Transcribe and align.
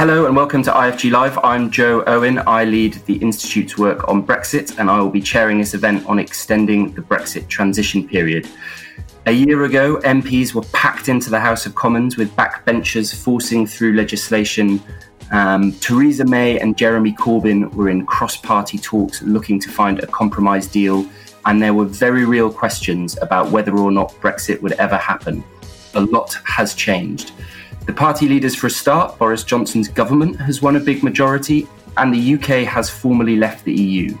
Hello 0.00 0.24
and 0.24 0.34
welcome 0.34 0.62
to 0.62 0.70
IFG 0.70 1.10
Live. 1.10 1.36
I'm 1.44 1.70
Joe 1.70 2.02
Owen. 2.06 2.38
I 2.46 2.64
lead 2.64 2.94
the 3.04 3.16
Institute's 3.16 3.76
work 3.76 4.08
on 4.08 4.26
Brexit 4.26 4.78
and 4.78 4.88
I 4.88 4.98
will 4.98 5.10
be 5.10 5.20
chairing 5.20 5.58
this 5.58 5.74
event 5.74 6.06
on 6.06 6.18
extending 6.18 6.90
the 6.94 7.02
Brexit 7.02 7.48
transition 7.48 8.08
period. 8.08 8.48
A 9.26 9.32
year 9.32 9.64
ago, 9.64 9.98
MPs 9.98 10.54
were 10.54 10.64
packed 10.72 11.10
into 11.10 11.28
the 11.28 11.38
House 11.38 11.66
of 11.66 11.74
Commons 11.74 12.16
with 12.16 12.34
backbenchers 12.34 13.14
forcing 13.14 13.66
through 13.66 13.92
legislation. 13.92 14.82
Um, 15.32 15.72
Theresa 15.72 16.24
May 16.24 16.58
and 16.58 16.78
Jeremy 16.78 17.12
Corbyn 17.12 17.70
were 17.74 17.90
in 17.90 18.06
cross 18.06 18.38
party 18.38 18.78
talks 18.78 19.20
looking 19.20 19.60
to 19.60 19.68
find 19.68 19.98
a 19.98 20.06
compromise 20.06 20.66
deal, 20.66 21.06
and 21.44 21.60
there 21.60 21.74
were 21.74 21.84
very 21.84 22.24
real 22.24 22.50
questions 22.50 23.18
about 23.20 23.50
whether 23.50 23.76
or 23.76 23.92
not 23.92 24.12
Brexit 24.22 24.62
would 24.62 24.72
ever 24.72 24.96
happen. 24.96 25.44
A 25.92 26.00
lot 26.00 26.38
has 26.46 26.74
changed. 26.74 27.32
The 27.86 27.92
party 27.92 28.28
leaders, 28.28 28.54
for 28.54 28.66
a 28.66 28.70
start, 28.70 29.18
Boris 29.18 29.42
Johnson's 29.42 29.88
government 29.88 30.38
has 30.40 30.62
won 30.62 30.76
a 30.76 30.80
big 30.80 31.02
majority, 31.02 31.66
and 31.96 32.14
the 32.14 32.34
UK 32.34 32.66
has 32.66 32.90
formally 32.90 33.36
left 33.36 33.64
the 33.64 33.72
EU. 33.72 34.16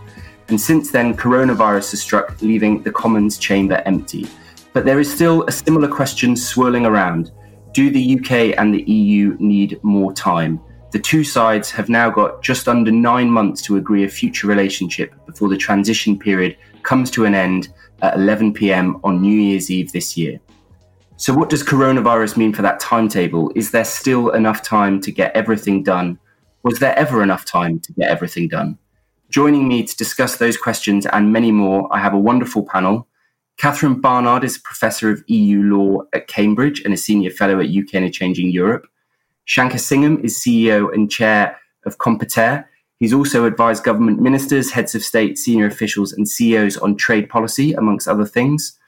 And 0.48 0.60
since 0.60 0.90
then, 0.90 1.16
coronavirus 1.16 1.92
has 1.92 2.02
struck, 2.02 2.40
leaving 2.42 2.82
the 2.82 2.90
Commons 2.90 3.38
chamber 3.38 3.82
empty. 3.86 4.26
But 4.72 4.84
there 4.84 4.98
is 4.98 5.12
still 5.12 5.44
a 5.44 5.52
similar 5.52 5.88
question 5.88 6.36
swirling 6.36 6.86
around 6.86 7.32
Do 7.72 7.90
the 7.90 8.18
UK 8.18 8.58
and 8.58 8.74
the 8.74 8.82
EU 8.82 9.36
need 9.38 9.78
more 9.84 10.12
time? 10.12 10.60
The 10.90 10.98
two 10.98 11.22
sides 11.22 11.70
have 11.70 11.88
now 11.88 12.10
got 12.10 12.42
just 12.42 12.66
under 12.66 12.90
nine 12.90 13.30
months 13.30 13.62
to 13.62 13.76
agree 13.76 14.04
a 14.04 14.08
future 14.08 14.48
relationship 14.48 15.14
before 15.26 15.48
the 15.48 15.56
transition 15.56 16.18
period 16.18 16.56
comes 16.82 17.12
to 17.12 17.26
an 17.26 17.34
end 17.34 17.68
at 18.02 18.16
11 18.16 18.54
pm 18.54 19.00
on 19.04 19.22
New 19.22 19.38
Year's 19.40 19.70
Eve 19.70 19.92
this 19.92 20.16
year. 20.16 20.40
So, 21.20 21.34
what 21.34 21.50
does 21.50 21.62
coronavirus 21.62 22.38
mean 22.38 22.54
for 22.54 22.62
that 22.62 22.80
timetable? 22.80 23.52
Is 23.54 23.72
there 23.72 23.84
still 23.84 24.30
enough 24.30 24.62
time 24.62 25.02
to 25.02 25.12
get 25.12 25.36
everything 25.36 25.82
done? 25.82 26.18
Was 26.62 26.78
there 26.78 26.98
ever 26.98 27.22
enough 27.22 27.44
time 27.44 27.78
to 27.80 27.92
get 27.92 28.08
everything 28.08 28.48
done? 28.48 28.78
Joining 29.28 29.68
me 29.68 29.82
to 29.82 29.96
discuss 29.98 30.38
those 30.38 30.56
questions 30.56 31.04
and 31.04 31.30
many 31.30 31.52
more, 31.52 31.94
I 31.94 31.98
have 31.98 32.14
a 32.14 32.18
wonderful 32.18 32.64
panel. 32.64 33.06
Catherine 33.58 34.00
Barnard 34.00 34.44
is 34.44 34.56
a 34.56 34.62
professor 34.62 35.10
of 35.10 35.22
EU 35.26 35.60
law 35.60 36.04
at 36.14 36.26
Cambridge 36.26 36.80
and 36.86 36.94
a 36.94 36.96
senior 36.96 37.30
fellow 37.30 37.60
at 37.60 37.68
UK 37.68 37.96
in 37.96 38.04
a 38.04 38.10
Changing 38.10 38.50
Europe. 38.50 38.86
Shankar 39.44 39.76
Singham 39.76 40.24
is 40.24 40.40
CEO 40.40 40.90
and 40.90 41.10
chair 41.10 41.58
of 41.84 41.98
Competere. 41.98 42.64
He's 42.98 43.12
also 43.12 43.44
advised 43.44 43.84
government 43.84 44.20
ministers, 44.20 44.70
heads 44.70 44.94
of 44.94 45.04
state, 45.04 45.36
senior 45.36 45.66
officials, 45.66 46.14
and 46.14 46.26
CEOs 46.26 46.78
on 46.78 46.96
trade 46.96 47.28
policy, 47.28 47.74
amongst 47.74 48.08
other 48.08 48.24
things. 48.24 48.79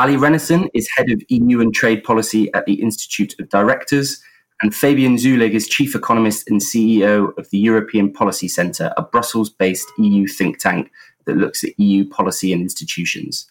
Ali 0.00 0.16
Renison 0.16 0.70
is 0.72 0.88
head 0.96 1.10
of 1.10 1.20
EU 1.28 1.60
and 1.60 1.74
trade 1.74 2.02
policy 2.04 2.50
at 2.54 2.64
the 2.64 2.80
Institute 2.80 3.34
of 3.38 3.50
Directors, 3.50 4.18
and 4.62 4.74
Fabian 4.74 5.16
Zuleeg 5.16 5.52
is 5.52 5.68
chief 5.68 5.94
economist 5.94 6.48
and 6.48 6.58
CEO 6.62 7.36
of 7.36 7.50
the 7.50 7.58
European 7.58 8.10
Policy 8.10 8.48
Centre, 8.48 8.94
a 8.96 9.02
Brussels 9.02 9.50
based 9.50 9.86
EU 9.98 10.26
think 10.26 10.58
tank 10.58 10.90
that 11.26 11.36
looks 11.36 11.62
at 11.64 11.78
EU 11.78 12.08
policy 12.08 12.50
and 12.50 12.62
institutions. 12.62 13.46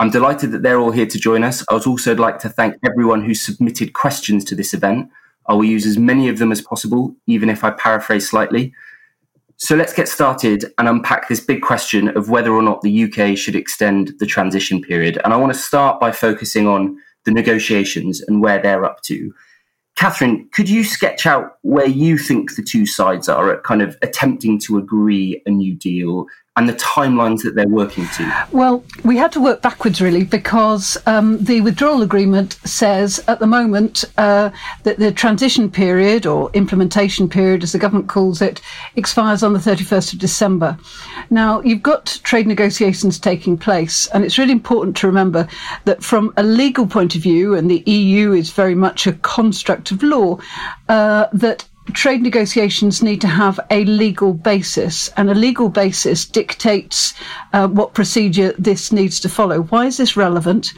I'm 0.00 0.10
delighted 0.10 0.50
that 0.50 0.64
they're 0.64 0.80
all 0.80 0.90
here 0.90 1.06
to 1.06 1.20
join 1.20 1.44
us. 1.44 1.64
I 1.70 1.74
would 1.74 1.86
also 1.86 2.16
like 2.16 2.40
to 2.40 2.48
thank 2.48 2.74
everyone 2.84 3.24
who 3.24 3.32
submitted 3.32 3.92
questions 3.92 4.44
to 4.46 4.56
this 4.56 4.74
event. 4.74 5.08
I 5.46 5.54
will 5.54 5.64
use 5.64 5.86
as 5.86 5.96
many 5.96 6.28
of 6.28 6.38
them 6.38 6.50
as 6.50 6.60
possible, 6.60 7.14
even 7.28 7.48
if 7.48 7.62
I 7.62 7.70
paraphrase 7.70 8.28
slightly. 8.28 8.74
So 9.58 9.74
let's 9.74 9.94
get 9.94 10.08
started 10.08 10.66
and 10.78 10.86
unpack 10.86 11.28
this 11.28 11.40
big 11.40 11.62
question 11.62 12.08
of 12.08 12.28
whether 12.28 12.52
or 12.52 12.62
not 12.62 12.82
the 12.82 13.04
UK 13.04 13.38
should 13.38 13.56
extend 13.56 14.12
the 14.18 14.26
transition 14.26 14.82
period. 14.82 15.18
And 15.24 15.32
I 15.32 15.36
want 15.36 15.52
to 15.52 15.58
start 15.58 15.98
by 15.98 16.12
focusing 16.12 16.66
on 16.66 16.98
the 17.24 17.30
negotiations 17.30 18.20
and 18.20 18.42
where 18.42 18.60
they're 18.60 18.84
up 18.84 19.02
to. 19.04 19.32
Catherine, 19.96 20.46
could 20.52 20.68
you 20.68 20.84
sketch 20.84 21.24
out 21.24 21.56
where 21.62 21.88
you 21.88 22.18
think 22.18 22.54
the 22.54 22.62
two 22.62 22.84
sides 22.84 23.30
are 23.30 23.50
at 23.50 23.64
kind 23.64 23.80
of 23.80 23.96
attempting 24.02 24.58
to 24.60 24.76
agree 24.76 25.40
a 25.46 25.50
new 25.50 25.74
deal 25.74 26.26
and 26.56 26.68
the 26.68 26.72
timelines 26.74 27.42
that 27.42 27.54
they're 27.54 27.68
working 27.68 28.08
to? 28.16 28.46
Well, 28.50 28.82
we 29.04 29.16
had 29.18 29.30
to 29.32 29.40
work 29.40 29.60
backwards 29.60 30.00
really 30.00 30.24
because 30.24 30.96
um, 31.06 31.42
the 31.44 31.60
withdrawal 31.60 32.02
agreement 32.02 32.54
says 32.64 33.22
at 33.28 33.40
the 33.40 33.46
moment 33.46 34.04
uh, 34.16 34.50
that 34.84 34.98
the 34.98 35.12
transition 35.12 35.70
period 35.70 36.24
or 36.24 36.50
implementation 36.54 37.28
period, 37.28 37.62
as 37.62 37.72
the 37.72 37.78
government 37.78 38.08
calls 38.08 38.40
it, 38.40 38.62
expires 38.96 39.42
on 39.42 39.52
the 39.52 39.58
31st 39.58 40.14
of 40.14 40.18
December. 40.18 40.78
Now, 41.28 41.60
you've 41.60 41.82
got 41.82 42.20
trade 42.22 42.46
negotiations 42.46 43.18
taking 43.18 43.58
place, 43.58 44.06
and 44.08 44.24
it's 44.24 44.38
really 44.38 44.52
important 44.52 44.96
to 44.98 45.06
remember 45.06 45.46
that 45.84 46.02
from 46.02 46.32
a 46.38 46.42
legal 46.42 46.86
point 46.86 47.14
of 47.14 47.22
view, 47.22 47.54
and 47.54 47.70
the 47.70 47.82
EU 47.86 48.32
is 48.32 48.50
very 48.50 48.74
much 48.74 49.06
a 49.06 49.12
construct 49.12 49.90
of 49.90 50.02
law, 50.02 50.38
uh, 50.88 51.26
that 51.32 51.66
trade 51.92 52.22
negotiations 52.22 53.02
need 53.02 53.20
to 53.20 53.28
have 53.28 53.60
a 53.70 53.84
legal 53.84 54.32
basis, 54.34 55.08
and 55.16 55.30
a 55.30 55.34
legal 55.34 55.68
basis 55.68 56.24
dictates 56.24 57.14
uh, 57.52 57.68
what 57.68 57.94
procedure 57.94 58.52
this 58.58 58.92
needs 58.92 59.20
to 59.20 59.28
follow. 59.28 59.62
Why 59.62 59.86
is 59.86 59.96
this 59.96 60.16
relevant? 60.16 60.72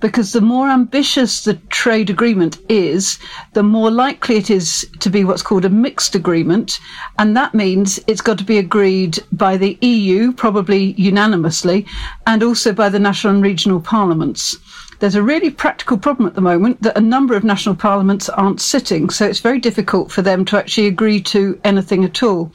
Because 0.00 0.32
the 0.32 0.40
more 0.40 0.68
ambitious 0.68 1.42
the 1.44 1.54
trade 1.70 2.08
agreement 2.10 2.58
is, 2.68 3.18
the 3.52 3.62
more 3.62 3.90
likely 3.90 4.36
it 4.36 4.50
is 4.50 4.86
to 5.00 5.10
be 5.10 5.24
what's 5.24 5.42
called 5.42 5.64
a 5.64 5.70
mixed 5.70 6.14
agreement, 6.14 6.78
and 7.18 7.36
that 7.36 7.54
means 7.54 7.98
it's 8.06 8.20
got 8.22 8.38
to 8.38 8.44
be 8.44 8.58
agreed 8.58 9.18
by 9.32 9.56
the 9.56 9.76
EU, 9.80 10.32
probably 10.32 10.92
unanimously, 10.92 11.86
and 12.26 12.42
also 12.42 12.72
by 12.72 12.88
the 12.88 12.98
national 12.98 13.34
and 13.34 13.42
regional 13.42 13.80
parliaments 13.80 14.56
there's 15.04 15.14
a 15.16 15.22
really 15.22 15.50
practical 15.50 15.98
problem 15.98 16.26
at 16.26 16.34
the 16.34 16.40
moment 16.40 16.80
that 16.80 16.96
a 16.96 17.00
number 17.02 17.36
of 17.36 17.44
national 17.44 17.74
parliaments 17.74 18.30
aren't 18.30 18.58
sitting, 18.58 19.10
so 19.10 19.26
it's 19.26 19.40
very 19.40 19.58
difficult 19.58 20.10
for 20.10 20.22
them 20.22 20.46
to 20.46 20.56
actually 20.56 20.86
agree 20.86 21.20
to 21.20 21.60
anything 21.62 22.06
at 22.06 22.22
all 22.22 22.50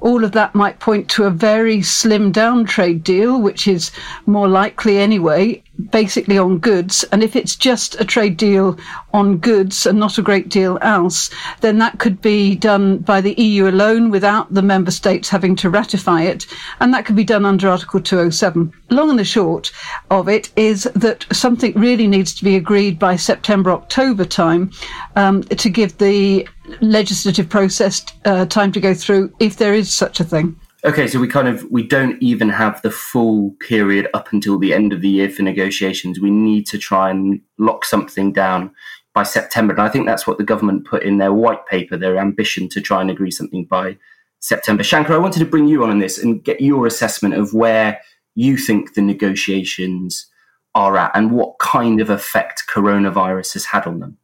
all 0.00 0.24
of 0.24 0.32
that 0.32 0.54
might 0.54 0.80
point 0.80 1.08
to 1.10 1.24
a 1.24 1.30
very 1.30 1.82
slim 1.82 2.32
down 2.32 2.64
trade 2.64 3.02
deal, 3.04 3.40
which 3.40 3.66
is 3.66 3.90
more 4.26 4.48
likely 4.48 4.98
anyway, 4.98 5.62
basically 5.90 6.38
on 6.38 6.58
goods. 6.58 7.04
And 7.12 7.22
if 7.22 7.34
it's 7.34 7.56
just 7.56 8.00
a 8.00 8.04
trade 8.04 8.36
deal 8.36 8.78
on 9.12 9.38
goods 9.38 9.86
and 9.86 9.98
not 9.98 10.18
a 10.18 10.22
great 10.22 10.48
deal 10.48 10.78
else, 10.82 11.30
then 11.60 11.78
that 11.78 11.98
could 11.98 12.20
be 12.20 12.54
done 12.54 12.98
by 12.98 13.20
the 13.20 13.34
EU 13.34 13.68
alone 13.68 14.10
without 14.10 14.52
the 14.52 14.62
member 14.62 14.90
states 14.90 15.28
having 15.28 15.56
to 15.56 15.70
ratify 15.70 16.22
it. 16.22 16.46
And 16.80 16.92
that 16.94 17.06
could 17.06 17.16
be 17.16 17.24
done 17.24 17.44
under 17.44 17.68
Article 17.68 18.00
207. 18.00 18.72
Long 18.90 19.10
and 19.10 19.18
the 19.18 19.24
short 19.24 19.72
of 20.10 20.28
it 20.28 20.50
is 20.56 20.84
that 20.94 21.26
something 21.32 21.72
really 21.74 22.06
needs 22.06 22.34
to 22.34 22.44
be 22.44 22.56
agreed 22.56 22.98
by 22.98 23.16
September, 23.16 23.70
October 23.70 24.24
time 24.24 24.70
um, 25.16 25.42
to 25.44 25.68
give 25.68 25.98
the 25.98 26.46
legislative 26.80 27.48
process 27.48 28.04
uh, 28.24 28.46
time 28.46 28.72
to 28.72 28.80
go 28.80 28.94
through 28.94 29.34
if 29.40 29.56
there 29.56 29.74
is 29.74 29.92
such 29.92 30.20
a 30.20 30.24
thing. 30.24 30.58
Okay, 30.84 31.08
so 31.08 31.18
we 31.18 31.28
kind 31.28 31.48
of 31.48 31.64
we 31.70 31.82
don't 31.82 32.22
even 32.22 32.50
have 32.50 32.82
the 32.82 32.90
full 32.90 33.52
period 33.60 34.08
up 34.12 34.32
until 34.32 34.58
the 34.58 34.74
end 34.74 34.92
of 34.92 35.00
the 35.00 35.08
year 35.08 35.30
for 35.30 35.42
negotiations. 35.42 36.20
We 36.20 36.30
need 36.30 36.66
to 36.66 36.78
try 36.78 37.10
and 37.10 37.40
lock 37.58 37.86
something 37.86 38.32
down 38.32 38.70
by 39.14 39.22
September. 39.22 39.72
And 39.72 39.80
I 39.80 39.88
think 39.88 40.04
that's 40.04 40.26
what 40.26 40.36
the 40.36 40.44
government 40.44 40.86
put 40.86 41.02
in 41.02 41.16
their 41.18 41.32
white 41.32 41.64
paper, 41.66 41.96
their 41.96 42.18
ambition 42.18 42.68
to 42.70 42.80
try 42.80 43.00
and 43.00 43.10
agree 43.10 43.30
something 43.30 43.64
by 43.64 43.96
September. 44.40 44.82
Shankar, 44.82 45.14
I 45.14 45.18
wanted 45.18 45.38
to 45.38 45.46
bring 45.46 45.68
you 45.68 45.84
on 45.84 45.90
on 45.90 46.00
this 46.00 46.18
and 46.18 46.44
get 46.44 46.60
your 46.60 46.86
assessment 46.86 47.34
of 47.34 47.54
where 47.54 48.00
you 48.34 48.58
think 48.58 48.92
the 48.92 49.00
negotiations 49.00 50.26
are 50.74 50.98
at 50.98 51.12
and 51.14 51.30
what 51.30 51.58
kind 51.60 52.00
of 52.00 52.10
effect 52.10 52.64
coronavirus 52.68 53.54
has 53.54 53.64
had 53.64 53.86
on 53.86 54.00
them. 54.00 54.18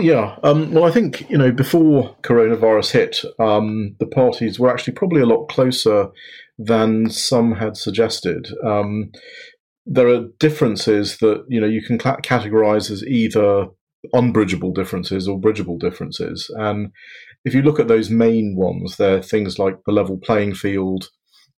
Yeah, 0.00 0.36
um, 0.42 0.72
well, 0.72 0.84
I 0.84 0.90
think 0.90 1.28
you 1.30 1.38
know 1.38 1.52
before 1.52 2.16
coronavirus 2.22 2.92
hit, 2.92 3.20
um, 3.38 3.96
the 3.98 4.06
parties 4.06 4.58
were 4.58 4.70
actually 4.70 4.94
probably 4.94 5.20
a 5.20 5.26
lot 5.26 5.46
closer 5.46 6.08
than 6.58 7.10
some 7.10 7.56
had 7.56 7.76
suggested. 7.76 8.48
Um, 8.64 9.10
there 9.86 10.08
are 10.08 10.26
differences 10.38 11.18
that 11.18 11.44
you 11.48 11.60
know 11.60 11.66
you 11.66 11.82
can 11.82 11.98
cl- 11.98 12.18
categorize 12.18 12.90
as 12.90 13.02
either 13.04 13.66
unbridgeable 14.14 14.72
differences 14.72 15.28
or 15.28 15.38
bridgeable 15.38 15.78
differences, 15.78 16.50
and 16.56 16.90
if 17.44 17.54
you 17.54 17.62
look 17.62 17.80
at 17.80 17.88
those 17.88 18.10
main 18.10 18.54
ones, 18.56 18.96
they're 18.96 19.22
things 19.22 19.58
like 19.58 19.76
the 19.86 19.92
level 19.92 20.18
playing 20.18 20.54
field, 20.54 21.08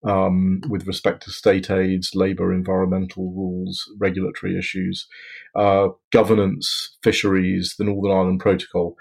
um, 0.04 0.60
with 0.68 0.86
respect 0.86 1.22
to 1.24 1.30
state 1.30 1.70
aids, 1.70 2.10
labour, 2.14 2.52
environmental 2.52 3.32
rules, 3.32 3.84
regulatory 3.98 4.58
issues, 4.58 5.06
uh, 5.54 5.88
governance, 6.12 6.96
fisheries, 7.02 7.74
the 7.78 7.84
Northern 7.84 8.12
Ireland 8.12 8.40
Protocol. 8.40 8.96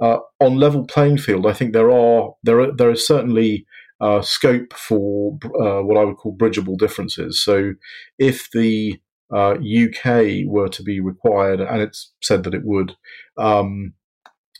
Uh, 0.00 0.18
on 0.40 0.56
level 0.56 0.84
playing 0.84 1.18
field, 1.18 1.46
I 1.46 1.52
think 1.52 1.72
there 1.72 1.90
are 1.90 2.34
there 2.42 2.60
are, 2.60 2.72
there 2.76 2.90
is 2.90 3.06
certainly 3.06 3.66
uh, 4.00 4.20
scope 4.20 4.72
for 4.72 5.38
uh, 5.44 5.82
what 5.82 5.96
I 5.96 6.04
would 6.04 6.16
call 6.16 6.32
bridgeable 6.32 6.76
differences. 6.76 7.42
So, 7.42 7.74
if 8.18 8.50
the 8.50 9.00
UK 9.32 10.06
uh, 10.06 10.32
were 10.46 10.68
to 10.68 10.82
be 10.82 11.00
required, 11.00 11.60
and 11.60 11.80
it's 11.80 12.12
said 12.20 12.42
that 12.44 12.54
it 12.54 12.64
would, 12.64 12.96
um, 13.38 13.94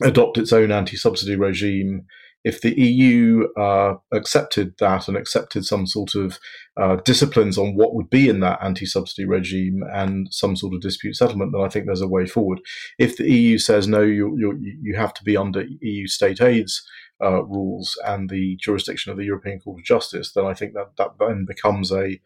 adopt 0.01 0.37
its 0.37 0.53
own 0.53 0.71
anti-subsidy 0.71 1.35
regime 1.35 2.05
if 2.43 2.61
the 2.61 2.79
EU 2.79 3.47
uh, 3.53 3.95
accepted 4.11 4.73
that 4.79 5.07
and 5.07 5.15
accepted 5.15 5.65
some 5.65 5.87
sort 5.87 6.15
of 6.15 6.39
uh, 6.75 6.97
disciplines 6.97 7.57
on 7.57 7.75
what 7.75 7.95
would 7.95 8.09
be 8.09 8.27
in 8.27 8.41
that 8.41 8.59
anti-subsidy 8.61 9.25
regime 9.25 9.81
and 9.93 10.27
some 10.31 10.55
sort 10.55 10.73
of 10.73 10.81
dispute 10.81 11.15
settlement, 11.15 11.51
then 11.53 11.61
I 11.61 11.69
think 11.69 11.85
there's 11.85 12.01
a 12.01 12.07
way 12.07 12.25
forward. 12.25 12.59
If 12.99 13.17
the 13.17 13.31
EU 13.31 13.57
says 13.57 13.87
no, 13.87 14.01
you 14.01 14.35
you 14.37 14.59
you 14.81 14.95
have 14.95 15.13
to 15.15 15.23
be 15.23 15.37
under 15.37 15.63
EU 15.81 16.07
state 16.07 16.41
aids 16.41 16.85
uh, 17.23 17.43
rules 17.43 17.97
and 18.05 18.29
the 18.29 18.57
jurisdiction 18.57 19.11
of 19.11 19.17
the 19.17 19.25
European 19.25 19.59
Court 19.59 19.79
of 19.79 19.85
Justice, 19.85 20.33
then 20.33 20.45
I 20.45 20.53
think 20.53 20.73
that 20.73 20.97
that 20.97 21.11
then 21.19 21.45
becomes 21.45 21.91
a 21.91 22.19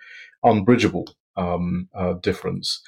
unbridgeable 0.44 1.08
um, 1.36 1.90
uh, 1.94 2.14
difference. 2.14 2.82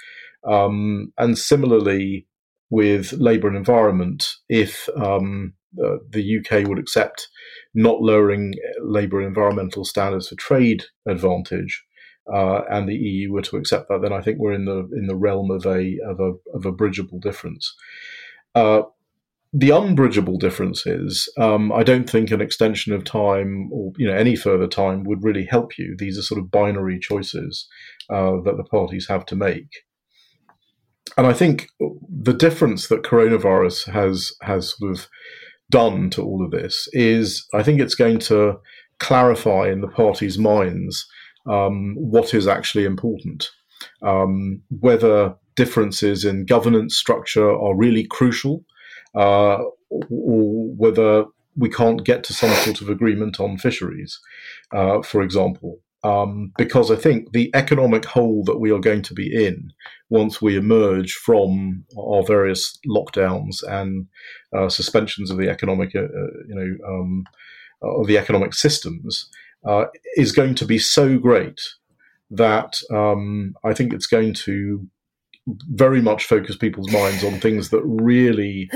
Um, 0.43 1.13
and 1.17 1.37
similarly, 1.37 2.27
with 2.69 3.13
labour 3.13 3.47
and 3.47 3.57
environment, 3.57 4.35
if 4.47 4.87
um, 4.95 5.53
uh, 5.77 5.97
the 6.09 6.39
UK 6.39 6.67
would 6.67 6.79
accept 6.79 7.27
not 7.73 8.01
lowering 8.01 8.53
labour 8.81 9.19
and 9.19 9.27
environmental 9.27 9.85
standards 9.85 10.27
for 10.29 10.35
trade 10.35 10.83
advantage, 11.07 11.83
uh, 12.31 12.61
and 12.69 12.87
the 12.87 12.95
EU 12.95 13.31
were 13.31 13.41
to 13.41 13.57
accept 13.57 13.89
that, 13.89 14.01
then 14.01 14.13
I 14.13 14.21
think 14.21 14.39
we're 14.39 14.53
in 14.53 14.65
the 14.65 14.89
in 14.93 15.07
the 15.07 15.15
realm 15.15 15.51
of 15.51 15.65
a 15.65 15.97
of 16.05 16.19
a 16.19 16.33
of 16.53 16.65
a 16.65 16.71
bridgeable 16.71 17.19
difference. 17.19 17.75
Uh, 18.55 18.83
the 19.51 19.71
unbridgeable 19.71 20.37
difference 20.37 20.85
is 20.85 21.27
um, 21.39 21.71
I 21.71 21.81
don't 21.81 22.07
think 22.07 22.29
an 22.29 22.41
extension 22.41 22.93
of 22.93 23.03
time 23.03 23.69
or 23.71 23.93
you 23.97 24.07
know 24.07 24.15
any 24.15 24.35
further 24.35 24.67
time 24.67 25.03
would 25.05 25.23
really 25.23 25.45
help 25.45 25.77
you. 25.77 25.95
These 25.97 26.17
are 26.19 26.23
sort 26.23 26.39
of 26.39 26.51
binary 26.51 26.99
choices 26.99 27.67
uh, 28.09 28.41
that 28.43 28.57
the 28.57 28.63
parties 28.63 29.07
have 29.07 29.25
to 29.27 29.35
make 29.35 29.85
and 31.17 31.27
I 31.27 31.33
think 31.33 31.67
the 31.79 32.33
difference 32.33 32.87
that 32.87 33.03
coronavirus 33.03 33.89
has 33.91 34.33
has 34.41 34.77
sort 34.77 34.91
of 34.91 35.07
done 35.69 36.09
to 36.11 36.23
all 36.23 36.43
of 36.43 36.51
this 36.51 36.87
is 36.93 37.47
I 37.53 37.63
think 37.63 37.79
it's 37.79 37.95
going 37.95 38.19
to 38.19 38.59
clarify 38.99 39.69
in 39.69 39.81
the 39.81 39.87
parties' 39.87 40.37
minds 40.37 41.07
um, 41.47 41.95
what 41.97 42.33
is 42.33 42.47
actually 42.47 42.85
important, 42.85 43.49
um, 44.01 44.61
whether 44.79 45.35
differences 45.55 46.25
in 46.25 46.45
governance 46.45 46.95
structure 46.95 47.49
are 47.49 47.75
really 47.75 48.05
crucial, 48.05 48.63
uh, 49.15 49.57
or 49.89 50.75
whether 50.75 51.25
we 51.55 51.69
can't 51.69 52.05
get 52.05 52.23
to 52.23 52.33
some 52.33 52.53
sort 52.63 52.81
of 52.81 52.89
agreement 52.89 53.39
on 53.39 53.57
fisheries, 53.57 54.19
uh, 54.71 55.01
for 55.01 55.21
example 55.21 55.79
um, 56.03 56.53
because 56.57 56.91
I 56.91 56.95
think 56.95 57.31
the 57.33 57.51
economic 57.53 58.05
hole 58.05 58.43
that 58.45 58.59
we 58.59 58.71
are 58.71 58.79
going 58.79 59.01
to 59.03 59.13
be 59.13 59.45
in 59.45 59.71
once 60.09 60.41
we 60.41 60.55
emerge 60.55 61.13
from 61.13 61.83
our 61.97 62.23
various 62.23 62.79
lockdowns 62.87 63.63
and 63.67 64.07
uh, 64.55 64.69
suspensions 64.69 65.29
of 65.29 65.37
the 65.37 65.49
economic, 65.49 65.95
uh, 65.95 65.99
uh 65.99 66.31
you 66.47 66.55
know, 66.55 66.87
um, 66.87 67.23
of 67.81 68.07
the 68.07 68.17
economic 68.17 68.53
systems 68.53 69.29
uh, 69.65 69.85
is 70.15 70.31
going 70.31 70.55
to 70.55 70.65
be 70.65 70.79
so 70.79 71.17
great 71.17 71.59
that 72.31 72.79
um, 72.91 73.55
I 73.63 73.73
think 73.73 73.93
it's 73.93 74.07
going 74.07 74.33
to 74.45 74.87
very 75.69 76.01
much 76.01 76.25
focus 76.25 76.55
people's 76.55 76.91
minds 76.91 77.23
on 77.23 77.39
things 77.39 77.69
that 77.69 77.81
really 77.83 78.69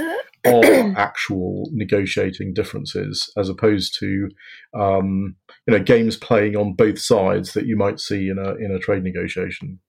are 0.45 0.63
actual 0.97 1.69
negotiating 1.71 2.53
differences 2.53 3.31
as 3.37 3.49
opposed 3.49 3.97
to 3.99 4.29
um, 4.73 5.35
you 5.67 5.73
know 5.73 5.83
games 5.83 6.17
playing 6.17 6.55
on 6.55 6.73
both 6.73 6.99
sides 6.99 7.53
that 7.53 7.65
you 7.65 7.77
might 7.77 7.99
see 7.99 8.29
in 8.29 8.37
a 8.37 8.55
in 8.55 8.71
a 8.71 8.79
trade 8.79 9.03
negotiation. 9.03 9.79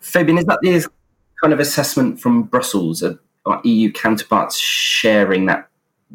Fabian, 0.00 0.38
is 0.38 0.44
that 0.44 0.58
the 0.60 0.86
kind 1.42 1.52
of 1.52 1.60
assessment 1.60 2.20
from 2.20 2.42
Brussels 2.42 3.02
of 3.02 3.18
our 3.46 3.60
EU 3.64 3.90
counterparts 3.90 4.58
sharing 4.58 5.46
that 5.46 5.68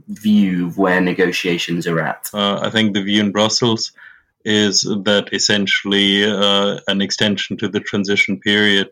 view 0.08 0.68
of 0.68 0.78
where 0.78 1.02
negotiations 1.02 1.88
are 1.88 2.00
at? 2.00 2.30
Uh, 2.34 2.60
I 2.62 2.70
think 2.70 2.94
the 2.94 3.02
view 3.02 3.22
in 3.22 3.32
Brussels 3.32 3.92
is 4.46 4.82
that 4.82 5.30
essentially 5.32 6.26
uh, 6.26 6.80
an 6.88 7.02
extension 7.02 7.58
to 7.58 7.68
the 7.68 7.80
transition 7.80 8.40
period 8.40 8.90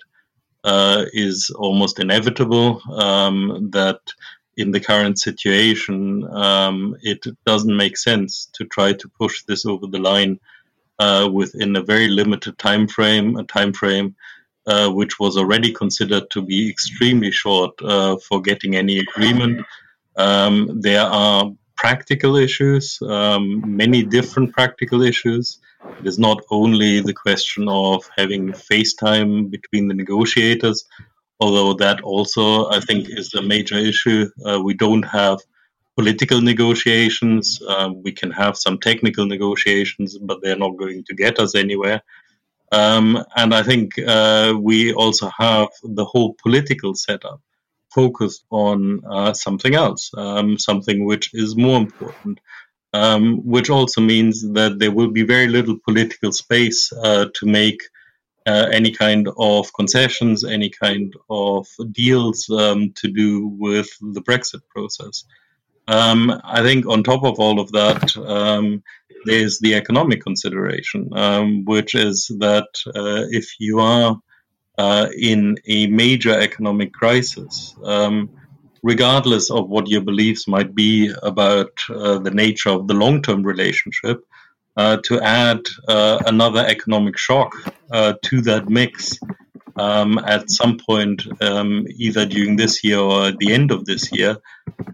uh, 0.63 1.05
is 1.13 1.49
almost 1.55 1.99
inevitable. 1.99 2.81
Um, 2.91 3.69
that 3.71 3.99
in 4.57 4.71
the 4.71 4.79
current 4.79 5.19
situation, 5.19 6.27
um, 6.31 6.95
it 7.01 7.25
doesn't 7.45 7.77
make 7.77 7.97
sense 7.97 8.49
to 8.53 8.65
try 8.65 8.93
to 8.93 9.07
push 9.19 9.43
this 9.43 9.65
over 9.65 9.87
the 9.87 9.99
line 9.99 10.39
uh, 10.99 11.29
within 11.31 11.75
a 11.75 11.83
very 11.83 12.07
limited 12.07 12.57
time 12.57 12.87
frame, 12.87 13.37
a 13.37 13.43
time 13.43 13.71
frame 13.71 14.15
uh, 14.67 14.89
which 14.89 15.17
was 15.19 15.37
already 15.37 15.71
considered 15.71 16.29
to 16.29 16.41
be 16.41 16.69
extremely 16.69 17.31
short 17.31 17.71
uh, 17.81 18.17
for 18.17 18.41
getting 18.41 18.75
any 18.75 18.99
agreement. 18.99 19.65
Um, 20.17 20.81
there 20.81 21.05
are 21.05 21.51
practical 21.77 22.35
issues, 22.35 22.99
um, 23.01 23.77
many 23.77 24.03
different 24.03 24.53
practical 24.53 25.01
issues. 25.01 25.59
It 25.99 26.07
is 26.07 26.19
not 26.19 26.43
only 26.49 26.99
the 26.99 27.13
question 27.13 27.69
of 27.69 28.09
having 28.17 28.51
FaceTime 28.51 29.49
between 29.49 29.87
the 29.87 29.93
negotiators, 29.93 30.85
although 31.39 31.73
that 31.75 32.01
also, 32.01 32.69
I 32.69 32.79
think, 32.79 33.07
is 33.09 33.33
a 33.33 33.41
major 33.41 33.77
issue. 33.77 34.29
Uh, 34.45 34.59
we 34.61 34.73
don't 34.73 35.03
have 35.03 35.39
political 35.95 36.41
negotiations. 36.41 37.61
Uh, 37.67 37.91
we 37.93 38.11
can 38.11 38.31
have 38.31 38.57
some 38.57 38.77
technical 38.79 39.25
negotiations, 39.25 40.17
but 40.17 40.41
they're 40.41 40.63
not 40.65 40.77
going 40.77 41.03
to 41.05 41.15
get 41.15 41.39
us 41.39 41.55
anywhere. 41.55 42.01
Um, 42.71 43.23
and 43.35 43.53
I 43.53 43.63
think 43.63 43.97
uh, 43.99 44.53
we 44.59 44.93
also 44.93 45.29
have 45.37 45.69
the 45.83 46.05
whole 46.05 46.35
political 46.43 46.95
setup 46.95 47.41
focused 47.93 48.45
on 48.49 49.01
uh, 49.09 49.33
something 49.33 49.75
else, 49.75 50.11
um, 50.17 50.57
something 50.57 51.05
which 51.05 51.31
is 51.33 51.55
more 51.55 51.77
important, 51.77 52.39
um, 52.93 53.37
which 53.45 53.69
also 53.69 54.01
means 54.01 54.41
that 54.53 54.79
there 54.79 54.91
will 54.91 55.11
be 55.11 55.23
very 55.23 55.47
little 55.47 55.77
political 55.85 56.31
space 56.31 56.91
uh, 56.93 57.25
to 57.35 57.45
make 57.45 57.81
uh, 58.45 58.67
any 58.71 58.91
kind 58.91 59.27
of 59.37 59.73
concessions, 59.73 60.45
any 60.45 60.69
kind 60.69 61.13
of 61.29 61.67
deals 61.91 62.49
um, 62.49 62.93
to 62.93 63.09
do 63.09 63.47
with 63.59 63.89
the 63.99 64.21
Brexit 64.21 64.61
process. 64.69 65.25
Um, 65.87 66.41
I 66.43 66.61
think 66.61 66.85
on 66.85 67.03
top 67.03 67.23
of 67.23 67.39
all 67.39 67.59
of 67.59 67.71
that, 67.71 68.15
um, 68.17 68.83
there's 69.25 69.59
the 69.59 69.75
economic 69.75 70.21
consideration, 70.21 71.09
um, 71.13 71.65
which 71.65 71.95
is 71.95 72.27
that 72.39 72.67
uh, 72.87 73.23
if 73.29 73.55
you 73.59 73.79
are 73.79 74.17
uh, 74.77 75.07
in 75.17 75.57
a 75.65 75.87
major 75.87 76.31
economic 76.39 76.93
crisis, 76.93 77.75
um, 77.83 78.29
regardless 78.83 79.49
of 79.49 79.69
what 79.69 79.87
your 79.87 80.01
beliefs 80.01 80.47
might 80.47 80.75
be 80.75 81.11
about 81.23 81.71
uh, 81.89 82.19
the 82.19 82.31
nature 82.31 82.69
of 82.69 82.87
the 82.87 82.93
long 82.93 83.21
term 83.21 83.43
relationship, 83.43 84.23
uh, 84.77 84.97
to 85.03 85.19
add 85.21 85.61
uh, 85.87 86.21
another 86.27 86.63
economic 86.65 87.17
shock 87.17 87.51
uh, 87.91 88.13
to 88.21 88.41
that 88.41 88.69
mix 88.69 89.19
um, 89.77 90.17
at 90.19 90.49
some 90.49 90.77
point, 90.77 91.21
um, 91.41 91.85
either 91.95 92.25
during 92.25 92.55
this 92.55 92.83
year 92.83 92.99
or 92.99 93.27
at 93.27 93.37
the 93.37 93.53
end 93.53 93.71
of 93.71 93.85
this 93.85 94.11
year, 94.11 94.37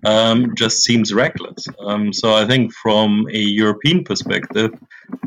um, 0.05 0.55
just 0.55 0.83
seems 0.83 1.13
reckless. 1.13 1.65
Um, 1.79 2.13
so 2.13 2.33
I 2.33 2.45
think 2.45 2.73
from 2.73 3.27
a 3.31 3.39
European 3.39 4.03
perspective, 4.03 4.71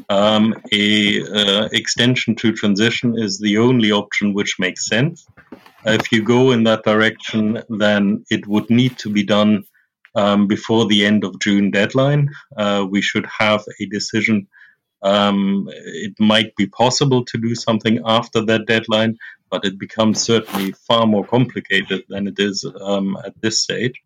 um, 0.09 0.55
a 0.73 1.23
uh, 1.23 1.69
extension 1.73 2.35
to 2.37 2.53
transition 2.53 3.19
is 3.19 3.39
the 3.39 3.59
only 3.59 3.93
option 3.93 4.35
which 4.35 4.57
makes 4.59 4.87
sense. 4.87 5.27
If 5.85 6.11
you 6.13 6.23
go 6.23 6.51
in 6.51 6.65
that 6.65 6.85
direction, 6.85 7.63
then 7.69 8.25
it 8.31 8.47
would 8.47 8.69
need 8.71 8.99
to 8.99 9.11
be 9.11 9.23
done 9.23 9.65
um, 10.17 10.47
before 10.47 10.87
the 10.87 11.07
end 11.07 11.25
of 11.25 11.39
June 11.41 11.71
deadline. 11.71 12.31
Uh, 12.57 12.87
we 12.89 13.03
should 13.03 13.27
have 13.27 13.63
a 13.81 13.87
decision 13.87 14.49
um, 15.03 15.69
it 15.71 16.15
might 16.19 16.55
be 16.57 16.67
possible 16.67 17.25
to 17.27 17.39
do 17.39 17.55
something 17.55 18.01
after 18.05 18.41
that 18.43 18.67
deadline, 18.67 19.19
but 19.51 19.65
it 19.65 19.79
becomes 19.79 20.23
certainly 20.23 20.73
far 20.73 21.07
more 21.07 21.25
complicated 21.25 22.05
than 22.09 22.27
it 22.27 22.39
is 22.39 22.65
um, 22.81 23.17
at 23.25 23.41
this 23.41 23.63
stage. 23.63 24.03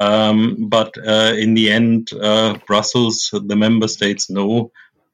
Um, 0.00 0.68
but 0.68 0.96
uh, 0.98 1.34
in 1.36 1.54
the 1.54 1.70
end, 1.70 2.12
uh, 2.12 2.58
Brussels, 2.66 3.30
the 3.32 3.56
member 3.56 3.86
states 3.86 4.30
know 4.30 4.72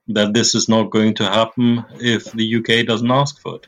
that 0.09 0.33
this 0.33 0.55
is 0.55 0.69
not 0.69 0.91
going 0.91 1.15
to 1.15 1.25
happen 1.25 1.85
if 2.01 2.31
the 2.33 2.57
UK 2.57 2.87
doesn't 2.87 3.11
ask 3.11 3.41
for 3.41 3.57
it. 3.57 3.67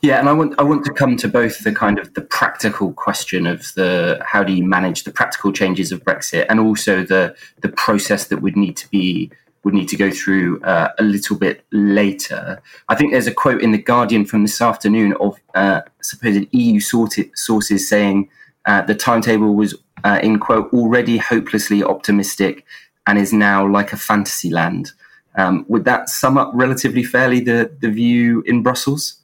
Yeah, 0.00 0.18
and 0.18 0.28
I 0.28 0.32
want 0.32 0.54
I 0.58 0.62
want 0.62 0.84
to 0.84 0.92
come 0.92 1.16
to 1.16 1.28
both 1.28 1.64
the 1.64 1.72
kind 1.72 1.98
of 1.98 2.12
the 2.12 2.20
practical 2.20 2.92
question 2.92 3.46
of 3.46 3.72
the 3.74 4.22
how 4.26 4.44
do 4.44 4.52
you 4.52 4.62
manage 4.62 5.04
the 5.04 5.10
practical 5.10 5.50
changes 5.50 5.92
of 5.92 6.04
Brexit, 6.04 6.44
and 6.48 6.60
also 6.60 7.02
the 7.04 7.34
the 7.62 7.70
process 7.70 8.26
that 8.26 8.42
would 8.42 8.56
need 8.56 8.76
to 8.78 8.88
be 8.90 9.30
would 9.64 9.74
need 9.74 9.88
to 9.88 9.96
go 9.96 10.10
through 10.10 10.60
uh, 10.62 10.90
a 10.98 11.02
little 11.02 11.36
bit 11.36 11.64
later. 11.72 12.62
I 12.88 12.94
think 12.94 13.12
there's 13.12 13.26
a 13.26 13.34
quote 13.34 13.62
in 13.62 13.72
The 13.72 13.78
Guardian 13.78 14.24
from 14.24 14.42
this 14.42 14.60
afternoon 14.60 15.14
of 15.14 15.38
uh, 15.54 15.82
supposed 16.00 16.46
EU 16.52 16.80
sources 16.80 17.88
saying 17.88 18.28
uh, 18.66 18.82
the 18.82 18.94
timetable 18.94 19.54
was, 19.54 19.74
uh, 20.04 20.20
in 20.22 20.38
quote, 20.38 20.72
already 20.72 21.16
hopelessly 21.16 21.82
optimistic 21.82 22.64
and 23.06 23.18
is 23.18 23.32
now 23.32 23.66
like 23.66 23.92
a 23.92 23.96
fantasy 23.96 24.50
land. 24.50 24.92
Um, 25.36 25.64
would 25.68 25.84
that 25.84 26.08
sum 26.08 26.38
up 26.38 26.52
relatively 26.54 27.02
fairly 27.02 27.40
the, 27.40 27.70
the 27.80 27.90
view 27.90 28.42
in 28.46 28.62
Brussels? 28.62 29.20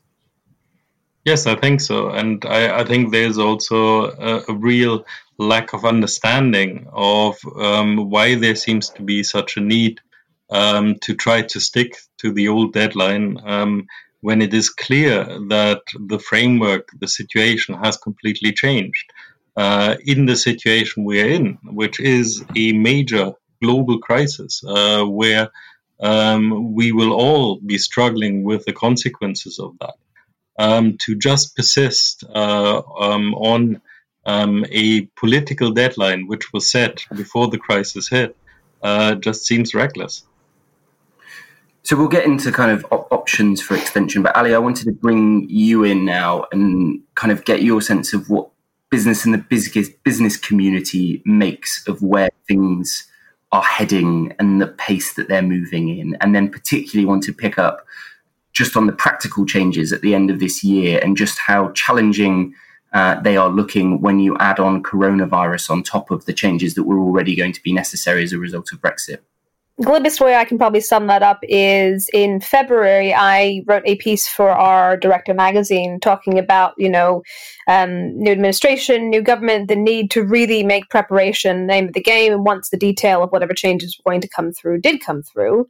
Yes, 1.25 1.47
I 1.47 1.55
think 1.55 1.81
so. 1.81 2.11
And 2.11 2.45
I, 2.47 2.81
I 2.81 2.85
think 2.85 3.13
there's 3.13 3.39
also 3.39 4.11
a, 4.11 4.43
a 4.49 4.55
real 4.55 5.05
lack 5.39 5.73
of 5.73 5.85
understanding 5.85 6.87
of 6.93 7.39
um, 7.57 8.11
why 8.11 8.35
there 8.35 8.55
seems 8.55 8.91
to 8.91 9.03
be 9.03 9.23
such 9.23 9.57
a 9.57 9.61
need 9.61 10.01
um, 10.51 10.97
to 11.03 11.15
try 11.15 11.43
to 11.43 11.61
stick 11.61 11.97
to 12.19 12.33
the 12.33 12.49
old 12.49 12.73
deadline 12.73 13.39
um, 13.45 13.87
when 14.21 14.43
it 14.43 14.53
is 14.53 14.69
clear 14.69 15.25
that 15.49 15.83
the 15.99 16.19
framework, 16.19 16.89
the 16.99 17.09
situation 17.09 17.75
has 17.75 17.97
completely 17.97 18.53
changed. 18.53 19.13
Uh, 19.57 19.97
in 20.05 20.27
the 20.27 20.37
situation 20.37 21.05
we 21.05 21.21
are 21.21 21.27
in, 21.27 21.59
which 21.65 22.01
is 22.01 22.45
a 22.57 22.73
major 22.73 23.33
global 23.63 23.99
crisis, 23.99 24.63
uh, 24.67 25.05
where 25.05 25.51
um, 26.01 26.73
we 26.75 26.93
will 26.93 27.13
all 27.13 27.57
be 27.61 27.79
struggling 27.79 28.43
with 28.43 28.65
the 28.65 28.73
consequences 28.73 29.59
of 29.59 29.77
that. 29.81 29.95
Um, 30.59 30.99
to 30.99 31.17
just 31.17 31.57
persist 31.57 32.25
uh, 32.25 32.83
um, 32.99 33.35
on 33.35 33.81
um, 34.27 34.67
a 34.71 35.07
political 35.17 35.73
deadline 35.73 36.27
which 36.27 36.53
was 36.53 36.71
set 36.71 37.07
before 37.15 37.49
the 37.49 37.59
crisis 37.59 38.09
hit 38.09 38.37
uh, 38.83 39.15
just 39.15 39.47
seems 39.47 39.75
reckless. 39.75 40.25
So 41.83 41.97
we'll 41.97 42.09
get 42.09 42.27
into 42.27 42.53
kind 42.53 42.71
of 42.71 42.85
op- 42.91 43.11
options 43.11 43.63
for 43.63 43.75
extension, 43.75 44.23
but 44.23 44.37
Ali, 44.37 44.55
I 44.55 44.59
wanted 44.59 44.85
to 44.85 44.93
bring 44.93 45.49
you 45.49 45.83
in 45.83 46.05
now 46.05 46.47
and 46.53 47.01
kind 47.15 47.33
of 47.33 47.45
get 47.45 47.63
your 47.63 47.81
sense 47.81 48.13
of 48.13 48.29
what 48.29 48.51
business 48.91 49.25
and 49.25 49.33
the 49.33 49.39
business 49.39 49.89
business 50.05 50.37
community 50.37 51.23
makes 51.25 51.87
of 51.87 52.03
where 52.03 52.31
things 52.47 53.07
are 53.53 53.63
heading 53.63 54.35
and 54.39 54.61
the 54.61 54.67
pace 54.67 55.15
that 55.15 55.29
they're 55.29 55.43
moving 55.43 55.99
in, 55.99 56.17
and 56.21 56.35
then 56.35 56.51
particularly 56.51 57.07
want 57.07 57.23
to 57.25 57.33
pick 57.33 57.59
up 57.59 57.87
just 58.53 58.77
on 58.77 58.87
the 58.87 58.93
practical 58.93 59.47
changes 59.47 59.93
at 59.93 60.03
the 60.03 60.15
end 60.15 60.31
of 60.31 60.39
this 60.39 60.63
year 60.63 61.01
and 61.03 61.17
just 61.17 61.39
how 61.39 61.71
challenging 61.73 62.55
uh, 62.93 63.21
they 63.21 63.37
are 63.37 63.49
looking 63.49 64.01
when 64.01 64.19
you 64.19 64.37
add 64.39 64.59
on 64.59 64.83
coronavirus 64.83 65.71
on 65.71 65.83
top 65.83 66.11
of 66.11 66.25
the 66.27 66.33
changes 66.33 66.75
that 66.75 66.83
were 66.83 66.99
already 66.99 67.37
going 67.37 67.53
to 67.53 67.63
be 67.63 67.73
necessary 67.73 68.23
as 68.23 68.33
a 68.33 68.39
result 68.39 68.73
of 68.73 68.81
Brexit 68.81 69.19
glibest 69.83 70.21
way 70.21 70.37
I 70.37 70.45
can 70.45 70.59
probably 70.59 70.81
sum 70.81 71.07
that 71.07 71.23
up 71.23 71.39
is 71.43 72.09
in 72.13 72.41
February, 72.41 73.15
I 73.15 73.63
wrote 73.67 73.83
a 73.87 73.97
piece 73.97 74.29
for 74.29 74.51
our 74.51 74.97
Director 74.97 75.35
magazine 75.35 76.01
talking 76.01 76.39
about, 76.39 76.75
you 76.77 76.89
know, 76.89 77.23
um, 77.67 78.17
new 78.19 78.33
administration, 78.33 79.09
new 79.09 79.23
government, 79.23 79.69
the 79.69 79.77
need 79.77 80.11
to 80.13 80.23
really 80.23 80.63
make 80.63 80.91
preparation 80.91 81.67
name 81.67 81.89
of 81.89 81.95
the 81.95 82.03
game. 82.03 82.33
And 82.33 82.45
once 82.45 82.69
the 82.69 82.77
detail 82.77 83.23
of 83.23 83.31
whatever 83.31 83.55
changes 83.55 83.99
were 83.99 84.11
going 84.11 84.21
to 84.21 84.29
come 84.29 84.53
through 84.53 84.81
did 84.81 85.03
come 85.03 85.23
through, 85.23 85.69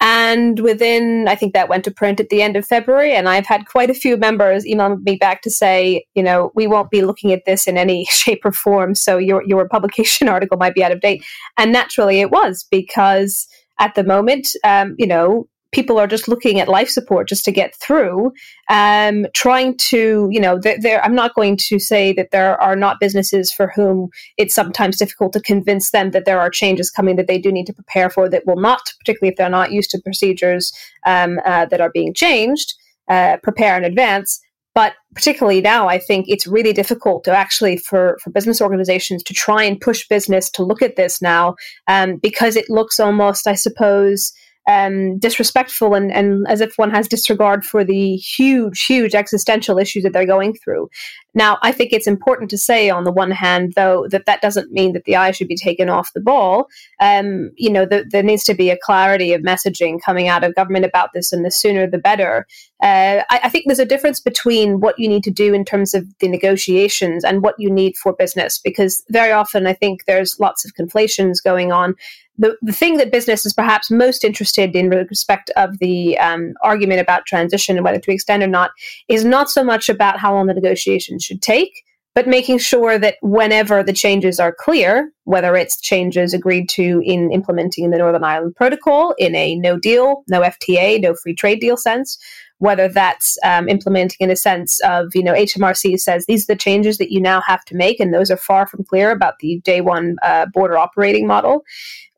and 0.00 0.60
within, 0.60 1.26
I 1.26 1.34
think 1.34 1.54
that 1.54 1.70
went 1.70 1.84
to 1.84 1.90
print 1.90 2.20
at 2.20 2.28
the 2.28 2.42
end 2.42 2.56
of 2.56 2.66
February. 2.66 3.14
And 3.14 3.28
I've 3.28 3.46
had 3.46 3.66
quite 3.66 3.88
a 3.88 3.94
few 3.94 4.16
members 4.16 4.66
email 4.66 4.96
me 4.96 5.16
back 5.16 5.40
to 5.42 5.50
say, 5.50 6.04
you 6.14 6.22
know, 6.22 6.52
we 6.54 6.66
won't 6.66 6.90
be 6.90 7.02
looking 7.02 7.32
at 7.32 7.44
this 7.46 7.66
in 7.66 7.78
any 7.78 8.04
shape 8.10 8.44
or 8.44 8.52
form. 8.52 8.94
So 8.94 9.16
your, 9.16 9.42
your 9.46 9.68
publication 9.68 10.28
article 10.28 10.58
might 10.58 10.74
be 10.74 10.84
out 10.84 10.92
of 10.92 11.00
date. 11.00 11.24
And 11.56 11.72
naturally 11.72 12.20
it 12.20 12.30
was 12.30 12.66
because 12.70 13.46
at 13.78 13.94
the 13.94 14.04
moment, 14.04 14.48
um, 14.64 14.94
you 14.98 15.06
know, 15.06 15.48
people 15.72 15.98
are 15.98 16.06
just 16.06 16.28
looking 16.28 16.60
at 16.60 16.68
life 16.68 16.88
support 16.88 17.28
just 17.28 17.44
to 17.44 17.52
get 17.52 17.74
through 17.76 18.32
um, 18.70 19.26
trying 19.34 19.76
to 19.76 20.28
you 20.30 20.40
know 20.40 20.60
i'm 21.02 21.14
not 21.14 21.34
going 21.34 21.56
to 21.56 21.78
say 21.78 22.12
that 22.12 22.30
there 22.30 22.60
are 22.60 22.76
not 22.76 23.00
businesses 23.00 23.52
for 23.52 23.72
whom 23.74 24.08
it's 24.36 24.54
sometimes 24.54 24.96
difficult 24.96 25.32
to 25.32 25.40
convince 25.40 25.90
them 25.90 26.10
that 26.10 26.24
there 26.24 26.40
are 26.40 26.50
changes 26.50 26.90
coming 26.90 27.16
that 27.16 27.26
they 27.26 27.38
do 27.38 27.52
need 27.52 27.66
to 27.66 27.72
prepare 27.72 28.10
for 28.10 28.28
that 28.28 28.46
will 28.46 28.60
not 28.60 28.80
particularly 29.00 29.30
if 29.30 29.36
they're 29.36 29.48
not 29.48 29.72
used 29.72 29.90
to 29.90 30.00
procedures 30.02 30.72
um, 31.04 31.40
uh, 31.44 31.66
that 31.66 31.80
are 31.80 31.90
being 31.90 32.14
changed 32.14 32.74
uh, 33.08 33.36
prepare 33.42 33.76
in 33.76 33.84
advance. 33.84 34.40
But 34.74 34.94
particularly 35.14 35.62
now 35.62 35.88
i 35.88 35.98
think 35.98 36.26
it's 36.28 36.46
really 36.46 36.74
difficult 36.74 37.24
to 37.24 37.30
actually 37.32 37.78
for, 37.78 38.18
for 38.22 38.28
business 38.30 38.60
organizations 38.60 39.22
to 39.22 39.32
try 39.32 39.62
and 39.64 39.80
push 39.80 40.06
business 40.06 40.50
to 40.50 40.62
look 40.62 40.82
at 40.82 40.96
this 40.96 41.22
now 41.22 41.56
um, 41.88 42.18
because 42.18 42.54
it 42.54 42.68
looks 42.68 43.00
almost 43.00 43.46
i 43.46 43.54
suppose 43.54 44.32
um, 44.66 45.18
disrespectful 45.18 45.94
and, 45.94 46.12
and 46.12 46.46
as 46.48 46.60
if 46.60 46.76
one 46.76 46.90
has 46.90 47.06
disregard 47.08 47.64
for 47.64 47.84
the 47.84 48.16
huge, 48.16 48.84
huge 48.84 49.14
existential 49.14 49.78
issues 49.78 50.02
that 50.02 50.12
they're 50.12 50.26
going 50.26 50.54
through. 50.54 50.88
Now, 51.34 51.58
I 51.62 51.70
think 51.70 51.92
it's 51.92 52.06
important 52.06 52.48
to 52.50 52.58
say, 52.58 52.88
on 52.88 53.04
the 53.04 53.12
one 53.12 53.30
hand, 53.30 53.74
though, 53.76 54.06
that 54.10 54.24
that 54.24 54.40
doesn't 54.40 54.72
mean 54.72 54.94
that 54.94 55.04
the 55.04 55.16
eye 55.16 55.32
should 55.32 55.48
be 55.48 55.56
taken 55.56 55.90
off 55.90 56.12
the 56.14 56.20
ball. 56.20 56.68
Um, 56.98 57.50
you 57.56 57.70
know, 57.70 57.84
the, 57.84 58.06
there 58.10 58.22
needs 58.22 58.42
to 58.44 58.54
be 58.54 58.70
a 58.70 58.78
clarity 58.82 59.34
of 59.34 59.42
messaging 59.42 60.00
coming 60.02 60.28
out 60.28 60.42
of 60.42 60.54
government 60.54 60.86
about 60.86 61.12
this, 61.12 61.32
and 61.32 61.44
the 61.44 61.50
sooner 61.50 61.86
the 61.86 61.98
better. 61.98 62.46
Uh, 62.82 63.22
I, 63.30 63.40
I, 63.44 63.48
think 63.48 63.66
there's 63.66 63.78
a 63.78 63.86
difference 63.86 64.20
between 64.20 64.80
what 64.80 64.98
you 64.98 65.08
need 65.08 65.24
to 65.24 65.30
do 65.30 65.54
in 65.54 65.64
terms 65.64 65.94
of 65.94 66.06
the 66.18 66.28
negotiations 66.28 67.24
and 67.24 67.42
what 67.42 67.54
you 67.58 67.70
need 67.70 67.96
for 67.96 68.12
business, 68.12 68.58
because 68.58 69.02
very 69.10 69.32
often 69.32 69.66
I 69.66 69.72
think 69.72 70.04
there's 70.04 70.38
lots 70.40 70.64
of 70.64 70.74
conflations 70.74 71.40
going 71.40 71.72
on 71.72 71.94
the, 72.38 72.56
the 72.62 72.72
thing 72.72 72.96
that 72.96 73.12
business 73.12 73.46
is 73.46 73.52
perhaps 73.52 73.90
most 73.90 74.24
interested 74.24 74.74
in 74.74 74.90
respect 74.90 75.50
of 75.56 75.78
the 75.78 76.18
um, 76.18 76.54
argument 76.62 77.00
about 77.00 77.26
transition 77.26 77.76
and 77.76 77.84
whether 77.84 77.98
to 77.98 78.12
extend 78.12 78.42
or 78.42 78.46
not 78.46 78.70
is 79.08 79.24
not 79.24 79.50
so 79.50 79.64
much 79.64 79.88
about 79.88 80.18
how 80.18 80.34
long 80.34 80.46
the 80.46 80.54
negotiations 80.54 81.24
should 81.24 81.42
take, 81.42 81.82
but 82.14 82.26
making 82.26 82.58
sure 82.58 82.98
that 82.98 83.16
whenever 83.22 83.82
the 83.82 83.92
changes 83.92 84.40
are 84.40 84.54
clear, 84.58 85.12
whether 85.24 85.54
it's 85.56 85.80
changes 85.80 86.32
agreed 86.32 86.68
to 86.70 87.02
in 87.04 87.30
implementing 87.32 87.90
the 87.90 87.98
Northern 87.98 88.24
Ireland 88.24 88.56
Protocol 88.56 89.14
in 89.18 89.34
a 89.34 89.54
no 89.56 89.78
deal, 89.78 90.24
no 90.28 90.40
FTA, 90.40 91.00
no 91.00 91.14
free 91.14 91.34
trade 91.34 91.60
deal 91.60 91.76
sense, 91.76 92.18
whether 92.58 92.88
that's 92.88 93.36
um, 93.44 93.68
implementing 93.68 94.16
in 94.20 94.30
a 94.30 94.36
sense 94.36 94.80
of, 94.80 95.14
you 95.14 95.22
know, 95.22 95.34
HMRC 95.34 96.00
says 96.00 96.24
these 96.24 96.44
are 96.44 96.54
the 96.54 96.58
changes 96.58 96.96
that 96.98 97.12
you 97.12 97.20
now 97.20 97.42
have 97.42 97.64
to 97.66 97.76
make, 97.76 98.00
and 98.00 98.14
those 98.14 98.30
are 98.30 98.36
far 98.36 98.66
from 98.66 98.84
clear 98.84 99.10
about 99.10 99.34
the 99.40 99.60
day 99.60 99.82
one 99.82 100.16
uh, 100.22 100.46
border 100.46 100.78
operating 100.78 101.26
model 101.26 101.64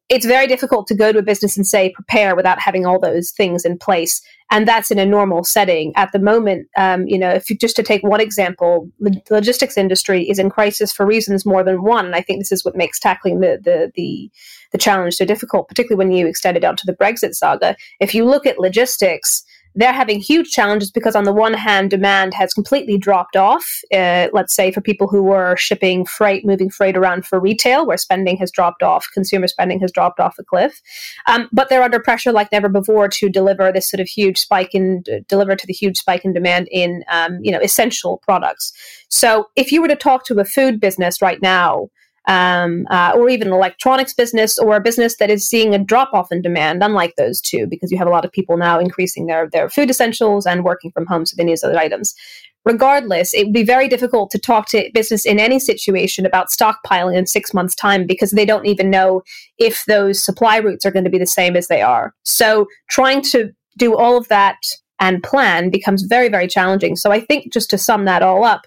it's 0.08 0.24
very 0.24 0.46
difficult 0.46 0.86
to 0.86 0.94
go 0.94 1.12
to 1.12 1.18
a 1.18 1.22
business 1.22 1.56
and 1.56 1.66
say 1.66 1.90
prepare 1.90 2.34
without 2.34 2.60
having 2.60 2.86
all 2.86 2.98
those 2.98 3.30
things 3.30 3.64
in 3.64 3.78
place. 3.78 4.22
And 4.50 4.66
that's 4.66 4.90
in 4.90 4.98
a 4.98 5.04
normal 5.04 5.44
setting. 5.44 5.92
At 5.96 6.12
the 6.12 6.18
moment 6.18 6.68
um, 6.76 7.06
you 7.06 7.18
know 7.18 7.30
if 7.30 7.50
you 7.50 7.56
just 7.56 7.76
to 7.76 7.82
take 7.82 8.02
one 8.02 8.20
example 8.20 8.90
the 9.00 9.20
logistics 9.30 9.76
industry 9.76 10.28
is 10.28 10.38
in 10.38 10.50
crisis 10.50 10.92
for 10.92 11.04
reasons 11.04 11.44
more 11.44 11.62
than 11.62 11.82
one. 11.82 12.06
And 12.06 12.14
i 12.14 12.20
think 12.20 12.40
this 12.40 12.52
is 12.52 12.64
what 12.64 12.76
makes 12.76 12.98
tackling 12.98 13.40
the 13.40 13.58
the 13.62 13.92
the, 13.94 14.30
the 14.72 14.78
challenge 14.78 15.14
so 15.14 15.24
difficult 15.24 15.68
particularly 15.68 15.98
when 15.98 16.16
you 16.16 16.26
extend 16.26 16.56
it 16.56 16.64
out 16.64 16.78
to 16.78 16.86
the 16.86 16.96
brexit 16.96 17.34
saga. 17.34 17.76
If 18.00 18.14
you 18.14 18.24
look 18.24 18.46
at 18.46 18.58
logistics 18.58 19.44
they're 19.74 19.92
having 19.92 20.20
huge 20.20 20.50
challenges 20.50 20.90
because 20.90 21.14
on 21.14 21.24
the 21.24 21.32
one 21.32 21.54
hand 21.54 21.90
demand 21.90 22.34
has 22.34 22.52
completely 22.54 22.98
dropped 22.98 23.36
off 23.36 23.80
uh, 23.92 24.28
let's 24.32 24.54
say 24.54 24.70
for 24.72 24.80
people 24.80 25.08
who 25.08 25.22
were 25.22 25.56
shipping 25.56 26.04
freight 26.04 26.44
moving 26.44 26.70
freight 26.70 26.96
around 26.96 27.24
for 27.26 27.38
retail 27.38 27.86
where 27.86 27.96
spending 27.96 28.36
has 28.36 28.50
dropped 28.50 28.82
off 28.82 29.06
consumer 29.12 29.46
spending 29.46 29.80
has 29.80 29.92
dropped 29.92 30.20
off 30.20 30.38
a 30.38 30.44
cliff. 30.44 30.80
Um, 31.26 31.48
but 31.52 31.68
they're 31.68 31.82
under 31.82 32.00
pressure 32.00 32.32
like 32.32 32.52
never 32.52 32.68
before 32.68 33.08
to 33.08 33.28
deliver 33.28 33.72
this 33.72 33.90
sort 33.90 34.00
of 34.00 34.06
huge 34.06 34.38
spike 34.38 34.74
in 34.74 35.02
deliver 35.28 35.56
to 35.56 35.66
the 35.66 35.72
huge 35.72 35.98
spike 35.98 36.24
in 36.24 36.32
demand 36.32 36.68
in 36.70 37.04
um, 37.08 37.38
you 37.42 37.52
know 37.52 37.60
essential 37.60 38.18
products. 38.18 38.72
So 39.08 39.48
if 39.56 39.72
you 39.72 39.80
were 39.82 39.88
to 39.88 39.96
talk 39.96 40.24
to 40.26 40.38
a 40.40 40.44
food 40.44 40.80
business 40.80 41.20
right 41.22 41.40
now 41.42 41.88
um, 42.28 42.86
uh, 42.90 43.12
or 43.16 43.30
even 43.30 43.48
an 43.48 43.54
electronics 43.54 44.12
business 44.12 44.58
or 44.58 44.76
a 44.76 44.80
business 44.80 45.16
that 45.16 45.30
is 45.30 45.48
seeing 45.48 45.74
a 45.74 45.78
drop 45.78 46.12
off 46.12 46.30
in 46.30 46.42
demand, 46.42 46.84
unlike 46.84 47.14
those 47.16 47.40
two, 47.40 47.66
because 47.66 47.90
you 47.90 47.96
have 47.96 48.06
a 48.06 48.10
lot 48.10 48.24
of 48.24 48.30
people 48.30 48.58
now 48.58 48.78
increasing 48.78 49.26
their, 49.26 49.48
their 49.50 49.70
food 49.70 49.88
essentials 49.88 50.46
and 50.46 50.62
working 50.62 50.92
from 50.92 51.06
home, 51.06 51.24
so 51.24 51.34
they 51.36 51.44
need 51.44 51.58
those 51.62 51.74
items. 51.74 52.14
Regardless, 52.66 53.32
it 53.32 53.44
would 53.44 53.54
be 53.54 53.64
very 53.64 53.88
difficult 53.88 54.30
to 54.30 54.38
talk 54.38 54.68
to 54.68 54.90
business 54.92 55.24
in 55.24 55.40
any 55.40 55.58
situation 55.58 56.26
about 56.26 56.48
stockpiling 56.50 57.16
in 57.16 57.26
six 57.26 57.54
months' 57.54 57.74
time 57.74 58.06
because 58.06 58.32
they 58.32 58.44
don't 58.44 58.66
even 58.66 58.90
know 58.90 59.22
if 59.56 59.84
those 59.86 60.22
supply 60.22 60.58
routes 60.58 60.84
are 60.84 60.90
going 60.90 61.04
to 61.04 61.10
be 61.10 61.18
the 61.18 61.26
same 61.26 61.56
as 61.56 61.68
they 61.68 61.80
are. 61.80 62.14
So, 62.24 62.66
trying 62.90 63.22
to 63.22 63.50
do 63.78 63.96
all 63.96 64.18
of 64.18 64.28
that 64.28 64.58
and 65.00 65.22
plan 65.22 65.70
becomes 65.70 66.02
very, 66.02 66.28
very 66.28 66.46
challenging. 66.46 66.94
So, 66.94 67.10
I 67.10 67.20
think 67.20 67.54
just 67.54 67.70
to 67.70 67.78
sum 67.78 68.04
that 68.04 68.22
all 68.22 68.44
up, 68.44 68.66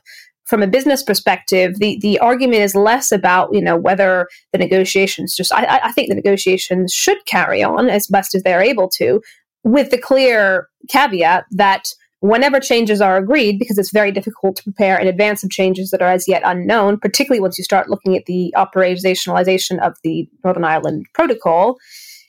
from 0.51 0.61
a 0.61 0.67
business 0.67 1.01
perspective, 1.01 1.79
the, 1.79 1.97
the 2.01 2.19
argument 2.19 2.61
is 2.61 2.75
less 2.75 3.09
about 3.09 3.47
you 3.53 3.61
know 3.61 3.77
whether 3.77 4.27
the 4.51 4.57
negotiations 4.57 5.33
just 5.33 5.53
I, 5.53 5.79
I 5.81 5.93
think 5.93 6.09
the 6.09 6.15
negotiations 6.15 6.91
should 6.91 7.25
carry 7.25 7.63
on 7.63 7.87
as 7.87 8.05
best 8.07 8.35
as 8.35 8.43
they're 8.43 8.61
able 8.61 8.89
to, 8.97 9.21
with 9.63 9.91
the 9.91 9.97
clear 9.97 10.67
caveat 10.89 11.45
that 11.51 11.93
whenever 12.19 12.59
changes 12.59 12.99
are 12.99 13.15
agreed, 13.15 13.59
because 13.59 13.77
it's 13.77 13.93
very 13.93 14.11
difficult 14.11 14.57
to 14.57 14.63
prepare 14.63 14.99
in 14.99 15.07
advance 15.07 15.41
of 15.41 15.51
changes 15.51 15.89
that 15.91 16.01
are 16.01 16.11
as 16.11 16.27
yet 16.27 16.41
unknown, 16.43 16.99
particularly 16.99 17.39
once 17.39 17.57
you 17.57 17.63
start 17.63 17.89
looking 17.89 18.17
at 18.17 18.25
the 18.25 18.53
operationalization 18.57 19.79
of 19.79 19.95
the 20.03 20.27
Northern 20.43 20.65
Ireland 20.65 21.05
Protocol, 21.13 21.77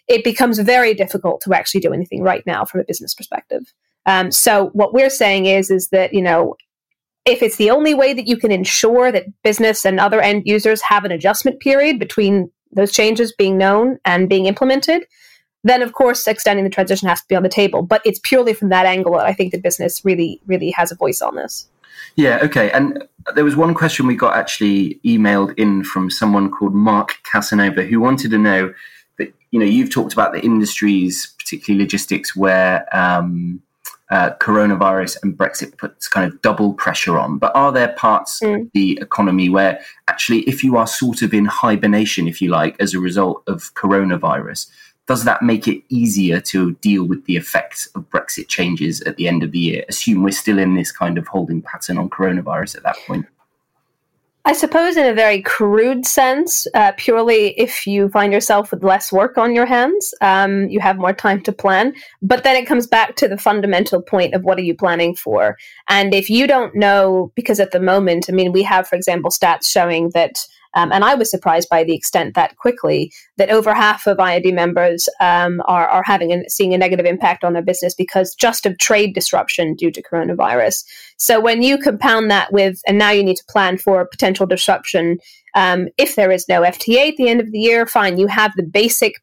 it 0.06 0.22
becomes 0.22 0.60
very 0.60 0.94
difficult 0.94 1.40
to 1.40 1.54
actually 1.54 1.80
do 1.80 1.92
anything 1.92 2.22
right 2.22 2.46
now 2.46 2.64
from 2.64 2.82
a 2.82 2.84
business 2.84 3.14
perspective. 3.14 3.64
Um, 4.06 4.30
so 4.30 4.70
what 4.74 4.94
we're 4.94 5.10
saying 5.10 5.46
is 5.46 5.72
is 5.72 5.88
that 5.88 6.14
you 6.14 6.22
know 6.22 6.54
if 7.24 7.42
it's 7.42 7.56
the 7.56 7.70
only 7.70 7.94
way 7.94 8.12
that 8.12 8.26
you 8.26 8.36
can 8.36 8.50
ensure 8.50 9.12
that 9.12 9.26
business 9.42 9.84
and 9.84 10.00
other 10.00 10.20
end 10.20 10.42
users 10.44 10.82
have 10.82 11.04
an 11.04 11.12
adjustment 11.12 11.60
period 11.60 11.98
between 11.98 12.50
those 12.72 12.92
changes 12.92 13.32
being 13.32 13.58
known 13.58 13.98
and 14.04 14.28
being 14.28 14.46
implemented, 14.46 15.06
then 15.62 15.82
of 15.82 15.92
course 15.92 16.26
extending 16.26 16.64
the 16.64 16.70
transition 16.70 17.08
has 17.08 17.20
to 17.20 17.28
be 17.28 17.36
on 17.36 17.42
the 17.42 17.48
table. 17.48 17.82
But 17.82 18.02
it's 18.04 18.18
purely 18.22 18.54
from 18.54 18.70
that 18.70 18.86
angle 18.86 19.12
that 19.12 19.26
I 19.26 19.32
think 19.32 19.52
the 19.52 19.60
business 19.60 20.04
really, 20.04 20.40
really 20.46 20.70
has 20.72 20.90
a 20.90 20.96
voice 20.96 21.22
on 21.22 21.36
this. 21.36 21.68
Yeah, 22.16 22.40
okay. 22.42 22.70
And 22.72 23.04
there 23.34 23.44
was 23.44 23.54
one 23.56 23.74
question 23.74 24.06
we 24.06 24.16
got 24.16 24.34
actually 24.34 24.98
emailed 25.04 25.56
in 25.56 25.84
from 25.84 26.10
someone 26.10 26.50
called 26.50 26.74
Mark 26.74 27.18
Casanova 27.22 27.84
who 27.84 28.00
wanted 28.00 28.32
to 28.32 28.38
know 28.38 28.74
that, 29.18 29.32
you 29.50 29.60
know, 29.60 29.66
you've 29.66 29.90
talked 29.90 30.12
about 30.12 30.32
the 30.32 30.40
industries, 30.40 31.32
particularly 31.38 31.84
logistics, 31.84 32.34
where 32.34 32.84
um, 32.96 33.62
uh, 34.12 34.34
coronavirus 34.36 35.16
and 35.22 35.36
Brexit 35.36 35.78
puts 35.78 36.06
kind 36.06 36.30
of 36.30 36.40
double 36.42 36.74
pressure 36.74 37.18
on. 37.18 37.38
But 37.38 37.56
are 37.56 37.72
there 37.72 37.94
parts 37.94 38.40
mm. 38.40 38.60
of 38.60 38.70
the 38.74 38.98
economy 39.00 39.48
where 39.48 39.80
actually, 40.06 40.40
if 40.40 40.62
you 40.62 40.76
are 40.76 40.86
sort 40.86 41.22
of 41.22 41.32
in 41.32 41.46
hibernation, 41.46 42.28
if 42.28 42.42
you 42.42 42.50
like, 42.50 42.76
as 42.78 42.92
a 42.92 43.00
result 43.00 43.42
of 43.46 43.72
coronavirus, 43.74 44.70
does 45.06 45.24
that 45.24 45.42
make 45.42 45.66
it 45.66 45.82
easier 45.88 46.40
to 46.40 46.74
deal 46.74 47.04
with 47.04 47.24
the 47.24 47.36
effects 47.36 47.86
of 47.94 48.08
Brexit 48.10 48.48
changes 48.48 49.00
at 49.00 49.16
the 49.16 49.26
end 49.26 49.42
of 49.42 49.50
the 49.50 49.58
year? 49.58 49.84
Assume 49.88 50.22
we're 50.22 50.30
still 50.30 50.58
in 50.58 50.74
this 50.74 50.92
kind 50.92 51.16
of 51.16 51.26
holding 51.26 51.62
pattern 51.62 51.96
on 51.96 52.10
coronavirus 52.10 52.76
at 52.76 52.82
that 52.82 52.96
point. 53.06 53.26
I 54.44 54.54
suppose, 54.54 54.96
in 54.96 55.06
a 55.06 55.14
very 55.14 55.40
crude 55.40 56.04
sense, 56.04 56.66
uh, 56.74 56.92
purely 56.96 57.50
if 57.60 57.86
you 57.86 58.08
find 58.08 58.32
yourself 58.32 58.72
with 58.72 58.82
less 58.82 59.12
work 59.12 59.38
on 59.38 59.54
your 59.54 59.66
hands, 59.66 60.12
um, 60.20 60.68
you 60.68 60.80
have 60.80 60.98
more 60.98 61.12
time 61.12 61.40
to 61.42 61.52
plan. 61.52 61.94
But 62.22 62.42
then 62.42 62.56
it 62.56 62.66
comes 62.66 62.88
back 62.88 63.14
to 63.16 63.28
the 63.28 63.38
fundamental 63.38 64.02
point 64.02 64.34
of 64.34 64.42
what 64.42 64.58
are 64.58 64.62
you 64.62 64.74
planning 64.74 65.14
for? 65.14 65.56
And 65.88 66.12
if 66.12 66.28
you 66.28 66.48
don't 66.48 66.74
know, 66.74 67.30
because 67.36 67.60
at 67.60 67.70
the 67.70 67.78
moment, 67.78 68.26
I 68.28 68.32
mean, 68.32 68.50
we 68.50 68.64
have, 68.64 68.88
for 68.88 68.96
example, 68.96 69.30
stats 69.30 69.68
showing 69.68 70.10
that 70.14 70.44
um, 70.74 70.92
and 70.92 71.04
I 71.04 71.14
was 71.14 71.30
surprised 71.30 71.68
by 71.68 71.84
the 71.84 71.94
extent 71.94 72.34
that 72.34 72.56
quickly 72.56 73.12
that 73.36 73.50
over 73.50 73.74
half 73.74 74.06
of 74.06 74.18
IOD 74.18 74.54
members 74.54 75.08
um, 75.20 75.62
are, 75.66 75.86
are 75.86 76.02
having 76.02 76.32
and 76.32 76.50
seeing 76.50 76.74
a 76.74 76.78
negative 76.78 77.06
impact 77.06 77.44
on 77.44 77.52
their 77.52 77.62
business 77.62 77.94
because 77.94 78.34
just 78.34 78.66
of 78.66 78.78
trade 78.78 79.14
disruption 79.14 79.74
due 79.74 79.90
to 79.90 80.02
coronavirus. 80.02 80.84
So 81.16 81.40
when 81.40 81.62
you 81.62 81.78
compound 81.78 82.30
that 82.30 82.52
with, 82.52 82.80
and 82.86 82.98
now 82.98 83.10
you 83.10 83.22
need 83.22 83.36
to 83.36 83.44
plan 83.48 83.78
for 83.78 84.06
potential 84.06 84.46
disruption 84.46 85.18
um, 85.54 85.88
if 85.98 86.14
there 86.14 86.30
is 86.30 86.48
no 86.48 86.62
FTA 86.62 87.10
at 87.10 87.16
the 87.16 87.28
end 87.28 87.40
of 87.40 87.52
the 87.52 87.58
year, 87.58 87.86
fine, 87.86 88.18
you 88.18 88.26
have 88.26 88.52
the 88.56 88.62
basic 88.62 89.14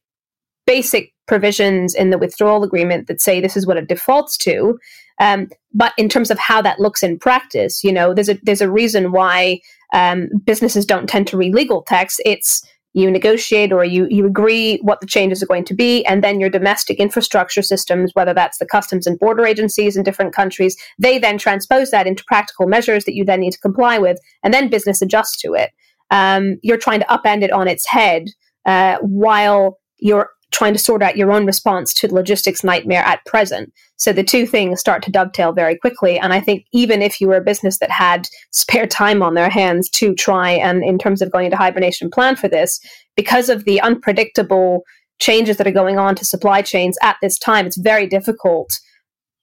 basic 0.66 1.12
provisions 1.26 1.96
in 1.96 2.12
the 2.12 2.18
withdrawal 2.18 2.64
agreement 2.64 3.08
that 3.08 3.22
say 3.22 3.42
this 3.42 3.58
is 3.58 3.66
what 3.66 3.78
it 3.78 3.88
defaults 3.88 4.38
to. 4.38 4.78
Um, 5.20 5.50
but 5.74 5.94
in 5.98 6.10
terms 6.10 6.32
of 6.32 6.40
how 6.40 6.62
that 6.62 6.80
looks 6.80 7.04
in 7.04 7.20
practice, 7.20 7.84
you 7.84 7.92
know, 7.92 8.14
there's 8.14 8.30
a 8.30 8.40
there's 8.44 8.62
a 8.62 8.72
reason 8.72 9.12
why 9.12 9.60
um, 9.94 10.30
businesses 10.46 10.86
don't 10.86 11.08
tend 11.08 11.28
to 11.28 11.38
read 11.38 11.54
legal 11.54 11.84
text. 11.84 12.22
It's 12.26 12.64
you 12.94 13.12
negotiate 13.12 13.72
or 13.72 13.84
you, 13.84 14.08
you 14.10 14.26
agree 14.26 14.80
what 14.82 15.00
the 15.00 15.06
changes 15.06 15.44
are 15.44 15.48
going 15.48 15.64
to 15.66 15.76
be, 15.76 16.04
and 16.06 16.24
then 16.24 16.40
your 16.40 16.50
domestic 16.50 17.00
infrastructure 17.00 17.62
systems, 17.62 18.12
whether 18.16 18.34
that's 18.34 18.58
the 18.58 18.66
customs 18.66 19.06
and 19.06 19.20
border 19.20 19.46
agencies 19.46 19.96
in 19.96 20.04
different 20.04 20.34
countries, 20.34 20.76
they 20.98 21.20
then 21.20 21.38
transpose 21.38 21.92
that 21.92 22.08
into 22.08 22.24
practical 22.26 22.68
measures 22.68 23.06
that 23.06 23.14
you 23.14 23.24
then 23.24 23.42
need 23.42 23.52
to 23.52 23.60
comply 23.60 24.00
with, 24.00 24.20
and 24.44 24.54
then 24.54 24.70
business 24.70 25.02
adjusts 25.02 25.38
to 25.42 25.54
it. 25.54 25.70
Um, 26.10 26.58
you're 26.64 26.78
trying 26.78 27.02
to 27.02 27.06
upend 27.06 27.44
it 27.44 27.52
on 27.52 27.68
its 27.68 27.88
head 27.88 28.26
uh, 28.66 28.98
while 29.02 29.80
you're 30.00 30.32
trying 30.52 30.74
to 30.74 30.80
sort 30.80 31.04
out 31.04 31.18
your 31.18 31.32
own 31.32 31.46
response 31.46 31.94
to 31.94 32.08
the 32.08 32.16
logistics 32.16 32.64
nightmare 32.64 33.04
at 33.04 33.24
present. 33.26 33.72
So 33.98 34.12
the 34.12 34.24
two 34.24 34.48
things 34.48 34.80
start 34.80 35.04
to 35.04 35.12
dovetail 35.12 35.52
very 35.52 35.78
quickly. 35.78 36.18
And 36.18 36.34
I 36.34 36.40
think 36.40 36.66
even 36.72 37.02
if 37.02 37.22
you 37.22 37.28
were 37.28 37.38
a 37.38 37.42
business 37.42 37.78
that 37.80 37.92
had 37.92 38.28
spare 38.52 38.88
time 38.88 39.22
on 39.22 39.36
their 39.36 39.50
hands 39.50 39.90
to 39.92 40.16
try 40.16 40.52
and, 40.52 40.84
in 40.84 40.98
terms 40.98 41.22
of 41.22 41.32
going 41.32 41.46
into 41.46 41.58
hibernation, 41.58 42.10
plan 42.10 42.36
for 42.36 42.48
this, 42.48 42.80
because 43.16 43.50
of 43.50 43.66
the 43.66 43.80
unpredictable 43.82 44.84
changes 45.20 45.58
that 45.58 45.68
are 45.68 45.72
going 45.72 46.00
on 46.00 46.16
to 46.16 46.26
supply 46.26 46.62
chains 46.62 46.98
at 47.04 47.18
this 47.22 47.38
time, 47.38 47.66
it's 47.66 47.78
very 47.78 48.08
difficult. 48.08 48.80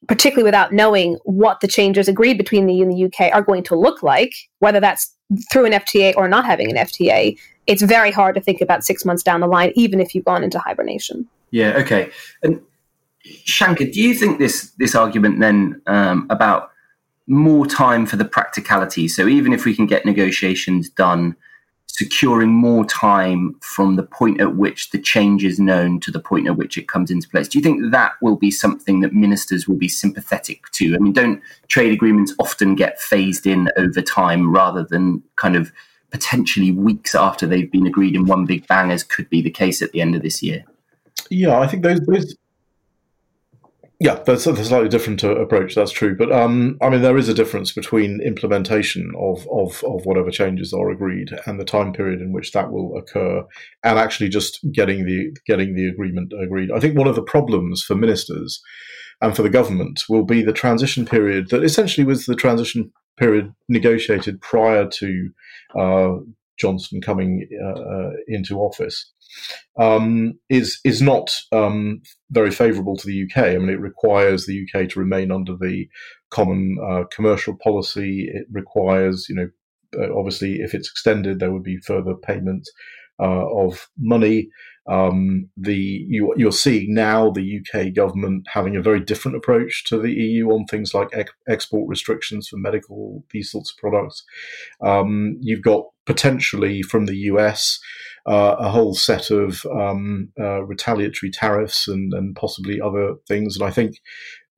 Particularly 0.09 0.45
without 0.45 0.73
knowing 0.73 1.19
what 1.25 1.61
the 1.61 1.69
changes 1.69 2.09
agreed 2.09 2.39
between 2.39 2.67
the 2.67 2.75
EU 2.75 2.85
and 2.85 2.93
the 2.93 3.05
UK 3.07 3.33
are 3.33 3.43
going 3.43 3.63
to 3.65 3.75
look 3.75 4.03
like, 4.03 4.33
whether 4.61 4.81
that's 4.81 5.13
through 5.53 5.67
an 5.67 5.73
FTA 5.73 6.15
or 6.17 6.29
not 6.29 6.45
having 6.45 6.71
an 6.71 6.77
FTA, 6.77 7.37
it's 7.66 7.82
very 7.82 8.11
hard 8.11 8.35
to 8.35 8.40
think 8.40 8.61
about 8.61 8.85
six 8.85 9.04
months 9.04 9.23
down 9.23 9.40
the 9.40 9.46
line, 9.46 9.73
even 9.75 10.00
if 10.00 10.14
you've 10.14 10.25
gone 10.25 10.44
into 10.44 10.58
hibernation. 10.58 11.28
Yeah. 11.50 11.76
Okay. 11.78 12.11
And 12.42 12.61
Shankar, 13.44 13.87
do 13.87 14.00
you 14.00 14.14
think 14.14 14.38
this 14.38 14.73
this 14.78 14.94
argument 14.94 15.40
then 15.40 15.80
um, 15.87 16.26
about 16.30 16.70
more 17.26 17.66
time 17.66 18.06
for 18.06 18.16
the 18.16 18.25
practicality? 18.25 19.09
So 19.09 19.26
even 19.26 19.52
if 19.52 19.64
we 19.64 19.74
can 19.74 19.87
get 19.87 20.05
negotiations 20.05 20.88
done, 20.88 21.37
securing 21.87 22.50
more 22.50 22.85
time 22.85 23.55
from 23.62 23.96
the 23.96 24.02
point 24.02 24.40
at 24.40 24.55
which 24.55 24.90
the 24.90 24.98
change 24.98 25.44
is 25.44 25.59
known 25.59 25.98
to 26.00 26.11
the 26.11 26.20
point 26.20 26.46
at 26.46 26.57
which 26.57 26.76
it 26.76 26.88
comes 26.88 27.11
into 27.11 27.29
place. 27.29 27.48
Do 27.48 27.59
you 27.59 27.62
think 27.62 27.90
that 27.90 28.12
will 28.20 28.37
be 28.37 28.50
something 28.50 29.00
that 29.00 29.14
ministers 29.14 29.66
will 29.66 29.79
be 29.79 29.88
sympathetic 29.88 30.70
to? 30.72 30.94
I 30.94 30.98
mean, 30.98 31.14
don't 31.14 31.40
trade 31.68 31.92
agreements 31.92 32.35
often 32.38 32.74
get 32.74 33.00
phased 33.00 33.46
in 33.46 33.70
over 33.79 34.02
time 34.02 34.52
rather 34.52 34.85
than 34.85 35.22
kind 35.37 35.57
of 35.57 35.72
potentially 36.11 36.71
weeks 36.71 37.14
after 37.14 37.47
they've 37.47 37.71
been 37.71 37.87
agreed 37.87 38.14
in 38.14 38.27
one 38.27 38.47
big 38.47 38.66
bang, 38.66 38.90
as 38.90 39.03
could 39.03 39.29
be 39.29 39.42
the 39.42 39.51
case 39.51 39.83
at 39.83 39.92
the 39.92 40.01
end 40.01 40.14
of 40.14 40.23
this 40.23 40.42
year. 40.42 40.64
Yeah, 41.31 41.59
I 41.59 41.66
think 41.66 41.83
those, 41.83 42.01
those 42.01 42.37
yeah, 43.99 44.23
that's 44.27 44.47
a 44.47 44.55
slightly 44.62 44.90
different 44.90 45.25
uh, 45.25 45.37
approach. 45.37 45.75
That's 45.75 45.90
true, 45.90 46.14
but 46.14 46.31
um, 46.31 46.77
I 46.83 46.90
mean, 46.90 47.01
there 47.01 47.16
is 47.16 47.31
a 47.31 47.35
difference 47.35 47.73
between 47.73 48.21
implementation 48.21 49.11
of, 49.16 49.49
of 49.51 49.83
of 49.85 50.05
whatever 50.05 50.31
changes 50.31 50.75
are 50.75 50.90
agreed 50.90 51.31
and 51.47 51.59
the 51.59 51.64
time 51.64 51.95
period 51.95 52.21
in 52.21 52.33
which 52.33 52.53
that 52.53 52.71
will 52.71 52.95
occur, 52.99 53.42
and 53.83 53.99
actually 53.99 54.29
just 54.29 54.61
getting 54.71 55.07
the 55.07 55.35
getting 55.47 55.75
the 55.75 55.88
agreement 55.88 56.35
agreed. 56.38 56.71
I 56.71 56.79
think 56.79 56.97
one 56.97 57.09
of 57.09 57.16
the 57.16 57.23
problems 57.23 57.83
for 57.83 57.95
ministers 57.95 58.61
and 59.23 59.35
for 59.35 59.42
the 59.42 59.49
government 59.49 60.03
will 60.11 60.25
be 60.25 60.42
the 60.42 60.53
transition 60.53 61.07
period 61.07 61.49
that 61.49 61.64
essentially 61.64 62.05
was 62.05 62.27
the 62.27 62.37
transition 62.37 62.92
period 63.16 63.52
negotiated 63.68 64.40
prior 64.40 64.88
to 64.88 65.31
uh, 65.79 66.16
Johnson 66.59 67.00
coming 67.00 67.46
uh, 67.62 67.81
uh, 67.81 68.11
into 68.29 68.59
office 68.59 69.12
um, 69.79 70.38
is 70.48 70.79
is 70.85 71.02
not 71.02 71.31
um, 71.52 72.00
very 72.31 72.50
favourable 72.50 72.96
to 72.96 73.07
the 73.07 73.24
UK. 73.24 73.44
I 73.44 73.59
mean, 73.59 73.70
it 73.70 73.81
requires 73.81 74.46
the 74.46 74.64
UK 74.64 74.88
to 74.90 75.00
remain 75.00 75.31
under 75.31 75.57
the 75.57 75.88
common 76.31 76.79
uh, 76.83 77.05
commercial 77.14 77.57
policy. 77.57 78.31
It 78.33 78.46
requires, 78.50 79.26
you 79.29 79.35
know, 79.35 79.48
uh, 79.98 80.16
obviously, 80.16 80.57
if 80.57 80.74
it's 80.74 80.88
extended, 80.88 81.38
there 81.38 81.52
would 81.52 81.62
be 81.62 81.79
further 81.79 82.14
payment 82.14 82.68
uh, 83.20 83.46
of 83.55 83.88
money. 83.98 84.48
Um, 84.88 85.49
the 85.57 85.75
you, 85.75 86.33
you're 86.37 86.53
seeing 86.53 86.94
now 86.94 87.31
the 87.31 87.61
UK 87.61 87.92
government 87.94 88.46
having 88.53 88.77
a 88.77 88.83
very 88.83 89.01
different 89.01 89.37
approach 89.37 89.85
to 89.87 89.99
the 89.99 90.12
EU 90.12 90.51
on 90.51 90.64
things 90.66 90.94
like 90.94 91.09
ex- 91.12 91.33
export 91.49 91.88
restrictions 91.88 92.49
for 92.49 92.57
medical 92.57 93.25
these 93.33 93.51
sorts 93.51 93.72
of 93.72 93.79
products. 93.79 94.25
Um, 94.81 95.38
you've 95.40 95.62
got 95.62 95.87
potentially 96.07 96.83
from 96.83 97.07
the 97.07 97.16
US 97.16 97.81
uh, 98.27 98.57
a 98.59 98.70
whole 98.70 98.94
set 98.94 99.31
of 99.31 99.64
um, 99.66 100.31
uh, 100.38 100.62
retaliatory 100.64 101.31
tariffs 101.31 101.87
and, 101.87 102.12
and 102.12 102.35
possibly 102.35 102.81
other 102.81 103.14
things. 103.29 103.57
And 103.57 103.64
I 103.64 103.70
think 103.70 104.01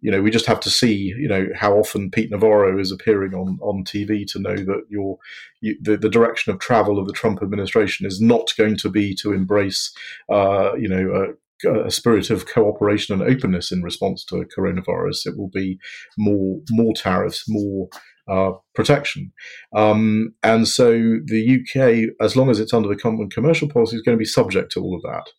you 0.00 0.10
know, 0.10 0.22
we 0.22 0.30
just 0.30 0.46
have 0.46 0.60
to 0.60 0.70
see, 0.70 0.94
you 0.94 1.28
know, 1.28 1.48
how 1.54 1.74
often 1.74 2.10
Pete 2.10 2.30
Navarro 2.30 2.78
is 2.78 2.92
appearing 2.92 3.34
on, 3.34 3.58
on 3.60 3.84
TV 3.84 4.26
to 4.28 4.38
know 4.38 4.56
that 4.56 4.84
your 4.88 5.18
you, 5.60 5.76
the, 5.80 5.96
the 5.96 6.08
direction 6.08 6.52
of 6.52 6.60
travel 6.60 6.98
of 6.98 7.06
the 7.06 7.12
Trump 7.12 7.42
administration 7.42 8.06
is 8.06 8.20
not 8.20 8.52
going 8.56 8.76
to 8.76 8.88
be 8.88 9.14
to 9.16 9.32
embrace, 9.32 9.92
uh, 10.30 10.74
you 10.76 10.88
know, 10.88 11.34
a, 11.66 11.86
a, 11.86 11.90
spirit 11.90 12.30
of 12.30 12.46
cooperation 12.46 13.20
and 13.20 13.28
openness 13.28 13.72
in 13.72 13.82
response 13.82 14.24
to 14.26 14.46
coronavirus. 14.56 15.26
It 15.26 15.36
will 15.36 15.50
be 15.50 15.80
more 16.16 16.60
more 16.70 16.94
tariffs, 16.94 17.44
more 17.48 17.88
uh, 18.28 18.52
protection. 18.74 19.32
Um, 19.74 20.34
and 20.42 20.68
so 20.68 20.92
the 20.92 21.58
UK, 21.60 22.14
as 22.20 22.36
long 22.36 22.50
as 22.50 22.60
it's 22.60 22.74
under 22.74 22.88
the 22.88 22.96
common 22.96 23.30
commercial 23.30 23.68
policy, 23.68 23.96
is 23.96 24.02
going 24.02 24.16
to 24.16 24.20
be 24.20 24.26
subject 24.26 24.70
to 24.72 24.82
all 24.82 24.94
of 24.94 25.02
that. 25.02 25.30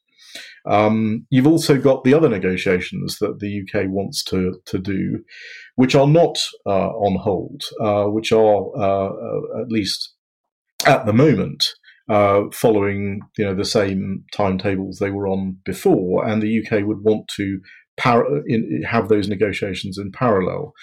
Um, 0.70 1.26
you've 1.30 1.48
also 1.48 1.78
got 1.78 2.04
the 2.04 2.14
other 2.14 2.30
negotiations 2.30 3.18
that 3.20 3.40
the 3.40 3.64
UK 3.64 3.88
wants 3.90 4.24
to, 4.26 4.62
to 4.66 4.78
do, 4.78 5.24
which 5.76 5.96
are 5.96 6.08
not 6.08 6.38
uh, 6.66 6.90
on 6.90 7.20
hold, 7.20 7.64
uh, 7.82 8.06
which 8.06 8.32
are 8.32 8.70
uh, 8.78 9.62
at 9.62 9.70
least 9.70 10.14
at 10.86 11.06
the 11.06 11.14
moment 11.14 11.66
uh, 12.10 12.44
following 12.52 13.22
you 13.38 13.46
know 13.46 13.56
the 13.56 13.66
same 13.66 14.24
timetables 14.34 14.98
they 14.98 15.12
were 15.12 15.28
on 15.28 15.58
before, 15.64 16.28
and 16.28 16.42
the 16.42 16.60
UK 16.60 16.86
would 16.86 17.04
want 17.04 17.28
to 17.36 17.60
par- 18.00 18.26
in, 18.48 18.82
have 18.84 19.10
those 19.10 19.28
negotiations 19.28 19.98
in 19.98 20.12
parallel. 20.12 20.74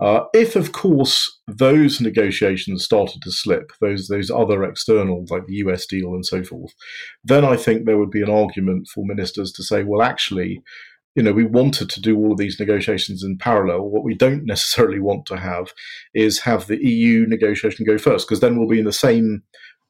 Uh, 0.00 0.24
if, 0.34 0.56
of 0.56 0.72
course, 0.72 1.40
those 1.46 2.00
negotiations 2.00 2.84
started 2.84 3.22
to 3.22 3.30
slip, 3.30 3.72
those 3.80 4.08
those 4.08 4.30
other 4.30 4.64
externals 4.64 5.30
like 5.30 5.46
the 5.46 5.54
US 5.56 5.86
deal 5.86 6.08
and 6.08 6.26
so 6.26 6.42
forth, 6.42 6.74
then 7.22 7.44
I 7.44 7.56
think 7.56 7.86
there 7.86 7.98
would 7.98 8.10
be 8.10 8.22
an 8.22 8.30
argument 8.30 8.88
for 8.88 9.06
ministers 9.06 9.52
to 9.52 9.62
say, 9.62 9.84
well, 9.84 10.02
actually, 10.02 10.62
you 11.14 11.22
know, 11.22 11.32
we 11.32 11.46
wanted 11.46 11.88
to 11.90 12.00
do 12.00 12.16
all 12.18 12.32
of 12.32 12.38
these 12.38 12.58
negotiations 12.58 13.22
in 13.22 13.38
parallel. 13.38 13.88
What 13.88 14.04
we 14.04 14.14
don't 14.14 14.44
necessarily 14.54 15.00
want 15.00 15.26
to 15.26 15.36
have 15.38 15.72
is 16.12 16.40
have 16.40 16.66
the 16.66 16.84
EU 16.84 17.26
negotiation 17.26 17.86
go 17.86 17.98
first, 17.98 18.26
because 18.26 18.40
then 18.40 18.58
we'll 18.58 18.68
be 18.68 18.80
in 18.80 18.84
the 18.84 18.92
same 18.92 19.42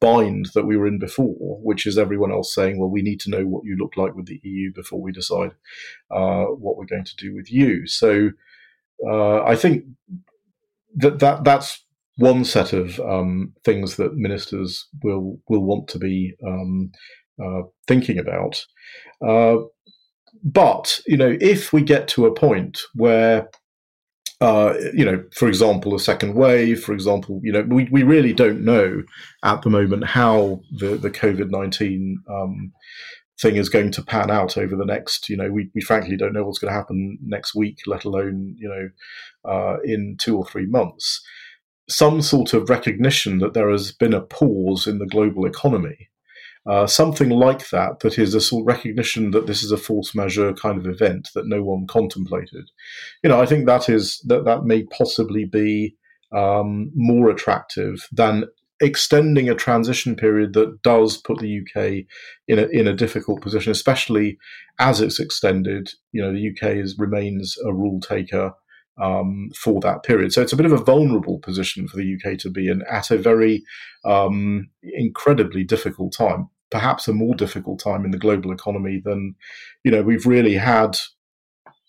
bind 0.04 0.50
that 0.54 0.66
we 0.66 0.76
were 0.76 0.86
in 0.86 0.98
before, 0.98 1.58
which 1.62 1.86
is 1.86 1.96
everyone 1.96 2.30
else 2.30 2.54
saying, 2.54 2.78
well, 2.78 2.90
we 2.90 3.02
need 3.02 3.20
to 3.20 3.30
know 3.30 3.44
what 3.44 3.64
you 3.64 3.76
look 3.78 3.96
like 3.96 4.14
with 4.14 4.26
the 4.26 4.40
EU 4.42 4.70
before 4.74 5.00
we 5.00 5.12
decide 5.12 5.52
uh, 6.10 6.44
what 6.44 6.76
we're 6.76 6.84
going 6.84 7.06
to 7.06 7.16
do 7.16 7.34
with 7.34 7.50
you. 7.50 7.86
So 7.86 8.30
uh, 9.08 9.42
I 9.42 9.56
think 9.56 9.84
that, 10.96 11.18
that 11.20 11.44
that's 11.44 11.84
one 12.16 12.44
set 12.44 12.72
of 12.72 13.00
um, 13.00 13.54
things 13.64 13.96
that 13.96 14.14
ministers 14.14 14.86
will 15.02 15.40
will 15.48 15.64
want 15.64 15.88
to 15.88 15.98
be 15.98 16.34
um, 16.46 16.92
uh, 17.42 17.62
thinking 17.88 18.18
about. 18.18 18.64
Uh, 19.26 19.56
but 20.42 21.00
you 21.06 21.16
know, 21.16 21.36
if 21.40 21.72
we 21.72 21.82
get 21.82 22.08
to 22.08 22.26
a 22.26 22.34
point 22.34 22.80
where 22.94 23.48
uh, 24.44 24.74
you 24.92 25.06
know, 25.06 25.24
for 25.32 25.48
example, 25.48 25.94
a 25.94 25.98
second 25.98 26.34
wave, 26.34 26.84
for 26.84 26.92
example, 26.92 27.40
you 27.42 27.50
know, 27.50 27.62
we, 27.62 27.88
we 27.90 28.02
really 28.02 28.34
don't 28.34 28.62
know 28.62 29.02
at 29.42 29.62
the 29.62 29.70
moment 29.70 30.04
how 30.04 30.60
the, 30.70 30.96
the 30.96 31.10
COVID 31.10 31.50
19 31.50 32.22
um, 32.28 32.72
thing 33.40 33.56
is 33.56 33.70
going 33.70 33.90
to 33.92 34.02
pan 34.02 34.30
out 34.30 34.58
over 34.58 34.76
the 34.76 34.84
next, 34.84 35.30
you 35.30 35.36
know, 35.38 35.50
we, 35.50 35.70
we 35.74 35.80
frankly 35.80 36.14
don't 36.14 36.34
know 36.34 36.44
what's 36.44 36.58
going 36.58 36.70
to 36.70 36.76
happen 36.76 37.18
next 37.22 37.54
week, 37.54 37.78
let 37.86 38.04
alone, 38.04 38.54
you 38.58 38.68
know, 38.68 39.50
uh, 39.50 39.78
in 39.82 40.18
two 40.20 40.36
or 40.36 40.44
three 40.44 40.66
months. 40.66 41.24
Some 41.88 42.20
sort 42.20 42.52
of 42.52 42.68
recognition 42.68 43.38
that 43.38 43.54
there 43.54 43.70
has 43.70 43.92
been 43.92 44.12
a 44.12 44.20
pause 44.20 44.86
in 44.86 44.98
the 44.98 45.06
global 45.06 45.46
economy 45.46 46.10
uh, 46.66 46.86
something 46.86 47.28
like 47.28 47.68
that, 47.70 48.00
that 48.00 48.18
is 48.18 48.34
a 48.34 48.40
sort 48.40 48.62
of 48.62 48.66
recognition 48.66 49.32
that 49.32 49.46
this 49.46 49.62
is 49.62 49.70
a 49.70 49.76
force 49.76 50.14
majeure 50.14 50.54
kind 50.54 50.78
of 50.78 50.86
event 50.86 51.28
that 51.34 51.46
no 51.46 51.62
one 51.62 51.86
contemplated. 51.86 52.70
You 53.22 53.28
know, 53.28 53.40
I 53.40 53.46
think 53.46 53.66
that 53.66 53.88
is 53.88 54.20
that 54.26 54.44
that 54.46 54.64
may 54.64 54.84
possibly 54.84 55.44
be 55.44 55.94
um, 56.32 56.90
more 56.94 57.28
attractive 57.28 58.08
than 58.10 58.44
extending 58.80 59.48
a 59.48 59.54
transition 59.54 60.16
period 60.16 60.52
that 60.54 60.82
does 60.82 61.18
put 61.18 61.38
the 61.38 61.60
UK 61.60 62.06
in 62.48 62.58
a 62.58 62.66
in 62.68 62.88
a 62.88 62.96
difficult 62.96 63.42
position, 63.42 63.70
especially 63.70 64.38
as 64.78 65.02
it's 65.02 65.20
extended. 65.20 65.90
You 66.12 66.22
know, 66.22 66.32
the 66.32 66.50
UK 66.50 66.76
is 66.76 66.96
remains 66.98 67.58
a 67.66 67.74
rule 67.74 68.00
taker 68.00 68.54
um, 69.02 69.50
for 69.54 69.80
that 69.80 70.02
period. 70.02 70.32
So 70.32 70.40
it's 70.40 70.52
a 70.52 70.56
bit 70.56 70.66
of 70.66 70.72
a 70.72 70.82
vulnerable 70.82 71.40
position 71.40 71.88
for 71.88 71.98
the 71.98 72.14
UK 72.14 72.38
to 72.38 72.50
be 72.50 72.68
in 72.68 72.82
at 72.90 73.10
a 73.10 73.18
very 73.18 73.62
um, 74.04 74.70
incredibly 74.82 75.62
difficult 75.64 76.14
time 76.16 76.48
perhaps 76.74 77.06
a 77.06 77.12
more 77.12 77.36
difficult 77.36 77.78
time 77.78 78.04
in 78.04 78.10
the 78.10 78.18
global 78.18 78.50
economy 78.50 79.00
than 79.04 79.36
you 79.84 79.92
know 79.92 80.02
we've 80.02 80.26
really 80.26 80.54
had 80.54 80.98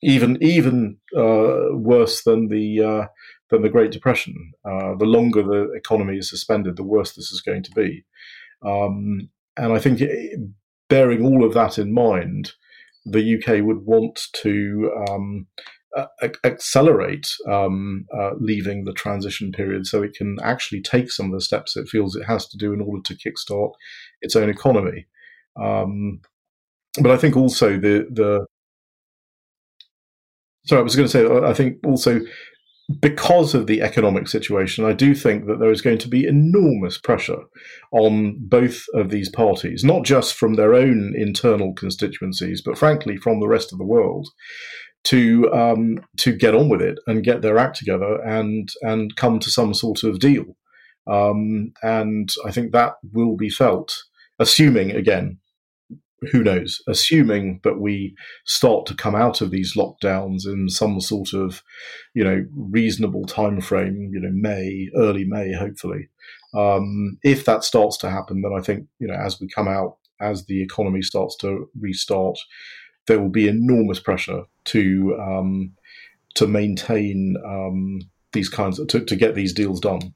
even 0.04 0.38
even 0.44 0.98
uh, 1.18 1.74
worse 1.74 2.22
than 2.22 2.50
the 2.50 2.84
uh, 2.84 3.08
than 3.50 3.64
the 3.64 3.70
Great 3.70 3.92
Depression. 3.92 4.52
Uh, 4.64 4.94
the 4.96 5.08
longer 5.08 5.42
the 5.42 5.72
economy 5.74 6.18
is 6.18 6.30
suspended, 6.30 6.76
the 6.76 6.84
worse 6.84 7.14
this 7.14 7.32
is 7.32 7.42
going 7.42 7.64
to 7.64 7.72
be. 7.72 8.06
Um, 8.64 9.30
and 9.58 9.74
I 9.74 9.80
think, 9.80 10.02
it, 10.02 10.40
bearing 10.88 11.26
all 11.26 11.44
of 11.44 11.56
that 11.56 11.80
in 11.80 11.92
mind, 11.92 12.52
the 13.06 13.38
UK 13.38 13.66
would 13.66 13.86
want 13.86 14.20
to 14.44 14.92
um, 15.10 15.48
accelerate 16.44 17.28
um, 17.48 18.06
uh, 18.14 18.32
leaving 18.40 18.84
the 18.84 18.94
transition 18.94 19.52
period 19.52 19.88
so 19.88 20.04
it 20.04 20.14
can 20.14 20.38
actually 20.44 20.82
take 20.82 21.10
some 21.10 21.28
of 21.28 21.32
the 21.32 21.42
steps 21.42 21.78
it 21.78 21.88
feels 21.88 22.16
it 22.16 22.26
has 22.26 22.48
to 22.48 22.58
do 22.58 22.74
in 22.74 22.82
order 22.82 23.02
to 23.02 23.16
kickstart 23.16 23.72
its 24.22 24.36
own 24.36 24.50
economy. 24.50 25.06
Um, 25.62 26.22
but 27.02 27.12
I 27.12 27.18
think 27.18 27.36
also 27.36 27.78
the 27.78 28.08
the 28.12 28.46
sorry, 30.66 30.80
I 30.80 30.84
was 30.84 30.96
going 30.96 31.08
to 31.08 31.12
say 31.12 31.48
I 31.48 31.54
think 31.54 31.78
also 31.86 32.22
because 33.02 33.56
of 33.56 33.66
the 33.66 33.82
economic 33.82 34.28
situation, 34.28 34.86
I 34.86 34.94
do 34.94 35.16
think 35.16 35.48
that 35.48 35.60
there 35.60 35.72
is 35.72 35.82
going 35.82 35.98
to 36.00 36.08
be 36.08 36.28
enormous 36.28 37.00
pressure 37.00 37.40
on 37.92 38.38
both 38.40 38.84
of 38.94 39.10
these 39.10 39.30
parties, 39.30 39.84
not 39.84 40.04
just 40.04 40.36
from 40.36 40.54
their 40.54 40.76
own 40.76 41.14
internal 41.18 41.74
constituencies, 41.74 42.62
but 42.62 42.78
frankly 42.78 43.18
from 43.18 43.40
the 43.40 43.48
rest 43.48 43.74
of 43.74 43.80
the 43.80 43.86
world, 43.86 44.28
to 45.06 45.52
um, 45.52 46.00
to 46.18 46.34
get 46.36 46.56
on 46.56 46.70
with 46.70 46.82
it 46.82 47.00
and 47.08 47.24
get 47.24 47.42
their 47.42 47.58
act 47.58 47.78
together 47.78 48.22
and 48.24 48.70
and 48.82 49.16
come 49.16 49.40
to 49.40 49.50
some 49.50 49.74
sort 49.74 50.04
of 50.04 50.20
deal. 50.20 50.56
Um, 51.08 51.74
and 51.84 52.34
I 52.46 52.52
think 52.52 52.72
that 52.72 52.96
will 53.14 53.36
be 53.36 53.50
felt, 53.50 54.04
assuming 54.40 54.92
again, 54.92 55.40
who 56.32 56.44
knows, 56.44 56.82
assuming 56.88 57.60
that 57.64 57.80
we 57.80 58.16
start 58.46 58.86
to 58.88 58.96
come 58.96 59.16
out 59.16 59.42
of 59.42 59.52
these 59.52 59.76
lockdowns 59.76 60.46
in 60.46 60.70
some 60.70 61.00
sort 61.00 61.34
of, 61.34 61.62
you 62.14 62.24
know, 62.24 62.46
reasonable 62.56 63.26
time 63.26 63.62
frame, 63.62 64.10
you 64.12 64.20
know, 64.20 64.32
May, 64.32 64.90
early 64.96 65.26
May, 65.26 65.54
hopefully. 65.54 66.10
Um, 66.56 67.20
if 67.24 67.46
that 67.46 67.64
starts 67.64 67.98
to 67.98 68.10
happen, 68.10 68.42
then 68.42 68.54
I 68.58 68.62
think, 68.62 68.88
you 69.00 69.08
know, 69.08 69.14
as 69.16 69.40
we 69.40 69.48
come 69.48 69.68
out, 69.68 69.98
as 70.20 70.46
the 70.46 70.64
economy 70.64 71.02
starts 71.02 71.36
to 71.38 71.70
restart, 71.80 72.40
there 73.08 73.20
will 73.20 73.30
be 73.30 73.48
enormous 73.48 74.00
pressure 74.00 74.44
to 74.66 75.18
um, 75.20 75.74
to 76.36 76.48
maintain 76.48 77.36
um, 77.46 78.00
these 78.32 78.50
kinds 78.50 78.80
of, 78.80 78.88
to, 78.88 79.04
to 79.06 79.16
get 79.16 79.36
these 79.36 79.54
deals 79.54 79.80
done. 79.80 80.14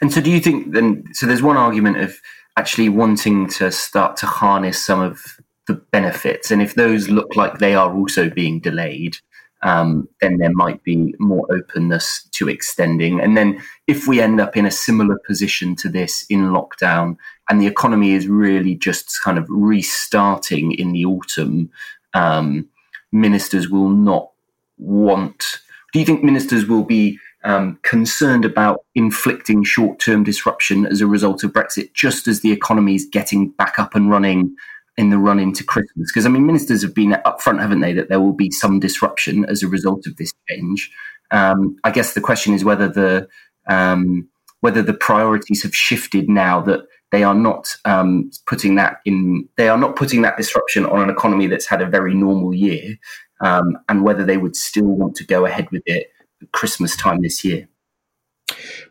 And 0.00 0.12
so, 0.12 0.20
do 0.20 0.30
you 0.30 0.40
think 0.40 0.72
then? 0.72 1.04
So, 1.12 1.26
there's 1.26 1.42
one 1.42 1.56
argument 1.56 1.98
of 1.98 2.20
actually 2.56 2.88
wanting 2.88 3.48
to 3.48 3.70
start 3.70 4.16
to 4.18 4.26
harness 4.26 4.84
some 4.84 5.00
of 5.00 5.22
the 5.66 5.74
benefits, 5.74 6.50
and 6.50 6.62
if 6.62 6.74
those 6.74 7.08
look 7.08 7.34
like 7.36 7.58
they 7.58 7.74
are 7.74 7.94
also 7.94 8.30
being 8.30 8.60
delayed, 8.60 9.16
um, 9.62 10.08
then 10.20 10.38
there 10.38 10.52
might 10.52 10.82
be 10.84 11.14
more 11.18 11.46
openness 11.50 12.28
to 12.32 12.48
extending. 12.48 13.20
And 13.20 13.36
then, 13.36 13.60
if 13.86 14.06
we 14.06 14.20
end 14.20 14.40
up 14.40 14.56
in 14.56 14.66
a 14.66 14.70
similar 14.70 15.18
position 15.26 15.76
to 15.76 15.88
this 15.88 16.24
in 16.28 16.50
lockdown, 16.50 17.16
and 17.48 17.60
the 17.60 17.66
economy 17.66 18.12
is 18.12 18.28
really 18.28 18.74
just 18.74 19.20
kind 19.22 19.38
of 19.38 19.46
restarting 19.48 20.72
in 20.72 20.92
the 20.92 21.04
autumn, 21.04 21.70
um, 22.14 22.68
ministers 23.12 23.68
will 23.68 23.90
not 23.90 24.30
want. 24.78 25.60
Do 25.92 26.00
you 26.00 26.04
think 26.04 26.22
ministers 26.22 26.66
will 26.66 26.84
be 26.84 27.18
um, 27.46 27.78
concerned 27.82 28.44
about 28.44 28.84
inflicting 28.96 29.62
short 29.62 30.00
term 30.00 30.24
disruption 30.24 30.84
as 30.84 31.00
a 31.00 31.06
result 31.06 31.44
of 31.44 31.52
Brexit, 31.52 31.94
just 31.94 32.26
as 32.26 32.40
the 32.40 32.52
economy 32.52 32.96
is 32.96 33.06
getting 33.10 33.50
back 33.50 33.78
up 33.78 33.94
and 33.94 34.10
running 34.10 34.54
in 34.98 35.10
the 35.10 35.18
run 35.18 35.38
into 35.38 35.62
Christmas? 35.62 36.10
Because, 36.10 36.26
I 36.26 36.28
mean, 36.28 36.44
ministers 36.44 36.82
have 36.82 36.94
been 36.94 37.12
upfront, 37.24 37.60
haven't 37.60 37.80
they, 37.80 37.92
that 37.92 38.08
there 38.08 38.20
will 38.20 38.32
be 38.32 38.50
some 38.50 38.80
disruption 38.80 39.44
as 39.46 39.62
a 39.62 39.68
result 39.68 40.06
of 40.06 40.16
this 40.16 40.32
change. 40.48 40.90
Um, 41.30 41.76
I 41.84 41.92
guess 41.92 42.14
the 42.14 42.20
question 42.20 42.52
is 42.52 42.64
whether 42.64 42.88
the 42.88 43.28
um, 43.68 44.28
whether 44.60 44.82
the 44.82 44.94
priorities 44.94 45.62
have 45.62 45.74
shifted 45.74 46.28
now 46.28 46.60
that 46.62 46.80
they 47.12 47.22
are 47.22 47.34
not 47.34 47.68
um, 47.84 48.30
putting 48.46 48.74
that 48.74 48.98
in. 49.04 49.48
They 49.56 49.68
are 49.68 49.78
not 49.78 49.94
putting 49.94 50.22
that 50.22 50.36
disruption 50.36 50.84
on 50.84 51.00
an 51.00 51.10
economy 51.10 51.46
that's 51.46 51.66
had 51.66 51.80
a 51.80 51.86
very 51.86 52.14
normal 52.14 52.52
year, 52.52 52.96
um, 53.40 53.78
and 53.88 54.02
whether 54.02 54.24
they 54.24 54.36
would 54.36 54.56
still 54.56 54.86
want 54.86 55.14
to 55.16 55.24
go 55.24 55.46
ahead 55.46 55.70
with 55.70 55.82
it 55.86 56.10
Christmas 56.52 56.96
time 56.96 57.22
this 57.22 57.44
year. 57.44 57.68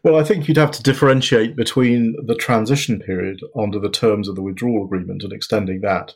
Well, 0.04 0.18
I 0.18 0.24
think 0.24 0.48
you'd 0.48 0.58
have 0.58 0.72
to 0.72 0.84
differentiate 0.84 1.56
between 1.56 2.16
the 2.26 2.36
transition 2.36 3.00
period 3.00 3.40
under 3.58 3.80
the 3.80 3.90
terms 3.90 4.28
of 4.28 4.36
the 4.36 4.42
withdrawal 4.42 4.86
agreement 4.86 5.24
and 5.24 5.34
extending 5.34 5.82
that, 5.82 6.14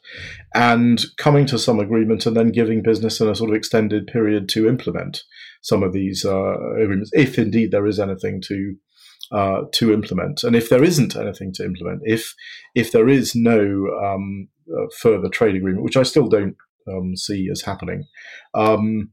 and 0.53 1.03
coming 1.17 1.45
to 1.47 1.57
some 1.57 1.79
agreement 1.79 2.25
and 2.25 2.35
then 2.35 2.51
giving 2.51 2.83
business 2.83 3.19
a 3.21 3.33
sort 3.33 3.49
of 3.49 3.55
extended 3.55 4.07
period 4.07 4.49
to 4.49 4.67
implement 4.67 5.23
some 5.61 5.83
of 5.83 5.93
these 5.93 6.25
uh, 6.25 6.73
agreements, 6.73 7.11
if 7.13 7.39
indeed 7.39 7.71
there 7.71 7.87
is 7.87 7.99
anything 7.99 8.41
to 8.41 8.75
uh, 9.31 9.61
to 9.73 9.93
implement. 9.93 10.43
And 10.43 10.55
if 10.55 10.69
there 10.69 10.83
isn't 10.83 11.15
anything 11.15 11.53
to 11.53 11.65
implement, 11.65 12.01
if 12.03 12.35
if 12.75 12.91
there 12.91 13.07
is 13.07 13.35
no 13.35 13.87
um, 14.03 14.49
uh, 14.71 14.87
further 14.99 15.29
trade 15.29 15.55
agreement, 15.55 15.83
which 15.83 15.97
I 15.97 16.03
still 16.03 16.27
don't 16.27 16.55
um, 16.87 17.15
see 17.15 17.47
as 17.51 17.61
happening, 17.61 18.05
um, 18.53 19.11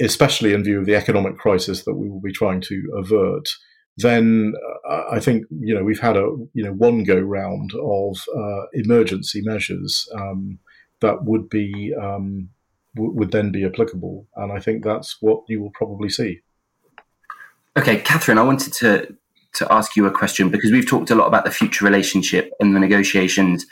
especially 0.00 0.52
in 0.52 0.64
view 0.64 0.78
of 0.78 0.86
the 0.86 0.94
economic 0.94 1.36
crisis 1.38 1.84
that 1.84 1.94
we 1.94 2.08
will 2.08 2.20
be 2.20 2.32
trying 2.32 2.60
to 2.62 2.82
avert, 2.96 3.48
then 3.96 4.54
uh, 4.88 5.02
I 5.10 5.20
think 5.20 5.44
you 5.50 5.74
know 5.74 5.84
we've 5.84 6.00
had 6.00 6.16
a 6.16 6.28
you 6.54 6.64
know 6.64 6.72
one 6.72 7.04
go 7.04 7.18
round 7.18 7.72
of 7.74 8.16
uh, 8.36 8.66
emergency 8.72 9.42
measures 9.42 10.08
um, 10.14 10.58
that 11.00 11.24
would 11.24 11.48
be 11.48 11.92
um, 12.00 12.48
w- 12.94 13.12
would 13.12 13.32
then 13.32 13.52
be 13.52 13.64
applicable, 13.64 14.26
and 14.36 14.52
I 14.52 14.60
think 14.60 14.84
that's 14.84 15.18
what 15.20 15.42
you 15.48 15.60
will 15.60 15.72
probably 15.74 16.08
see. 16.08 16.40
Okay, 17.76 17.98
Catherine, 18.00 18.38
I 18.38 18.42
wanted 18.42 18.72
to 18.74 19.14
to 19.54 19.72
ask 19.72 19.96
you 19.96 20.06
a 20.06 20.10
question 20.10 20.48
because 20.48 20.70
we've 20.70 20.88
talked 20.88 21.10
a 21.10 21.14
lot 21.14 21.26
about 21.26 21.44
the 21.44 21.50
future 21.50 21.84
relationship 21.84 22.50
and 22.58 22.74
the 22.74 22.80
negotiations 22.80 23.66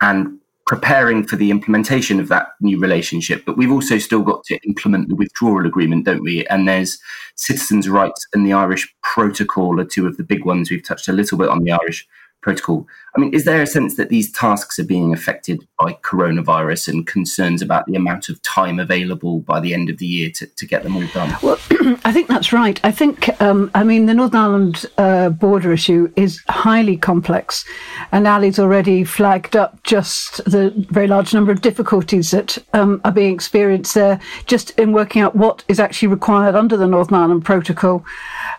and 0.00 0.38
preparing 0.66 1.26
for 1.26 1.36
the 1.36 1.50
implementation 1.50 2.18
of 2.18 2.28
that 2.28 2.48
new 2.60 2.78
relationship. 2.78 3.44
But 3.44 3.56
we've 3.56 3.72
also 3.72 3.98
still 3.98 4.22
got 4.22 4.44
to 4.44 4.58
implement 4.66 5.08
the 5.08 5.14
withdrawal 5.14 5.66
agreement, 5.66 6.06
don't 6.06 6.22
we? 6.22 6.46
And 6.46 6.66
there's 6.66 6.98
citizens' 7.36 7.88
rights 7.88 8.26
and 8.32 8.46
the 8.46 8.52
Irish 8.54 8.92
Protocol 9.02 9.80
are 9.80 9.84
two 9.84 10.06
of 10.06 10.16
the 10.16 10.24
big 10.24 10.44
ones. 10.44 10.70
We've 10.70 10.86
touched 10.86 11.08
a 11.08 11.12
little 11.12 11.36
bit 11.36 11.48
on 11.48 11.62
the 11.62 11.72
Irish 11.72 12.06
Protocol. 12.40 12.86
I 13.16 13.20
mean, 13.20 13.32
is 13.32 13.44
there 13.44 13.62
a 13.62 13.66
sense 13.66 13.96
that 13.96 14.08
these 14.08 14.32
tasks 14.32 14.78
are 14.80 14.84
being 14.84 15.12
affected 15.12 15.64
by 15.78 15.92
coronavirus 16.02 16.88
and 16.88 17.06
concerns 17.06 17.62
about 17.62 17.86
the 17.86 17.94
amount 17.94 18.28
of 18.28 18.42
time 18.42 18.80
available 18.80 19.40
by 19.40 19.60
the 19.60 19.72
end 19.72 19.88
of 19.88 19.98
the 19.98 20.06
year 20.06 20.30
to, 20.34 20.46
to 20.46 20.66
get 20.66 20.82
them 20.82 20.96
all 20.96 21.06
done? 21.14 21.36
Well, 21.40 21.58
I 22.04 22.12
think 22.12 22.26
that's 22.26 22.52
right. 22.52 22.80
I 22.84 22.90
think, 22.90 23.40
um, 23.40 23.70
I 23.72 23.84
mean, 23.84 24.06
the 24.06 24.14
Northern 24.14 24.40
Ireland 24.40 24.86
uh, 24.98 25.28
border 25.28 25.72
issue 25.72 26.12
is 26.16 26.42
highly 26.48 26.96
complex, 26.96 27.64
and 28.10 28.26
Ali's 28.26 28.58
already 28.58 29.04
flagged 29.04 29.54
up 29.54 29.80
just 29.84 30.44
the 30.44 30.72
very 30.90 31.06
large 31.06 31.32
number 31.32 31.52
of 31.52 31.60
difficulties 31.60 32.32
that 32.32 32.58
um, 32.72 33.00
are 33.04 33.12
being 33.12 33.32
experienced 33.32 33.94
there 33.94 34.18
just 34.46 34.70
in 34.70 34.92
working 34.92 35.22
out 35.22 35.36
what 35.36 35.62
is 35.68 35.78
actually 35.78 36.08
required 36.08 36.56
under 36.56 36.76
the 36.76 36.88
Northern 36.88 37.14
Ireland 37.14 37.44
Protocol. 37.44 38.04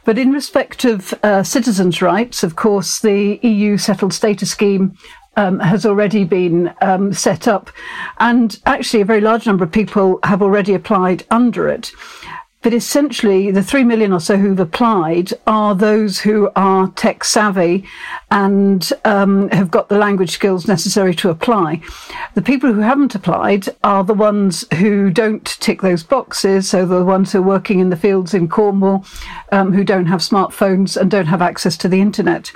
But 0.06 0.18
in 0.18 0.32
respect 0.32 0.86
of 0.86 1.13
uh, 1.24 1.44
citizens' 1.44 2.02
rights, 2.02 2.44
of 2.44 2.56
course, 2.56 3.02
the 3.02 3.39
EU 3.41 3.78
settled 3.78 4.13
status 4.13 4.44
scheme 4.45 4.97
um, 5.38 5.60
has 5.60 5.86
already 5.86 6.23
been 6.23 6.73
um, 6.81 7.13
set 7.13 7.47
up, 7.47 7.69
and 8.19 8.60
actually, 8.65 9.01
a 9.01 9.05
very 9.05 9.21
large 9.21 9.45
number 9.45 9.63
of 9.63 9.71
people 9.71 10.19
have 10.23 10.41
already 10.41 10.73
applied 10.73 11.25
under 11.29 11.67
it. 11.67 11.91
But 12.65 12.73
essentially, 12.73 13.51
the 13.51 13.62
three 13.62 13.84
million 13.84 14.12
or 14.12 14.19
so 14.19 14.38
who've 14.38 14.60
applied 14.60 15.34
are 15.45 15.75
those 15.75 16.21
who 16.21 16.49
are 16.56 16.88
tech 16.95 17.23
savvy 17.23 17.86
and 18.32 18.91
um, 19.06 19.49
have 19.49 19.69
got 19.69 19.88
the 19.88 19.99
language 19.99 20.32
skills 20.32 20.67
necessary 20.67 21.13
to 21.13 21.30
apply. 21.30 21.82
The 22.34 22.41
people 22.41 22.73
who 22.73 22.82
haven't 22.82 23.13
applied 23.13 23.67
are 23.84 24.04
the 24.04 24.15
ones 24.15 24.65
who 24.80 25.12
don't 25.12 25.45
tick 25.45 25.84
those 25.84 26.01
boxes. 26.01 26.67
So 26.67 26.88
the 26.88 27.06
ones 27.06 27.32
who 27.32 27.38
are 27.38 27.43
working 27.43 27.82
in 27.82 27.91
the 27.91 27.95
fields 27.95 28.34
in 28.34 28.47
Cornwall, 28.47 29.06
um, 29.51 29.71
who 29.71 29.84
don't 29.84 30.08
have 30.08 30.21
smartphones 30.21 30.97
and 30.97 31.12
don't 31.12 31.28
have 31.28 31.43
access 31.43 31.78
to 31.78 31.88
the 31.88 32.01
internet. 32.01 32.51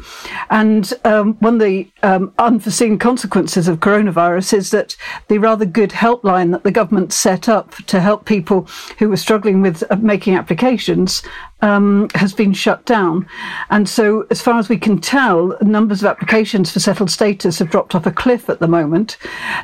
And 0.50 0.92
um, 1.06 1.36
one 1.36 1.54
of 1.54 1.60
the 1.60 1.88
um, 2.02 2.34
unforeseen 2.40 2.98
consequences 2.98 3.68
of 3.68 3.80
coronavirus 3.80 4.54
is 4.54 4.72
that 4.72 4.98
the 5.28 5.38
rather 5.38 5.66
good 5.66 5.92
helpline 5.92 6.50
that 6.50 6.64
the 6.64 6.72
government 6.72 7.14
set 7.14 7.48
up 7.48 7.76
to 7.86 8.00
help 8.00 8.26
people 8.26 8.68
who 8.98 9.10
were 9.10 9.16
struggling 9.16 9.62
with 9.62 9.84
uh, 9.92 9.99
making 10.04 10.36
applications 10.36 11.24
um, 11.62 12.08
has 12.16 12.34
been 12.34 12.54
shut 12.54 12.86
down. 12.86 13.28
And 13.70 13.88
so, 13.88 14.26
as 14.30 14.42
far 14.42 14.60
as 14.60 14.70
we 14.70 14.78
can 14.78 15.00
tell, 15.00 15.58
numbers 15.62 16.02
of 16.02 16.08
applications 16.08 16.72
for 16.72 16.80
settled 16.80 17.12
status 17.12 17.60
have 17.60 17.70
dropped 17.70 17.96
off 17.96 18.06
a 18.06 18.12
cliff 18.12 18.50
at 18.50 18.60
the 18.60 18.68
moment. 18.68 19.18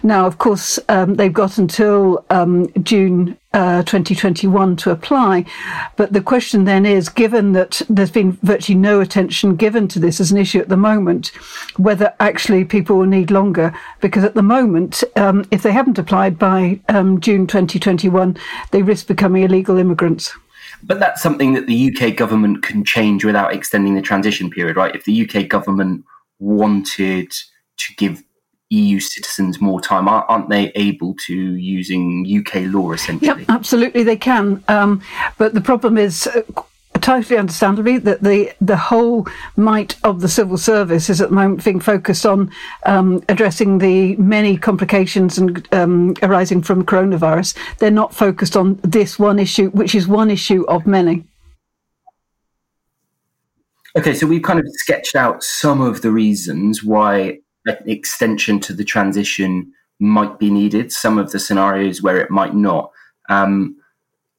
Now, 0.04 0.26
of 0.26 0.38
course, 0.38 0.80
um, 0.90 1.16
they've 1.16 1.34
got 1.34 1.58
until 1.58 2.26
um, 2.30 2.72
June 2.84 3.38
uh, 3.56 3.82
2021 3.84 4.76
to 4.76 4.92
apply. 4.92 5.46
But 5.96 6.12
the 6.12 6.22
question 6.22 6.66
then 6.66 6.86
is 6.86 7.08
given 7.08 7.54
that 7.54 7.82
there's 7.90 8.12
been 8.12 8.34
virtually 8.44 8.78
no 8.78 9.00
attention 9.00 9.56
given 9.56 9.88
to 9.88 10.00
this 10.00 10.20
as 10.20 10.32
an 10.32 10.38
issue 10.38 10.60
at 10.60 10.68
the 10.68 10.78
moment, 10.78 11.28
whether 11.78 12.14
actually 12.20 12.66
people 12.66 12.98
will 12.98 13.06
need 13.06 13.32
longer. 13.32 13.74
Because 14.02 14.26
at 14.26 14.36
the 14.36 14.44
moment, 14.44 15.04
um, 15.16 15.46
if 15.52 15.64
they 15.64 15.72
haven't 15.72 15.98
applied 15.98 16.38
by 16.38 16.80
um, 16.90 17.22
June 17.22 17.48
2021, 17.48 18.38
they 18.72 18.82
risk 18.82 19.08
becoming 19.08 19.44
illegal 19.44 19.78
immigrants. 19.78 20.36
But 20.84 21.00
that's 21.00 21.24
something 21.24 21.54
that 21.54 21.66
the 21.66 21.96
UK 21.96 22.16
government 22.16 22.62
can 22.62 22.84
change 22.84 23.24
without 23.24 23.54
extending 23.54 23.96
the 23.96 24.02
transition 24.02 24.50
period, 24.50 24.76
right? 24.76 24.94
If 24.94 25.06
the 25.06 25.28
UK 25.28 25.48
government 25.48 26.04
wanted 26.40 27.32
to 27.32 27.96
give 27.96 28.22
EU 28.72 29.00
citizens 29.00 29.62
more 29.62 29.80
time, 29.80 30.08
aren't 30.08 30.50
they 30.50 30.72
able 30.76 31.14
to 31.28 31.34
using 31.34 32.26
UK 32.28 32.64
law 32.74 32.94
essentially? 32.94 33.42
Yep, 33.42 33.50
absolutely 33.50 34.04
they 34.04 34.18
can. 34.18 34.64
Um, 34.68 35.02
but 35.38 35.54
the 35.54 35.62
problem 35.62 35.98
is 35.98 36.28
uh, 36.28 36.42
totally 37.06 37.38
understandably 37.38 38.00
that 38.00 38.24
the 38.24 38.52
the 38.60 38.78
whole 38.78 39.28
might 39.56 39.96
of 40.04 40.22
the 40.22 40.28
civil 40.28 40.58
service 40.58 41.12
is 41.12 41.22
at 41.22 41.30
the 41.30 41.36
moment 41.36 41.64
being 41.64 41.80
focused 41.80 42.26
on 42.26 42.52
um, 42.88 43.24
addressing 43.30 43.78
the 43.78 44.16
many 44.16 44.58
complications 44.58 45.38
and 45.38 45.68
um, 45.72 46.16
arising 46.24 46.64
from 46.64 46.84
coronavirus. 46.84 47.56
They're 47.78 47.92
not 47.92 48.16
focused 48.16 48.58
on 48.58 48.80
this 48.84 49.20
one 49.20 49.38
issue, 49.38 49.70
which 49.70 49.94
is 49.94 50.08
one 50.08 50.32
issue 50.32 50.66
of 50.68 50.88
many. 50.88 51.24
Okay, 53.96 54.14
so 54.16 54.26
we've 54.26 54.42
kind 54.42 54.60
of 54.60 54.66
sketched 54.70 55.16
out 55.16 55.44
some 55.44 55.82
of 55.82 56.02
the 56.02 56.12
reasons 56.12 56.84
why 56.84 57.40
an 57.66 57.78
extension 57.90 58.60
to 58.62 58.74
the 58.74 58.84
transition 58.84 59.72
might 60.00 60.40
be 60.40 60.50
needed, 60.50 60.92
some 60.92 61.18
of 61.18 61.32
the 61.32 61.40
scenarios 61.40 62.02
where 62.02 62.20
it 62.20 62.30
might 62.30 62.54
not. 62.54 62.92
Um, 63.30 63.78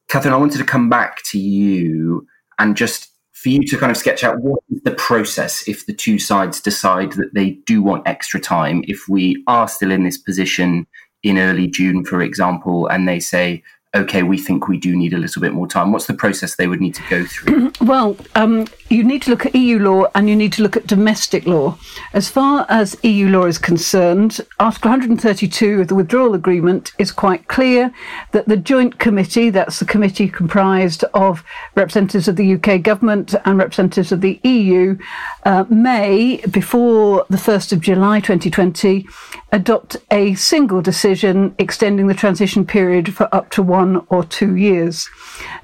Catherine, 0.09 0.35
I 0.35 0.39
wanted 0.39 0.59
to 0.59 0.65
come 0.65 0.89
back 0.89 1.23
to 1.31 1.39
you 1.39 2.27
and 2.59 2.77
just 2.77 3.11
for 3.33 3.49
you 3.51 3.65
to 3.67 3.77
kind 3.77 3.91
of 3.91 3.97
sketch 3.97 4.25
out 4.25 4.41
what 4.41 4.61
is 4.71 4.81
the 4.83 4.93
process 4.93 5.67
if 5.69 5.87
the 5.87 5.93
two 5.93 6.19
sides 6.19 6.61
decide 6.61 7.13
that 7.13 7.35
they 7.35 7.51
do 7.67 7.83
want 7.83 8.07
extra 8.07 8.41
time. 8.41 8.83
If 8.87 9.09
we 9.09 9.43
are 9.47 9.69
still 9.69 9.91
in 9.91 10.05
this 10.05 10.17
position 10.17 10.87
in 11.23 11.39
early 11.39 11.67
June, 11.67 12.05
for 12.05 12.23
example, 12.23 12.87
and 12.87 13.07
they 13.07 13.21
say, 13.21 13.63
okay, 13.95 14.23
we 14.23 14.39
think 14.39 14.69
we 14.69 14.79
do 14.79 14.95
need 14.97 15.13
a 15.13 15.19
little 15.19 15.41
bit 15.41 15.53
more 15.53 15.67
time? 15.67 15.93
What's 15.93 16.07
the 16.07 16.15
process 16.15 16.57
they 16.57 16.67
would 16.67 16.81
need 16.81 16.95
to 16.95 17.03
go 17.09 17.25
through? 17.25 17.73
well, 17.81 18.17
um, 18.35 18.67
you 18.89 19.03
need 19.03 19.23
to 19.23 19.31
look 19.31 19.47
at 19.47 19.55
EU 19.55 19.79
law 19.79 20.07
and 20.15 20.29
you 20.29 20.37
need 20.37 20.53
to 20.53 20.63
look 20.63 20.77
at 20.77 20.87
domestic 20.87 21.47
law. 21.47 21.79
As 22.13 22.29
far 22.29 22.67
as 22.69 22.97
EU 23.03 23.29
law 23.29 23.47
is 23.47 23.59
concerned, 23.59 24.41
Article 24.61 24.91
132 24.91 25.81
of 25.81 25.89
the 25.89 25.95
withdrawal 25.95 26.35
agreement 26.35 26.93
is 26.99 27.11
quite 27.11 27.49
clear 27.49 27.93
that 28.33 28.47
the 28.49 28.57
joint 28.57 28.99
committee, 28.99 29.51
that's 29.51 29.79
the 29.79 29.85
committee 29.85 30.29
comprised 30.29 31.05
of 31.15 31.43
representatives 31.75 32.29
of 32.29 32.37
the 32.37 32.55
UK 32.55 32.83
government 32.83 33.35
and 33.45 33.59
representatives 33.59 34.13
of 34.13 34.21
the 34.21 34.41
EU, 34.45 34.99
uh, 35.45 35.65
may, 35.69 36.37
before 36.51 37.25
the 37.31 37.37
1st 37.37 37.73
of 37.73 37.81
July 37.81 38.21
2020, 38.21 39.07
adopt 39.53 39.97
a 40.11 40.35
single 40.35 40.83
decision 40.83 41.55
extending 41.59 42.09
the 42.09 42.15
transition 42.15 42.67
period 42.67 43.15
for 43.15 43.35
up 43.35 43.51
to 43.51 43.63
one 43.63 43.87
one 43.87 44.07
or 44.09 44.25
two 44.25 44.57
years. 44.57 45.09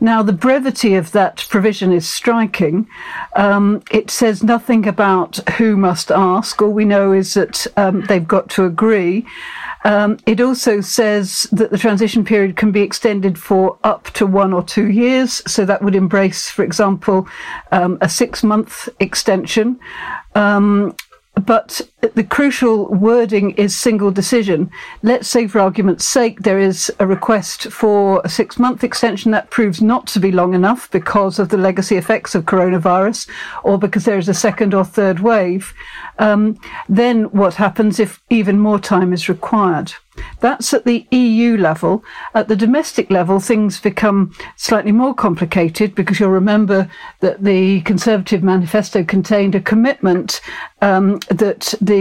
Now, 0.00 0.22
the 0.22 0.32
brevity 0.32 0.94
of 0.94 1.12
that 1.12 1.46
provision 1.48 1.92
is 1.92 2.08
striking. 2.08 2.86
Um, 3.34 3.82
it 3.90 4.10
says 4.10 4.42
nothing 4.42 4.86
about 4.86 5.36
who 5.50 5.76
must 5.76 6.10
ask. 6.10 6.60
All 6.60 6.72
we 6.72 6.84
know 6.84 7.12
is 7.12 7.34
that 7.34 7.66
um, 7.76 8.02
they've 8.02 8.26
got 8.26 8.48
to 8.50 8.64
agree. 8.64 9.26
Um, 9.84 10.18
it 10.26 10.40
also 10.40 10.80
says 10.80 11.48
that 11.50 11.70
the 11.70 11.78
transition 11.78 12.24
period 12.24 12.56
can 12.56 12.70
be 12.70 12.82
extended 12.82 13.38
for 13.38 13.78
up 13.82 14.04
to 14.10 14.26
one 14.26 14.52
or 14.52 14.62
two 14.62 14.90
years. 14.90 15.42
So 15.50 15.64
that 15.64 15.82
would 15.82 15.94
embrace, 15.94 16.48
for 16.48 16.62
example, 16.62 17.26
um, 17.72 17.98
a 18.00 18.08
six 18.08 18.44
month 18.44 18.88
extension. 19.00 19.80
Um, 20.34 20.94
but 21.34 21.80
the 22.02 22.24
crucial 22.24 22.86
wording 22.88 23.52
is 23.52 23.78
single 23.78 24.10
decision. 24.10 24.68
Let's 25.04 25.28
say, 25.28 25.46
for 25.46 25.60
argument's 25.60 26.04
sake, 26.04 26.40
there 26.40 26.58
is 26.58 26.90
a 26.98 27.06
request 27.06 27.70
for 27.70 28.20
a 28.24 28.28
six 28.28 28.58
month 28.58 28.82
extension 28.82 29.30
that 29.30 29.50
proves 29.50 29.80
not 29.80 30.08
to 30.08 30.18
be 30.18 30.32
long 30.32 30.52
enough 30.52 30.90
because 30.90 31.38
of 31.38 31.50
the 31.50 31.56
legacy 31.56 31.96
effects 31.96 32.34
of 32.34 32.44
coronavirus 32.44 33.28
or 33.62 33.78
because 33.78 34.04
there 34.04 34.18
is 34.18 34.28
a 34.28 34.34
second 34.34 34.74
or 34.74 34.84
third 34.84 35.20
wave. 35.20 35.72
Um, 36.18 36.58
then 36.88 37.24
what 37.24 37.54
happens 37.54 38.00
if 38.00 38.20
even 38.30 38.58
more 38.58 38.80
time 38.80 39.12
is 39.12 39.28
required? 39.28 39.92
That's 40.40 40.74
at 40.74 40.84
the 40.84 41.06
EU 41.10 41.56
level. 41.56 42.04
At 42.34 42.48
the 42.48 42.56
domestic 42.56 43.10
level, 43.10 43.40
things 43.40 43.80
become 43.80 44.34
slightly 44.56 44.92
more 44.92 45.14
complicated 45.14 45.94
because 45.94 46.20
you'll 46.20 46.30
remember 46.30 46.90
that 47.20 47.42
the 47.42 47.80
Conservative 47.82 48.42
manifesto 48.42 49.04
contained 49.04 49.54
a 49.54 49.60
commitment 49.60 50.40
um, 50.82 51.18
that 51.30 51.74
the 51.80 51.91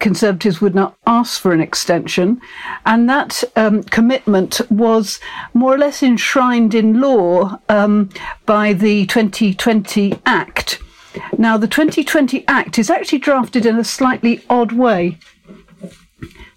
Conservatives 0.00 0.60
would 0.60 0.74
not 0.74 0.96
ask 1.06 1.40
for 1.40 1.52
an 1.52 1.60
extension. 1.60 2.40
And 2.86 3.08
that 3.08 3.42
um, 3.56 3.82
commitment 3.84 4.60
was 4.70 5.20
more 5.54 5.74
or 5.74 5.78
less 5.78 6.02
enshrined 6.02 6.74
in 6.74 7.00
law 7.00 7.58
um, 7.68 8.10
by 8.46 8.72
the 8.72 9.06
2020 9.06 10.20
Act. 10.26 10.80
Now, 11.36 11.56
the 11.56 11.68
2020 11.68 12.46
Act 12.48 12.78
is 12.78 12.90
actually 12.90 13.18
drafted 13.18 13.66
in 13.66 13.76
a 13.76 13.84
slightly 13.84 14.42
odd 14.48 14.72
way. 14.72 15.18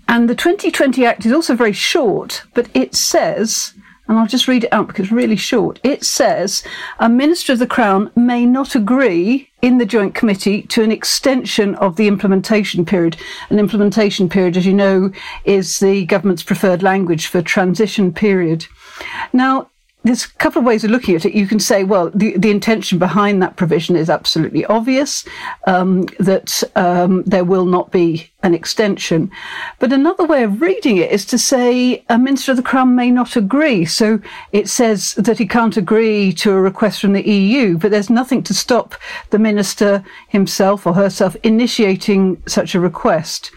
And 0.08 0.30
the 0.30 0.36
2020 0.36 1.06
Act 1.06 1.26
is 1.26 1.32
also 1.32 1.56
very 1.56 1.72
short, 1.72 2.44
but 2.54 2.70
it 2.74 2.96
says, 2.96 3.74
and 4.08 4.20
I'll 4.20 4.28
just 4.28 4.48
read 4.48 4.66
it 4.66 4.74
out 4.74 4.88
because 4.88 5.06
it's 5.06 5.14
really 5.14 5.38
short. 5.38 5.80
It 5.84 6.04
says 6.04 6.64
a 7.00 7.08
Minister 7.08 7.54
of 7.54 7.60
the 7.60 7.68
Crown 7.68 8.12
may 8.16 8.46
not 8.46 8.76
agree 8.76 9.51
in 9.62 9.78
the 9.78 9.86
Joint 9.86 10.14
Committee 10.14 10.64
to 10.64 10.84
an 10.84 10.92
extension 10.92 11.76
of 11.76 11.96
the 11.96 12.08
implementation 12.08 12.86
period. 12.86 13.18
An 13.50 13.60
implementation 13.60 14.30
period, 14.30 14.58
as 14.58 14.66
you 14.66 14.74
know, 14.74 15.12
is 15.46 15.80
the 15.80 16.06
government's 16.06 16.44
preferred 16.44 16.84
language 16.84 17.28
for 17.28 17.42
transition 17.42 18.14
period. 18.14 18.68
Now, 19.34 19.71
there's 20.04 20.26
a 20.26 20.30
couple 20.40 20.60
of 20.60 20.66
ways 20.66 20.84
of 20.84 20.90
looking 20.90 21.16
at 21.16 21.26
it. 21.26 21.36
You 21.36 21.46
can 21.46 21.60
say, 21.60 21.84
well, 21.84 22.10
the, 22.14 22.36
the 22.38 22.50
intention 22.50 22.98
behind 22.98 23.42
that 23.42 23.56
provision 23.56 23.96
is 23.96 24.10
absolutely 24.10 24.66
obvious, 24.66 25.26
um, 25.68 26.04
that 26.20 26.64
um, 26.76 27.24
there 27.24 27.44
will 27.44 27.66
not 27.66 27.92
be 27.92 28.32
an 28.42 28.56
extension. 28.56 29.30
But 29.78 29.94
another 29.94 30.26
way 30.26 30.44
of 30.44 30.60
reading 30.60 30.98
it 30.98 31.12
is 31.12 31.26
to 31.26 31.38
say 31.38 32.04
a 32.10 32.18
Minister 32.18 32.52
of 32.52 32.58
the 32.58 32.64
Crown 32.64 32.96
may 32.96 33.12
not 33.12 33.36
agree. 33.36 33.86
So 33.86 34.20
it 34.52 34.68
says 34.68 35.14
that 35.14 35.38
he 35.38 35.46
can't 35.46 35.78
agree 35.78 36.34
to 36.34 36.52
a 36.52 36.62
request 36.62 37.02
from 37.02 37.14
the 37.14 37.28
EU, 37.30 37.78
but 37.78 37.92
there's 37.92 38.10
nothing 38.10 38.42
to 38.44 38.56
stop 38.56 38.96
the 39.30 39.40
Minister 39.40 40.04
himself 40.30 40.88
or 40.88 40.96
herself 40.96 41.36
initiating 41.44 42.42
such 42.48 42.74
a 42.74 42.80
request. 42.80 43.52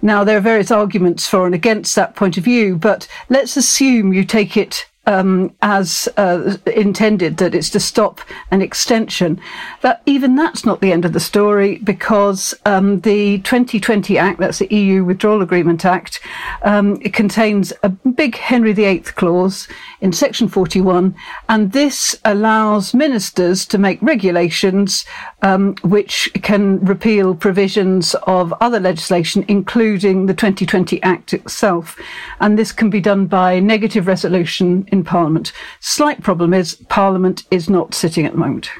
Now, 0.00 0.24
there 0.24 0.38
are 0.38 0.42
various 0.42 0.70
arguments 0.70 1.26
for 1.26 1.46
and 1.46 1.54
against 1.54 1.94
that 1.96 2.16
point 2.16 2.38
of 2.38 2.44
view, 2.44 2.76
but 2.76 3.08
let's 3.28 3.56
assume 3.56 4.12
you 4.12 4.24
take 4.24 4.56
it 4.56 4.86
um, 5.06 5.54
as 5.62 6.08
uh, 6.16 6.56
intended, 6.66 7.36
that 7.38 7.54
it's 7.54 7.70
to 7.70 7.80
stop 7.80 8.20
an 8.50 8.60
extension. 8.60 9.40
That 9.82 10.02
even 10.06 10.34
that's 10.34 10.64
not 10.64 10.80
the 10.80 10.92
end 10.92 11.04
of 11.04 11.12
the 11.12 11.20
story 11.20 11.78
because 11.78 12.54
um, 12.64 13.00
the 13.00 13.38
2020 13.38 14.18
Act, 14.18 14.40
that's 14.40 14.58
the 14.58 14.74
EU 14.74 15.04
Withdrawal 15.04 15.42
Agreement 15.42 15.84
Act, 15.84 16.20
um, 16.62 16.98
it 17.02 17.14
contains 17.14 17.72
a 17.82 17.88
big 17.88 18.36
Henry 18.36 18.72
VIII 18.72 19.00
clause 19.00 19.68
in 20.00 20.12
Section 20.12 20.48
41, 20.48 21.14
and 21.48 21.72
this 21.72 22.18
allows 22.24 22.94
ministers 22.94 23.64
to 23.66 23.78
make 23.78 24.00
regulations 24.02 25.04
um, 25.42 25.74
which 25.82 26.30
can 26.42 26.84
repeal 26.84 27.34
provisions 27.34 28.14
of 28.26 28.52
other 28.60 28.80
legislation, 28.80 29.44
including 29.48 30.26
the 30.26 30.34
2020 30.34 31.02
Act 31.02 31.32
itself. 31.32 31.98
And 32.40 32.58
this 32.58 32.72
can 32.72 32.90
be 32.90 33.00
done 33.00 33.26
by 33.26 33.60
negative 33.60 34.06
resolution 34.06 34.86
in 34.96 35.04
Parliament. 35.04 35.52
Slight 35.80 36.22
problem 36.22 36.52
is 36.52 36.74
Parliament 36.88 37.44
is 37.50 37.70
not 37.70 37.94
sitting 37.94 38.26
at 38.26 38.32
the 38.32 38.38
moment. 38.38 38.70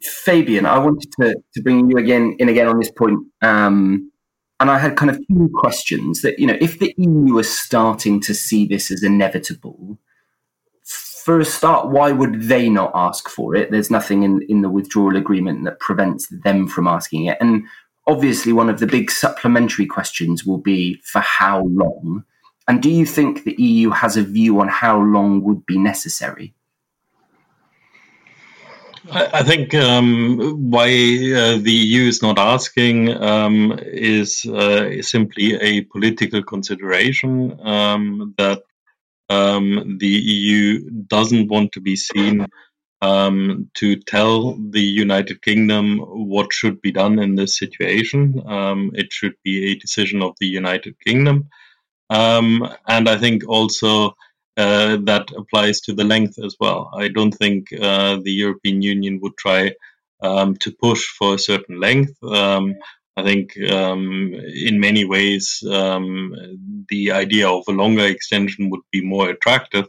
Fabian, 0.00 0.66
I 0.66 0.78
wanted 0.78 1.10
to, 1.20 1.34
to 1.54 1.62
bring 1.62 1.90
you 1.90 1.96
again 1.96 2.36
in 2.38 2.48
again 2.48 2.68
on 2.68 2.78
this 2.78 2.90
point. 2.90 3.18
Um, 3.42 4.12
and 4.60 4.70
I 4.70 4.78
had 4.78 4.96
kind 4.96 5.10
of 5.10 5.18
two 5.28 5.50
questions 5.54 6.22
that, 6.22 6.38
you 6.38 6.46
know, 6.46 6.56
if 6.60 6.78
the 6.78 6.94
EU 6.96 7.38
is 7.38 7.58
starting 7.58 8.20
to 8.22 8.34
see 8.34 8.66
this 8.66 8.90
as 8.90 9.02
inevitable, 9.02 9.98
for 11.26 11.40
a 11.40 11.44
start, 11.44 11.88
why 11.88 12.12
would 12.12 12.42
they 12.42 12.68
not 12.68 12.92
ask 12.94 13.28
for 13.28 13.56
it? 13.56 13.72
There's 13.72 13.90
nothing 13.90 14.22
in, 14.22 14.42
in 14.48 14.62
the 14.62 14.70
withdrawal 14.70 15.16
agreement 15.16 15.64
that 15.64 15.80
prevents 15.80 16.28
them 16.28 16.68
from 16.68 16.86
asking 16.86 17.24
it. 17.24 17.36
And 17.40 17.64
obviously, 18.06 18.52
one 18.52 18.70
of 18.70 18.78
the 18.78 18.86
big 18.86 19.10
supplementary 19.10 19.86
questions 19.86 20.44
will 20.44 20.58
be 20.58 21.00
for 21.02 21.18
how 21.18 21.64
long? 21.64 22.22
And 22.68 22.82
do 22.82 22.90
you 22.90 23.06
think 23.06 23.44
the 23.44 23.54
EU 23.58 23.90
has 23.90 24.16
a 24.16 24.22
view 24.22 24.60
on 24.60 24.68
how 24.68 25.00
long 25.00 25.42
would 25.42 25.64
be 25.66 25.78
necessary? 25.78 26.54
I 29.12 29.44
think 29.44 29.72
um, 29.74 30.70
why 30.70 30.86
uh, 30.86 31.58
the 31.58 31.72
EU 31.72 32.08
is 32.08 32.22
not 32.22 32.38
asking 32.40 33.10
um, 33.22 33.78
is 33.80 34.44
uh, 34.46 35.00
simply 35.00 35.54
a 35.54 35.82
political 35.82 36.42
consideration 36.42 37.56
um, 37.64 38.34
that 38.36 38.62
um, 39.28 39.98
the 40.00 40.08
EU 40.08 40.90
doesn't 41.06 41.48
want 41.48 41.72
to 41.72 41.80
be 41.80 41.94
seen 41.94 42.46
um, 43.00 43.70
to 43.74 43.96
tell 43.96 44.56
the 44.56 44.80
United 44.80 45.42
Kingdom 45.42 45.98
what 45.98 46.52
should 46.52 46.80
be 46.80 46.90
done 46.90 47.18
in 47.18 47.36
this 47.36 47.56
situation. 47.56 48.42
Um, 48.46 48.90
it 48.94 49.12
should 49.12 49.34
be 49.44 49.70
a 49.70 49.76
decision 49.76 50.22
of 50.22 50.34
the 50.40 50.46
United 50.46 50.96
Kingdom. 51.04 51.48
Um, 52.10 52.68
and 52.86 53.08
I 53.08 53.16
think 53.16 53.48
also 53.48 54.16
uh, 54.56 54.98
that 55.04 55.30
applies 55.36 55.80
to 55.82 55.92
the 55.92 56.04
length 56.04 56.38
as 56.42 56.56
well. 56.58 56.90
I 56.96 57.08
don't 57.08 57.32
think 57.32 57.72
uh, 57.72 58.18
the 58.22 58.32
European 58.32 58.82
Union 58.82 59.20
would 59.22 59.36
try 59.36 59.72
um, 60.22 60.56
to 60.56 60.72
push 60.72 61.04
for 61.06 61.34
a 61.34 61.38
certain 61.38 61.80
length. 61.80 62.14
Um, 62.22 62.74
I 63.16 63.22
think 63.22 63.58
um, 63.70 64.34
in 64.34 64.78
many 64.78 65.04
ways 65.04 65.62
um, 65.70 66.34
the 66.88 67.12
idea 67.12 67.48
of 67.48 67.64
a 67.68 67.72
longer 67.72 68.04
extension 68.04 68.70
would 68.70 68.82
be 68.92 69.02
more 69.02 69.30
attractive, 69.30 69.88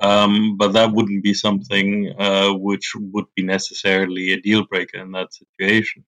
um, 0.00 0.56
but 0.58 0.72
that 0.74 0.92
wouldn't 0.92 1.22
be 1.22 1.34
something 1.34 2.14
uh, 2.18 2.52
which 2.52 2.92
would 2.94 3.24
be 3.34 3.42
necessarily 3.42 4.32
a 4.32 4.40
deal 4.40 4.66
breaker 4.66 4.98
in 4.98 5.12
that 5.12 5.32
situation. 5.32 6.04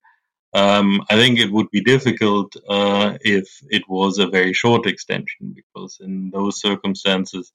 Um, 0.53 1.03
I 1.09 1.15
think 1.15 1.39
it 1.39 1.53
would 1.53 1.71
be 1.71 1.81
difficult 1.81 2.57
uh, 2.69 3.17
if 3.21 3.47
it 3.69 3.83
was 3.89 4.19
a 4.19 4.27
very 4.27 4.53
short 4.53 4.87
extension, 4.87 5.55
because 5.55 5.99
in 6.01 6.31
those 6.31 6.61
circumstances, 6.61 7.53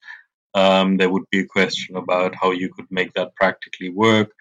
um, 0.53 0.97
there 0.97 1.09
would 1.09 1.29
be 1.29 1.39
a 1.39 1.45
question 1.45 1.97
about 1.97 2.35
how 2.35 2.51
you 2.51 2.73
could 2.73 2.87
make 2.89 3.13
that 3.13 3.35
practically 3.35 3.89
work. 3.89 4.31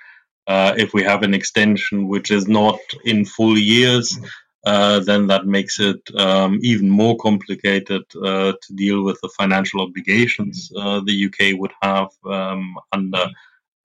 Uh, 0.46 0.74
if 0.76 0.94
we 0.94 1.02
have 1.02 1.22
an 1.22 1.34
extension 1.34 2.06
which 2.06 2.30
is 2.30 2.46
not 2.46 2.78
in 3.04 3.24
full 3.24 3.58
years, 3.58 4.18
uh, 4.64 5.00
then 5.00 5.26
that 5.26 5.46
makes 5.46 5.78
it 5.78 6.00
um, 6.16 6.58
even 6.62 6.88
more 6.88 7.16
complicated 7.18 8.02
uh, 8.22 8.52
to 8.62 8.72
deal 8.74 9.02
with 9.02 9.20
the 9.20 9.28
financial 9.36 9.80
obligations 9.82 10.70
uh, 10.78 11.00
the 11.04 11.26
UK 11.26 11.58
would 11.58 11.72
have 11.82 12.08
um, 12.24 12.76
under 12.92 13.26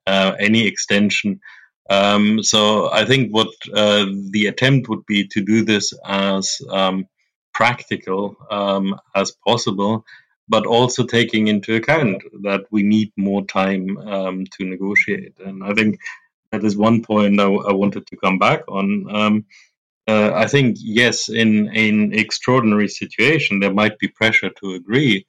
uh, 0.07 0.33
any 0.39 0.65
extension. 0.65 1.39
Um, 1.89 2.43
so 2.43 2.91
I 2.91 3.05
think 3.05 3.31
what 3.33 3.49
uh, 3.73 4.05
the 4.31 4.47
attempt 4.47 4.89
would 4.89 5.05
be 5.05 5.27
to 5.27 5.41
do 5.41 5.63
this 5.63 5.93
as 6.05 6.61
um, 6.69 7.07
practical 7.53 8.37
um, 8.51 8.95
as 9.15 9.31
possible, 9.45 10.05
but 10.47 10.65
also 10.65 11.05
taking 11.05 11.47
into 11.47 11.75
account 11.75 12.21
that 12.43 12.65
we 12.71 12.83
need 12.83 13.11
more 13.17 13.45
time 13.45 13.97
um, 13.97 14.45
to 14.57 14.65
negotiate. 14.65 15.33
And 15.43 15.63
I 15.63 15.73
think 15.73 15.99
that 16.51 16.63
is 16.63 16.77
one 16.77 17.03
point 17.03 17.39
I, 17.39 17.47
wanted 17.47 18.07
to 18.07 18.17
come 18.17 18.39
back 18.39 18.61
on 18.67 19.43
uh, 20.09 20.31
I 20.33 20.47
think 20.47 20.77
yes, 20.79 21.29
in 21.29 21.67
an 21.75 22.13
extraordinary 22.13 22.87
situation, 22.87 23.59
there 23.59 23.73
might 23.73 23.99
be 23.99 24.07
pressure 24.07 24.49
to 24.59 24.73
agree, 24.73 25.27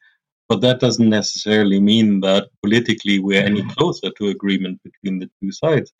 but 0.49 0.63
that 0.63 0.81
doesn't 0.81 1.11
necessarily 1.11 1.79
mean 1.81 2.21
that 2.21 2.49
politically 2.63 3.19
we're 3.19 3.45
any 3.45 3.63
closer 3.75 4.11
to 4.17 4.29
agreement 4.29 4.81
between 4.83 5.19
the 5.19 5.29
two 5.39 5.53
sides. 5.53 5.93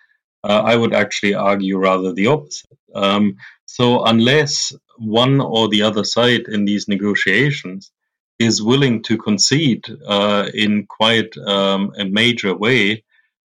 Uh, 0.43 0.63
I 0.65 0.77
would 0.77 0.95
actually 0.95 1.35
argue 1.35 1.79
rather 1.79 2.13
the 2.13 2.29
opposite. 2.29 2.79
Um, 2.95 3.37
so 3.67 4.05
unless 4.05 4.73
one 4.99 5.41
or 5.41 5.69
the 5.69 5.83
other 5.83 6.05
side 6.05 6.43
in 6.49 6.65
these 6.65 6.89
negotiations 6.89 7.93
is 8.39 8.63
willing 8.63 9.03
to 9.03 9.19
concede 9.19 9.85
uh, 10.07 10.49
in 10.55 10.87
quite 10.87 11.37
um, 11.37 11.93
a 11.99 12.05
major 12.05 12.55
way, 12.57 13.05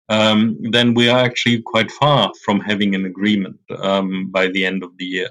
um, 0.09 0.57
then 0.71 0.95
we 0.95 1.07
are 1.09 1.19
actually 1.19 1.61
quite 1.61 1.91
far 1.91 2.31
from 2.43 2.59
having 2.59 2.95
an 2.95 3.05
agreement 3.05 3.59
um, 3.77 4.31
by 4.31 4.47
the 4.47 4.65
end 4.65 4.83
of 4.83 4.97
the 4.97 5.05
year. 5.05 5.29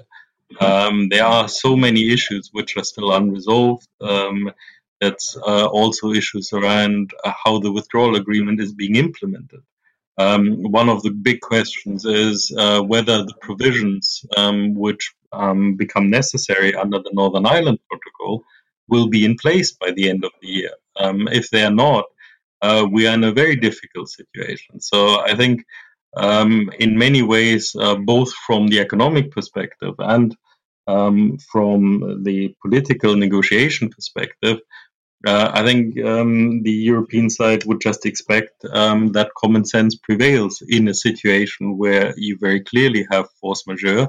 Um, 0.61 1.09
there 1.09 1.25
are 1.25 1.47
so 1.47 1.75
many 1.75 2.11
issues 2.11 2.49
which 2.53 2.77
are 2.77 2.83
still 2.83 3.11
unresolved. 3.11 3.87
Um, 4.01 4.51
that's 4.99 5.37
uh, 5.37 5.67
also 5.67 6.11
issues 6.11 6.51
around 6.53 7.13
uh, 7.23 7.31
how 7.43 7.59
the 7.59 7.71
withdrawal 7.71 8.15
agreement 8.15 8.59
is 8.59 8.73
being 8.73 8.95
implemented. 8.95 9.61
Um, 10.19 10.63
one 10.63 10.89
of 10.89 11.01
the 11.01 11.11
big 11.11 11.39
questions 11.39 12.05
is 12.05 12.53
uh, 12.57 12.81
whether 12.81 13.23
the 13.23 13.33
provisions 13.41 14.25
um, 14.37 14.75
which 14.75 15.13
become 15.77 16.09
necessary 16.09 16.75
under 16.75 16.99
the 16.99 17.11
Northern 17.13 17.45
Ireland 17.45 17.79
Protocol 17.89 18.43
will 18.89 19.07
be 19.07 19.23
in 19.23 19.37
place 19.37 19.71
by 19.71 19.91
the 19.91 20.09
end 20.09 20.25
of 20.25 20.31
the 20.41 20.47
year. 20.47 20.71
if 21.39 21.49
they 21.49 21.63
are 21.63 21.77
not, 21.87 22.05
uh, 22.61 22.85
we 22.91 23.07
are 23.07 23.13
in 23.13 23.23
a 23.23 23.31
very 23.31 23.55
difficult 23.55 24.09
situation. 24.09 24.79
So 24.81 25.21
I 25.21 25.35
think, 25.35 25.63
um, 26.17 26.71
in 26.79 26.97
many 26.97 27.21
ways, 27.21 27.75
uh, 27.79 27.95
both 27.95 28.31
from 28.45 28.67
the 28.67 28.79
economic 28.79 29.31
perspective 29.31 29.95
and 29.99 30.35
um, 30.87 31.37
from 31.51 32.23
the 32.23 32.55
political 32.61 33.15
negotiation 33.15 33.89
perspective, 33.89 34.59
uh, 35.25 35.51
I 35.53 35.63
think 35.63 35.99
um, 36.03 36.63
the 36.63 36.71
European 36.71 37.29
side 37.29 37.65
would 37.65 37.81
just 37.81 38.05
expect 38.05 38.63
um, 38.71 39.11
that 39.13 39.33
common 39.37 39.65
sense 39.65 39.95
prevails 39.95 40.63
in 40.67 40.87
a 40.87 40.93
situation 40.93 41.77
where 41.77 42.13
you 42.17 42.37
very 42.39 42.61
clearly 42.61 43.05
have 43.11 43.29
force 43.41 43.67
majeure. 43.67 44.07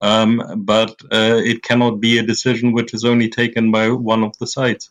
Um, 0.00 0.42
but 0.64 0.90
uh, 1.12 1.40
it 1.44 1.62
cannot 1.62 2.00
be 2.00 2.18
a 2.18 2.22
decision 2.22 2.72
which 2.72 2.94
is 2.94 3.04
only 3.04 3.28
taken 3.28 3.70
by 3.70 3.90
one 3.90 4.22
of 4.22 4.38
the 4.38 4.46
sides. 4.46 4.90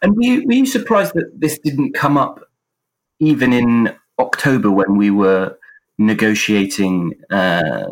And 0.00 0.16
were 0.16 0.22
you, 0.22 0.46
were 0.46 0.52
you 0.52 0.66
surprised 0.66 1.14
that 1.14 1.32
this 1.36 1.58
didn't 1.58 1.94
come 1.94 2.16
up 2.16 2.48
even 3.18 3.52
in 3.52 3.94
October 4.18 4.70
when 4.70 4.96
we 4.96 5.10
were 5.10 5.58
negotiating 5.98 7.14
uh, 7.30 7.90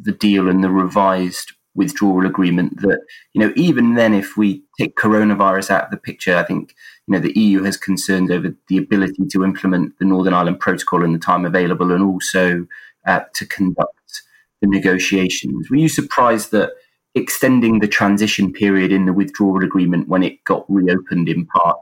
the 0.00 0.12
deal 0.12 0.48
and 0.48 0.62
the 0.62 0.70
revised 0.70 1.52
withdrawal 1.74 2.26
agreement? 2.26 2.80
That 2.82 3.00
you 3.32 3.40
know, 3.40 3.52
even 3.56 3.94
then, 3.94 4.14
if 4.14 4.36
we 4.36 4.62
take 4.78 4.96
coronavirus 4.96 5.70
out 5.70 5.84
of 5.84 5.90
the 5.90 5.96
picture, 5.96 6.36
I 6.36 6.44
think 6.44 6.74
you 7.06 7.12
know 7.12 7.20
the 7.20 7.38
EU 7.38 7.62
has 7.62 7.76
concerns 7.76 8.30
over 8.30 8.54
the 8.68 8.78
ability 8.78 9.26
to 9.32 9.44
implement 9.44 9.98
the 9.98 10.04
Northern 10.04 10.34
Ireland 10.34 10.60
Protocol 10.60 11.04
in 11.04 11.12
the 11.12 11.18
time 11.18 11.44
available, 11.44 11.92
and 11.92 12.02
also 12.02 12.66
uh, 13.06 13.20
to 13.34 13.46
conduct 13.46 14.22
the 14.60 14.68
negotiations. 14.68 15.70
Were 15.70 15.76
you 15.76 15.88
surprised 15.88 16.52
that? 16.52 16.70
extending 17.14 17.78
the 17.78 17.86
transition 17.88 18.50
period 18.52 18.90
in 18.90 19.04
the 19.04 19.12
withdrawal 19.12 19.62
agreement 19.62 20.08
when 20.08 20.22
it 20.22 20.42
got 20.44 20.64
reopened 20.70 21.28
in 21.28 21.44
part 21.44 21.78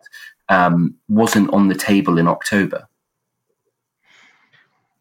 um, 0.49 0.95
wasn't 1.09 1.53
on 1.53 1.69
the 1.69 1.75
table 1.75 2.19
in 2.19 2.27
October. 2.27 2.89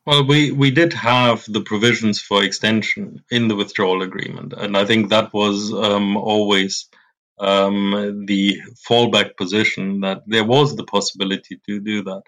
Well, 0.10 0.26
we, 0.26 0.50
we 0.50 0.72
did 0.72 0.92
have 0.94 1.46
the 1.48 1.62
provisions 1.62 2.20
for 2.20 2.44
extension 2.44 3.24
in 3.30 3.48
the 3.48 3.56
withdrawal 3.56 4.02
agreement, 4.02 4.54
and 4.58 4.76
I 4.76 4.84
think 4.84 5.10
that 5.10 5.32
was 5.36 5.72
um, 5.72 6.18
always 6.18 6.90
um, 7.38 8.26
the 8.26 8.60
fallback 8.90 9.38
position 9.38 10.02
that 10.02 10.24
there 10.26 10.44
was 10.44 10.76
the 10.76 10.84
possibility 10.84 11.62
to 11.68 11.80
do 11.80 12.02
that. 12.06 12.24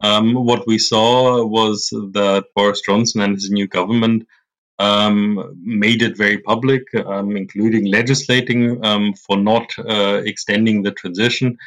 Um, 0.00 0.44
what 0.44 0.66
we 0.66 0.78
saw 0.78 1.44
was 1.46 1.90
that 1.90 2.46
Boris 2.56 2.80
Johnson 2.80 3.20
and 3.20 3.36
his 3.36 3.48
new 3.48 3.68
government 3.68 4.26
um, 4.80 5.56
made 5.62 6.02
it 6.02 6.16
very 6.16 6.38
public, 6.38 6.82
um, 6.96 7.36
including 7.36 7.84
legislating 7.86 8.84
um, 8.84 9.14
for 9.14 9.36
not 9.36 9.70
uh, 9.78 10.20
extending 10.24 10.82
the 10.82 10.90
transition. 10.90 11.58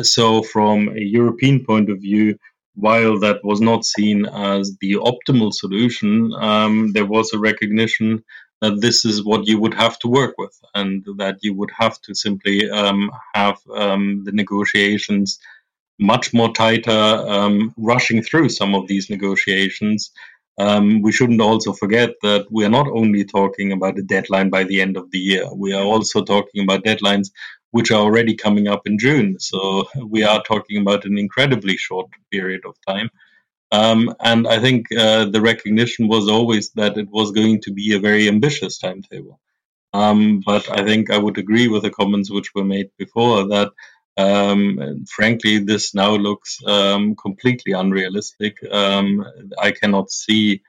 So, 0.00 0.42
from 0.42 0.88
a 0.88 1.02
European 1.02 1.66
point 1.66 1.90
of 1.90 1.98
view, 1.98 2.38
while 2.74 3.18
that 3.20 3.44
was 3.44 3.60
not 3.60 3.84
seen 3.84 4.26
as 4.26 4.76
the 4.80 4.94
optimal 4.94 5.52
solution, 5.52 6.32
um, 6.34 6.92
there 6.92 7.06
was 7.06 7.32
a 7.32 7.38
recognition 7.38 8.24
that 8.60 8.80
this 8.80 9.04
is 9.04 9.24
what 9.24 9.46
you 9.46 9.58
would 9.60 9.74
have 9.74 9.98
to 10.00 10.08
work 10.08 10.34
with, 10.38 10.58
and 10.74 11.04
that 11.18 11.38
you 11.42 11.54
would 11.54 11.70
have 11.78 12.00
to 12.02 12.14
simply 12.14 12.70
um, 12.70 13.10
have 13.34 13.58
the 13.66 14.30
negotiations 14.32 15.38
much 15.98 16.34
more 16.34 16.52
tighter, 16.52 16.90
um, 16.90 17.72
rushing 17.76 18.22
through 18.22 18.48
some 18.48 18.74
of 18.74 18.88
these 18.88 19.10
negotiations. 19.10 20.10
Um, 20.58 21.02
we 21.02 21.12
shouldn't 21.12 21.40
also 21.40 21.72
forget 21.72 22.10
that 22.22 22.46
we 22.50 22.64
are 22.64 22.70
not 22.70 22.86
only 22.88 23.24
talking 23.24 23.72
about 23.72 23.98
a 23.98 24.02
deadline 24.02 24.50
by 24.50 24.64
the 24.64 24.80
end 24.80 24.96
of 24.96 25.10
the 25.10 25.18
year, 25.18 25.46
we 25.52 25.72
are 25.72 25.84
also 25.84 26.22
talking 26.24 26.62
about 26.62 26.84
deadlines 26.84 27.30
which 27.74 27.90
are 27.90 28.00
already 28.00 28.36
coming 28.36 28.68
up 28.68 28.82
in 28.86 28.98
June. 28.98 29.36
So 29.40 29.88
we 30.14 30.22
are 30.22 30.40
talking 30.44 30.80
about 30.80 31.04
an 31.06 31.18
incredibly 31.18 31.76
short 31.76 32.06
period 32.30 32.62
of 32.64 32.76
time. 32.86 33.10
Um, 33.72 34.14
and 34.20 34.46
I 34.46 34.60
think 34.60 34.86
uh, 34.92 35.24
the 35.24 35.40
recognition 35.40 36.06
was 36.06 36.28
always 36.28 36.70
that 36.76 36.96
it 36.98 37.08
was 37.10 37.32
going 37.32 37.62
to 37.62 37.72
be 37.72 37.94
a 37.94 37.98
very 37.98 38.28
ambitious 38.28 38.78
timetable. 38.78 39.40
Um, 39.92 40.40
but 40.46 40.70
I 40.70 40.84
think 40.84 41.10
I 41.10 41.18
would 41.18 41.36
agree 41.38 41.66
with 41.66 41.82
the 41.82 41.90
comments 41.90 42.30
which 42.30 42.54
were 42.54 42.64
made 42.76 42.90
before 42.96 43.48
that 43.48 43.72
um, 44.16 45.04
frankly, 45.08 45.58
this 45.58 45.94
now 45.94 46.14
looks 46.14 46.58
um, 46.64 47.16
completely 47.16 47.72
unrealistic. 47.72 48.58
Um, 48.70 49.26
I 49.60 49.72
cannot 49.72 50.12
see 50.12 50.62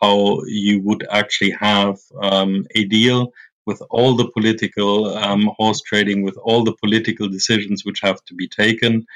how 0.00 0.42
you 0.46 0.80
would 0.82 1.06
actually 1.10 1.52
have 1.60 1.98
um, 2.20 2.66
a 2.76 2.84
deal 2.84 3.32
with 3.66 3.82
all 3.90 4.16
the 4.16 4.30
political 4.30 5.16
um, 5.16 5.50
horse 5.56 5.80
trading, 5.80 6.22
with 6.22 6.36
all 6.36 6.64
the 6.64 6.76
political 6.82 7.28
decisions 7.28 7.84
which 7.84 8.00
have 8.02 8.22
to 8.24 8.34
be 8.34 8.48
taken, 8.48 9.06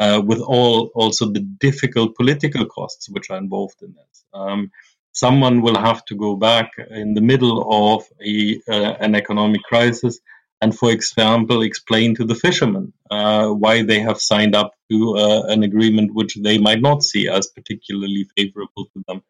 uh, 0.00 0.20
with 0.24 0.40
all 0.40 0.90
also 0.94 1.30
the 1.30 1.40
difficult 1.40 2.16
political 2.16 2.66
costs 2.66 3.08
which 3.08 3.30
are 3.30 3.38
involved 3.38 3.82
in 3.82 3.94
this. 3.94 4.24
Um, 4.32 4.70
someone 5.12 5.62
will 5.62 5.78
have 5.78 6.04
to 6.06 6.16
go 6.16 6.36
back 6.36 6.72
in 6.90 7.14
the 7.14 7.20
middle 7.20 7.58
of 7.70 8.04
a, 8.24 8.60
uh, 8.68 8.94
an 9.00 9.14
economic 9.14 9.62
crisis 9.62 10.18
and, 10.60 10.76
for 10.76 10.90
example, 10.90 11.62
explain 11.62 12.14
to 12.16 12.24
the 12.24 12.34
fishermen 12.34 12.92
uh, 13.10 13.48
why 13.48 13.82
they 13.82 14.00
have 14.00 14.20
signed 14.20 14.54
up 14.54 14.72
to 14.90 15.16
uh, 15.16 15.42
an 15.48 15.62
agreement 15.62 16.14
which 16.14 16.34
they 16.36 16.58
might 16.58 16.80
not 16.80 17.02
see 17.02 17.28
as 17.28 17.46
particularly 17.48 18.26
favorable 18.36 18.86
to 18.94 19.04
them. 19.06 19.22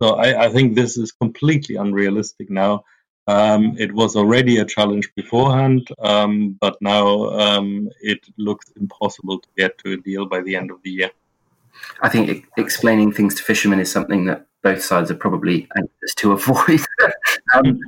So 0.00 0.16
I, 0.16 0.44
I 0.46 0.48
think 0.50 0.74
this 0.74 0.96
is 0.98 1.12
completely 1.12 1.76
unrealistic 1.76 2.50
now. 2.50 2.84
Um, 3.26 3.74
it 3.78 3.92
was 3.92 4.16
already 4.16 4.58
a 4.58 4.64
challenge 4.66 5.08
beforehand, 5.14 5.88
um, 6.00 6.58
but 6.60 6.76
now 6.82 7.30
um, 7.30 7.88
it 8.00 8.20
looks 8.36 8.70
impossible 8.78 9.38
to 9.40 9.48
get 9.56 9.78
to 9.78 9.92
a 9.92 9.96
deal 9.96 10.26
by 10.26 10.42
the 10.42 10.56
end 10.56 10.70
of 10.70 10.82
the 10.82 10.90
year. 10.90 11.10
I 12.02 12.08
think 12.08 12.46
explaining 12.56 13.12
things 13.12 13.34
to 13.36 13.42
fishermen 13.42 13.80
is 13.80 13.90
something 13.90 14.26
that 14.26 14.46
both 14.62 14.82
sides 14.82 15.10
are 15.10 15.16
probably 15.16 15.68
anxious 15.76 16.14
to 16.16 16.32
avoid. 16.38 16.80
um, 17.54 17.80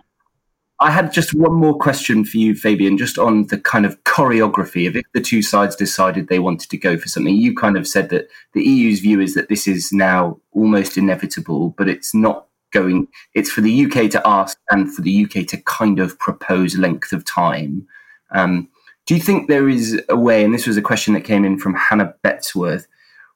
I 0.78 0.90
had 0.90 1.12
just 1.12 1.32
one 1.32 1.54
more 1.54 1.76
question 1.76 2.24
for 2.24 2.36
you, 2.36 2.54
Fabian, 2.54 2.98
just 2.98 3.18
on 3.18 3.46
the 3.46 3.58
kind 3.58 3.86
of 3.86 4.02
choreography 4.04 4.86
of 4.86 4.94
if 4.94 5.04
the 5.14 5.22
two 5.22 5.40
sides 5.40 5.74
decided 5.74 6.28
they 6.28 6.38
wanted 6.38 6.68
to 6.70 6.76
go 6.76 6.98
for 6.98 7.08
something. 7.08 7.34
You 7.34 7.54
kind 7.54 7.78
of 7.78 7.86
said 7.86 8.10
that 8.10 8.28
the 8.52 8.62
EU's 8.62 9.00
view 9.00 9.20
is 9.20 9.34
that 9.34 9.48
this 9.48 9.66
is 9.66 9.90
now 9.90 10.38
almost 10.52 10.98
inevitable, 10.98 11.70
but 11.78 11.88
it's 11.88 12.14
not 12.14 12.45
going, 12.76 13.08
it's 13.34 13.50
for 13.50 13.60
the 13.60 13.86
UK 13.86 14.10
to 14.10 14.22
ask 14.26 14.58
and 14.70 14.92
for 14.94 15.02
the 15.02 15.24
UK 15.24 15.46
to 15.48 15.56
kind 15.62 15.98
of 15.98 16.18
propose 16.18 16.76
length 16.76 17.12
of 17.12 17.24
time. 17.24 17.86
Um, 18.32 18.68
do 19.06 19.14
you 19.14 19.20
think 19.20 19.48
there 19.48 19.68
is 19.68 20.02
a 20.08 20.16
way, 20.16 20.44
and 20.44 20.52
this 20.52 20.66
was 20.66 20.76
a 20.76 20.82
question 20.82 21.14
that 21.14 21.22
came 21.22 21.44
in 21.44 21.58
from 21.58 21.74
Hannah 21.74 22.14
Betsworth, 22.22 22.86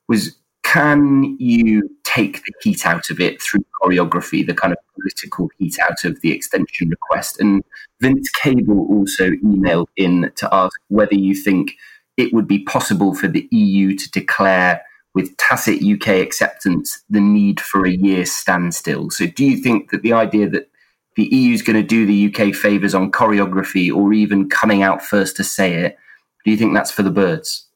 was 0.08 0.36
can 0.62 1.36
you 1.38 1.88
take 2.04 2.44
the 2.44 2.52
heat 2.62 2.86
out 2.86 3.08
of 3.10 3.18
it 3.18 3.40
through 3.40 3.64
choreography, 3.80 4.46
the 4.46 4.54
kind 4.54 4.72
of 4.72 4.78
political 4.94 5.48
heat 5.58 5.78
out 5.80 6.04
of 6.04 6.20
the 6.20 6.32
extension 6.32 6.88
request? 6.88 7.40
And 7.40 7.64
Vince 8.00 8.28
Cable 8.30 8.86
also 8.90 9.30
emailed 9.30 9.86
in 9.96 10.30
to 10.36 10.48
ask 10.52 10.78
whether 10.88 11.14
you 11.14 11.34
think 11.34 11.76
it 12.16 12.32
would 12.34 12.46
be 12.46 12.64
possible 12.64 13.14
for 13.14 13.28
the 13.28 13.48
EU 13.50 13.96
to 13.96 14.10
declare 14.10 14.82
with 15.14 15.36
tacit 15.36 15.82
UK 15.82 16.08
acceptance 16.08 17.02
the 17.10 17.20
need 17.20 17.60
for 17.60 17.86
a 17.86 17.90
year 17.90 18.24
standstill. 18.24 19.10
So, 19.10 19.26
do 19.26 19.44
you 19.44 19.56
think 19.56 19.90
that 19.90 20.02
the 20.02 20.12
idea 20.12 20.48
that 20.48 20.70
the 21.16 21.24
EU 21.24 21.52
is 21.52 21.62
going 21.62 21.76
to 21.76 21.82
do 21.82 22.06
the 22.06 22.32
UK 22.32 22.54
favours 22.54 22.94
on 22.94 23.10
choreography 23.10 23.94
or 23.94 24.12
even 24.12 24.48
coming 24.48 24.82
out 24.82 25.02
first 25.02 25.36
to 25.36 25.44
say 25.44 25.74
it, 25.74 25.98
do 26.44 26.50
you 26.50 26.56
think 26.56 26.74
that's 26.74 26.90
for 26.90 27.02
the 27.02 27.10
birds? 27.10 27.66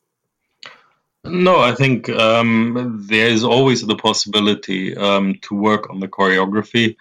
No, 1.25 1.59
I 1.59 1.75
think 1.75 2.09
um, 2.11 3.07
there 3.09 3.29
is 3.29 3.45
always 3.45 3.83
the 3.83 3.97
possibility 3.97 4.97
um, 4.97 5.37
to 5.43 5.55
work 5.55 5.91
on 5.91 6.01
the 6.01 6.09
choreography. 6.09 6.97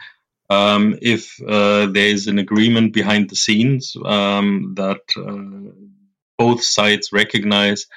Um, 0.49 0.97
if 1.01 1.41
uh, 1.41 1.87
there 1.87 2.07
is 2.07 2.27
an 2.27 2.39
agreement 2.39 2.93
behind 2.93 3.29
the 3.29 3.35
scenes 3.35 3.95
um, 4.03 4.73
that 4.75 5.01
uh, 5.17 5.71
both 6.37 6.63
sides 6.63 7.11
recognize 7.11 7.87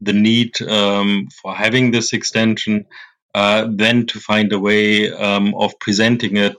the 0.00 0.12
need 0.12 0.60
um, 0.62 1.28
for 1.42 1.54
having 1.54 1.90
this 1.90 2.12
extension, 2.12 2.86
uh, 3.34 3.66
then 3.70 4.06
to 4.06 4.18
find 4.18 4.52
a 4.52 4.58
way 4.58 5.10
um, 5.12 5.54
of 5.54 5.78
presenting 5.78 6.36
it 6.36 6.56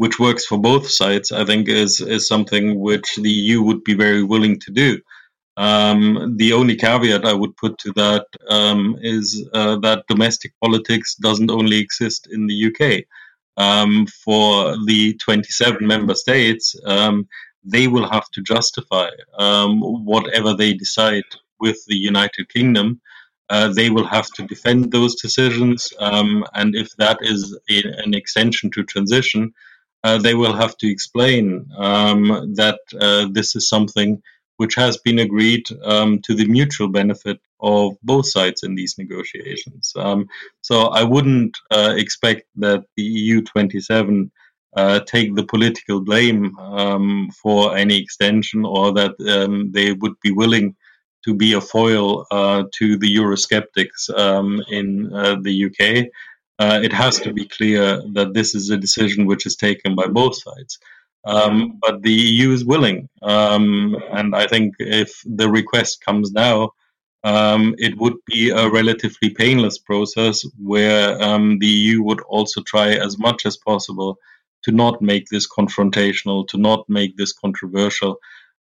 which 0.00 0.18
works 0.18 0.46
for 0.46 0.58
both 0.58 0.90
sides, 0.90 1.30
I 1.30 1.44
think 1.44 1.68
is, 1.68 2.00
is 2.00 2.26
something 2.26 2.80
which 2.80 3.16
the 3.16 3.28
EU 3.30 3.60
would 3.60 3.84
be 3.84 3.92
very 3.92 4.22
willing 4.22 4.58
to 4.60 4.70
do. 4.72 4.98
Um, 5.58 6.36
the 6.38 6.54
only 6.54 6.76
caveat 6.76 7.26
I 7.26 7.34
would 7.34 7.54
put 7.58 7.76
to 7.80 7.92
that 7.96 8.24
um, 8.48 8.96
is 9.02 9.46
uh, 9.52 9.76
that 9.80 10.06
domestic 10.08 10.52
politics 10.64 11.16
doesn't 11.16 11.50
only 11.50 11.76
exist 11.76 12.28
in 12.32 12.46
the 12.46 12.58
UK. 12.68 13.04
Um, 13.58 14.06
for 14.06 14.74
the 14.86 15.18
27 15.18 15.86
member 15.86 16.14
states, 16.14 16.74
um, 16.86 17.28
they 17.62 17.86
will 17.86 18.08
have 18.08 18.26
to 18.30 18.40
justify 18.40 19.10
um, 19.38 19.82
whatever 19.82 20.54
they 20.54 20.72
decide 20.72 21.24
with 21.60 21.84
the 21.86 21.96
United 21.96 22.48
Kingdom. 22.48 23.00
Uh, 23.48 23.72
they 23.72 23.90
will 23.90 24.06
have 24.06 24.28
to 24.30 24.46
defend 24.46 24.92
those 24.92 25.20
decisions, 25.20 25.92
um, 25.98 26.44
and 26.54 26.76
if 26.76 26.94
that 26.96 27.18
is 27.20 27.58
a, 27.68 27.82
an 28.04 28.14
extension 28.14 28.70
to 28.70 28.84
transition, 28.84 29.52
uh, 30.04 30.18
they 30.18 30.34
will 30.34 30.54
have 30.54 30.76
to 30.76 30.88
explain 30.88 31.66
that 32.54 32.78
uh, 33.00 33.26
this 33.32 33.56
is 33.56 33.68
something 33.68 34.22
which 34.60 34.74
has 34.74 34.98
been 34.98 35.18
agreed 35.20 35.64
um, 35.84 36.20
to 36.20 36.34
the 36.34 36.44
mutual 36.44 36.88
benefit 36.88 37.40
of 37.60 37.94
both 38.02 38.28
sides 38.28 38.62
in 38.62 38.74
these 38.74 38.98
negotiations. 38.98 39.94
Um, 39.96 40.28
so 40.60 40.88
I 40.88 41.02
wouldn't 41.02 41.56
uh, 41.70 41.94
expect 41.96 42.42
that 42.56 42.84
the 42.94 43.02
EU 43.02 43.40
27 43.40 44.30
uh, 44.76 45.00
take 45.00 45.34
the 45.34 45.46
political 45.46 46.02
blame 46.02 46.58
um, 46.58 47.30
for 47.42 47.74
any 47.74 47.96
extension 47.98 48.66
or 48.66 48.92
that 48.92 49.14
um, 49.34 49.72
they 49.72 49.92
would 49.92 50.20
be 50.22 50.30
willing 50.30 50.76
to 51.24 51.34
be 51.34 51.52
a 51.52 51.60
foil 51.60 52.26
uh, 52.30 52.64
to 52.78 52.96
the 52.96 53.14
Eurosceptics 53.16 54.10
um, 54.16 54.62
in 54.68 55.12
uh, 55.12 55.36
the 55.40 55.66
UK. 55.66 56.06
Uh, 56.58 56.80
it 56.82 56.92
has 56.92 57.18
to 57.20 57.32
be 57.32 57.46
clear 57.46 58.02
that 58.12 58.34
this 58.34 58.54
is 58.54 58.70
a 58.70 58.76
decision 58.76 59.26
which 59.26 59.46
is 59.46 59.56
taken 59.56 59.94
by 59.94 60.06
both 60.06 60.36
sides. 60.36 60.78
Um, 61.24 61.78
but 61.80 62.02
the 62.02 62.12
EU 62.12 62.52
is 62.52 62.64
willing. 62.64 63.08
Um, 63.22 63.96
and 64.10 64.34
I 64.34 64.46
think 64.46 64.74
if 64.78 65.22
the 65.24 65.50
request 65.50 66.02
comes 66.04 66.32
now, 66.32 66.70
um, 67.22 67.74
it 67.78 67.98
would 67.98 68.16
be 68.26 68.50
a 68.50 68.70
relatively 68.70 69.30
painless 69.30 69.78
process 69.78 70.42
where 70.58 71.22
um, 71.22 71.58
the 71.58 71.66
EU 71.66 72.02
would 72.02 72.20
also 72.22 72.62
try 72.62 72.92
as 72.92 73.18
much 73.18 73.44
as 73.44 73.58
possible 73.58 74.16
to 74.64 74.72
not 74.72 75.02
make 75.02 75.26
this 75.28 75.46
confrontational, 75.48 76.46
to 76.48 76.58
not 76.58 76.88
make 76.88 77.16
this 77.16 77.32
controversial. 77.32 78.16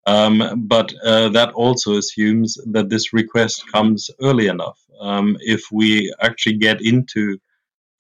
Um, 0.08 0.66
but 0.68 0.94
uh, 1.04 1.30
that 1.30 1.52
also 1.54 1.98
assumes 1.98 2.58
that 2.72 2.90
this 2.90 3.14
request 3.14 3.70
comes 3.72 4.10
early 4.22 4.48
enough. 4.48 4.80
Um, 5.00 5.38
if 5.42 5.70
we 5.72 6.14
actually 6.22 6.58
get 6.58 6.82
into 6.82 7.38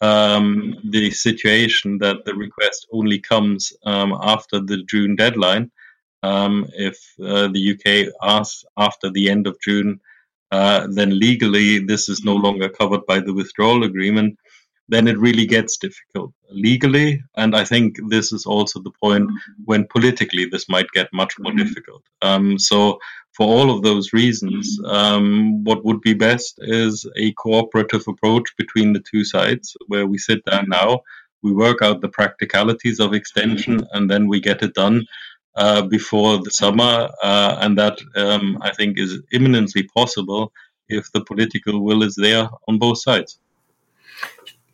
um, 0.01 0.77
the 0.83 1.11
situation 1.11 1.97
that 1.99 2.23
the 2.25 2.33
request 2.35 2.87
only 2.91 3.19
comes 3.19 3.73
um, 3.85 4.17
after 4.21 4.59
the 4.59 4.83
June 4.83 5.15
deadline. 5.15 5.71
Um, 6.23 6.67
if 6.73 6.97
uh, 7.21 7.47
the 7.47 7.73
UK 7.73 8.13
asks 8.21 8.65
after 8.77 9.09
the 9.09 9.29
end 9.29 9.47
of 9.47 9.59
June, 9.61 9.99
uh, 10.51 10.87
then 10.89 11.19
legally 11.19 11.79
this 11.79 12.09
is 12.09 12.23
no 12.23 12.35
longer 12.35 12.69
covered 12.69 13.05
by 13.05 13.19
the 13.19 13.33
withdrawal 13.33 13.83
agreement. 13.83 14.37
Then 14.89 15.07
it 15.07 15.17
really 15.19 15.45
gets 15.45 15.77
difficult 15.77 16.33
legally. 16.49 17.21
And 17.35 17.55
I 17.55 17.63
think 17.65 17.97
this 18.09 18.31
is 18.31 18.45
also 18.45 18.79
the 18.79 18.91
point 19.03 19.29
when 19.65 19.87
politically 19.87 20.45
this 20.45 20.69
might 20.69 20.89
get 20.91 21.11
much 21.13 21.33
more 21.39 21.51
difficult. 21.53 22.03
Um, 22.21 22.57
so, 22.57 22.99
for 23.33 23.45
all 23.45 23.69
of 23.69 23.83
those 23.83 24.13
reasons, 24.13 24.79
um, 24.85 25.63
what 25.63 25.85
would 25.85 26.01
be 26.01 26.15
best 26.15 26.55
is 26.57 27.05
a 27.15 27.33
cooperative 27.33 28.07
approach 28.07 28.55
between 28.57 28.93
the 28.93 29.03
two 29.11 29.23
sides 29.23 29.77
where 29.87 30.07
we 30.07 30.17
sit 30.17 30.43
down 30.45 30.67
now, 30.69 31.01
we 31.43 31.53
work 31.53 31.83
out 31.83 32.01
the 32.01 32.09
practicalities 32.09 32.99
of 32.99 33.13
extension, 33.13 33.85
and 33.91 34.09
then 34.09 34.27
we 34.27 34.39
get 34.39 34.63
it 34.63 34.73
done. 34.73 35.05
Uh, 35.55 35.81
before 35.81 36.37
the 36.43 36.51
summer, 36.51 37.09
uh, 37.23 37.57
and 37.61 37.79
that 37.79 37.97
um, 38.15 38.59
I 38.61 38.71
think 38.75 38.99
is 38.99 39.17
imminently 39.31 39.89
possible 39.91 40.53
if 40.87 41.11
the 41.13 41.23
political 41.23 41.83
will 41.83 42.03
is 42.03 42.13
there 42.13 42.47
on 42.67 42.77
both 42.77 42.99
sides. 42.99 43.39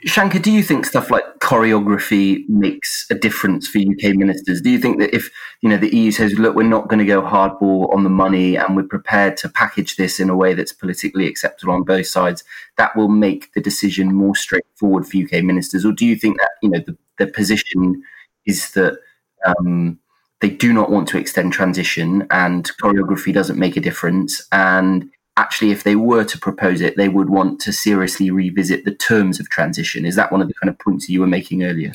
Shankar, 0.06 0.40
do 0.40 0.52
you 0.52 0.64
think 0.64 0.86
stuff 0.86 1.10
like 1.10 1.24
choreography 1.40 2.48
makes 2.50 3.06
a 3.10 3.16
difference 3.16 3.68
for 3.68 3.80
UK 3.80 4.16
ministers? 4.16 4.62
Do 4.62 4.70
you 4.70 4.78
think 4.78 5.00
that 5.00 5.16
if 5.16 5.30
you 5.62 5.70
know 5.70 5.78
the 5.78 5.96
EU 5.96 6.12
says, 6.12 6.34
"Look, 6.34 6.56
we're 6.56 6.64
not 6.64 6.90
going 6.90 7.00
to 7.00 7.06
go 7.06 7.22
hardball 7.22 7.94
on 7.94 8.04
the 8.04 8.10
money, 8.10 8.58
and 8.58 8.76
we're 8.76 8.84
prepared 8.84 9.38
to 9.38 9.50
package 9.50 9.96
this 9.96 10.20
in 10.20 10.30
a 10.30 10.36
way 10.36 10.54
that's 10.54 10.74
politically 10.74 11.26
acceptable 11.26 11.74
on 11.74 11.84
both 11.84 12.08
sides," 12.08 12.44
that 12.78 12.96
will 12.98 13.08
make 13.08 13.54
the 13.54 13.62
decision 13.62 14.14
more 14.14 14.36
straightforward 14.36 15.08
for 15.08 15.18
UK 15.18 15.42
ministers? 15.44 15.86
Or 15.86 15.94
do 15.94 16.06
you 16.06 16.18
think 16.18 16.38
that 16.40 16.52
you 16.62 16.70
know 16.70 16.80
the, 16.86 16.98
the 17.18 17.28
position 17.28 18.04
is 18.46 18.72
that 18.72 18.98
um, 19.46 20.00
they 20.42 20.50
do 20.50 20.74
not 20.74 20.92
want 20.92 21.08
to 21.10 21.18
extend 21.18 21.54
transition, 21.54 22.28
and 22.30 22.70
choreography 22.82 23.34
doesn't 23.34 23.60
make 23.60 23.78
a 23.78 23.82
difference, 23.82 24.46
and 24.52 25.10
actually, 25.38 25.72
if 25.72 25.84
they 25.84 25.96
were 25.96 26.24
to 26.24 26.38
propose 26.38 26.82
it, 26.82 26.96
they 26.96 27.10
would 27.10 27.30
want 27.30 27.60
to 27.62 27.74
seriously 27.74 28.30
revisit 28.30 28.86
the 28.86 28.94
terms 28.94 29.40
of 29.40 29.50
transition. 29.50 30.06
Is 30.06 30.16
that 30.16 30.32
one 30.32 30.42
of 30.42 30.48
the 30.48 30.54
kind 30.54 30.70
of 30.70 30.80
points 30.80 31.10
you 31.10 31.22
were 31.22 31.28
making 31.28 31.64
earlier? 31.64 31.94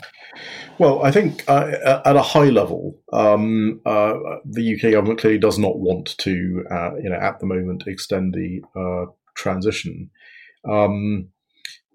Well, 0.78 1.02
I 1.02 1.10
think 1.10 1.44
uh, 1.48 2.00
at 2.04 2.16
a 2.16 2.22
high 2.22 2.50
level, 2.50 2.98
um, 3.12 3.80
uh, 3.84 4.14
the 4.44 4.74
UK 4.74 4.92
government 4.92 5.20
clearly 5.20 5.38
does 5.38 5.58
not 5.58 5.78
want 5.78 6.16
to, 6.18 6.64
uh, 6.70 6.96
you 6.96 7.10
know, 7.10 7.18
at 7.18 7.40
the 7.40 7.46
moment 7.46 7.84
extend 7.86 8.34
the 8.34 8.62
uh, 8.76 9.10
transition. 9.34 10.10
Um, 10.68 11.28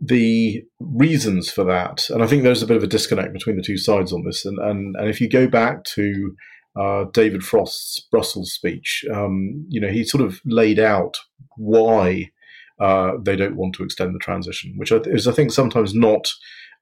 the 0.02 0.64
reasons 0.80 1.50
for 1.50 1.64
that, 1.64 2.10
and 2.10 2.22
I 2.22 2.28
think 2.28 2.44
there's 2.44 2.64
a 2.64 2.68
bit 2.68 2.76
of 2.76 2.84
a 2.84 2.88
disconnect 2.88 3.32
between 3.32 3.56
the 3.56 3.64
two 3.64 3.78
sides 3.78 4.12
on 4.12 4.26
this. 4.26 4.44
And 4.44 4.60
and, 4.60 4.96
and 4.98 5.10
if 5.10 5.22
you 5.22 5.30
go 5.30 5.48
back 5.48 5.86
to 5.96 6.36
uh, 6.76 7.06
David 7.14 7.44
Frost's 7.44 8.00
Brussels 8.12 8.52
speech, 8.52 9.06
um, 9.14 9.66
you 9.70 9.80
know, 9.80 9.90
he 9.90 10.04
sort 10.04 10.24
of 10.24 10.42
laid 10.46 10.80
out 10.80 11.18
why 11.56 12.32
uh, 12.80 13.14
they 13.22 13.36
don't 13.36 13.56
want 13.56 13.76
to 13.76 13.84
extend 13.84 14.16
the 14.16 14.20
transition, 14.20 14.74
which 14.78 14.92
is, 14.92 15.28
I 15.28 15.32
think, 15.32 15.52
sometimes 15.52 15.94
not 15.94 16.32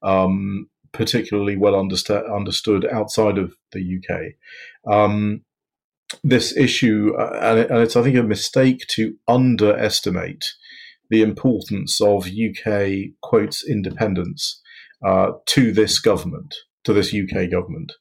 um, 0.02 0.68
particularly 0.92 1.56
well 1.56 1.78
understood 1.78 2.86
outside 2.90 3.38
of 3.38 3.54
the 3.72 3.98
UK. 3.98 4.92
Um, 4.92 5.42
this 6.24 6.56
issue, 6.56 7.12
uh, 7.18 7.38
and, 7.42 7.58
and, 7.60 7.78
it's, 7.80 7.96
I 7.96 8.02
think, 8.02 8.16
a 8.16 8.22
mistake 8.22 8.86
to 8.90 9.14
underestimate 9.28 10.44
the 11.10 11.22
importance 11.22 12.00
of 12.00 12.26
UK, 12.26 13.12
quotes, 13.20 13.66
independence 13.66 14.60
uh, 15.04 15.32
to 15.46 15.72
this 15.72 15.98
government 15.98 16.54
to 16.84 16.92
this 16.92 17.14
UK 17.14 17.50
government. 17.50 17.92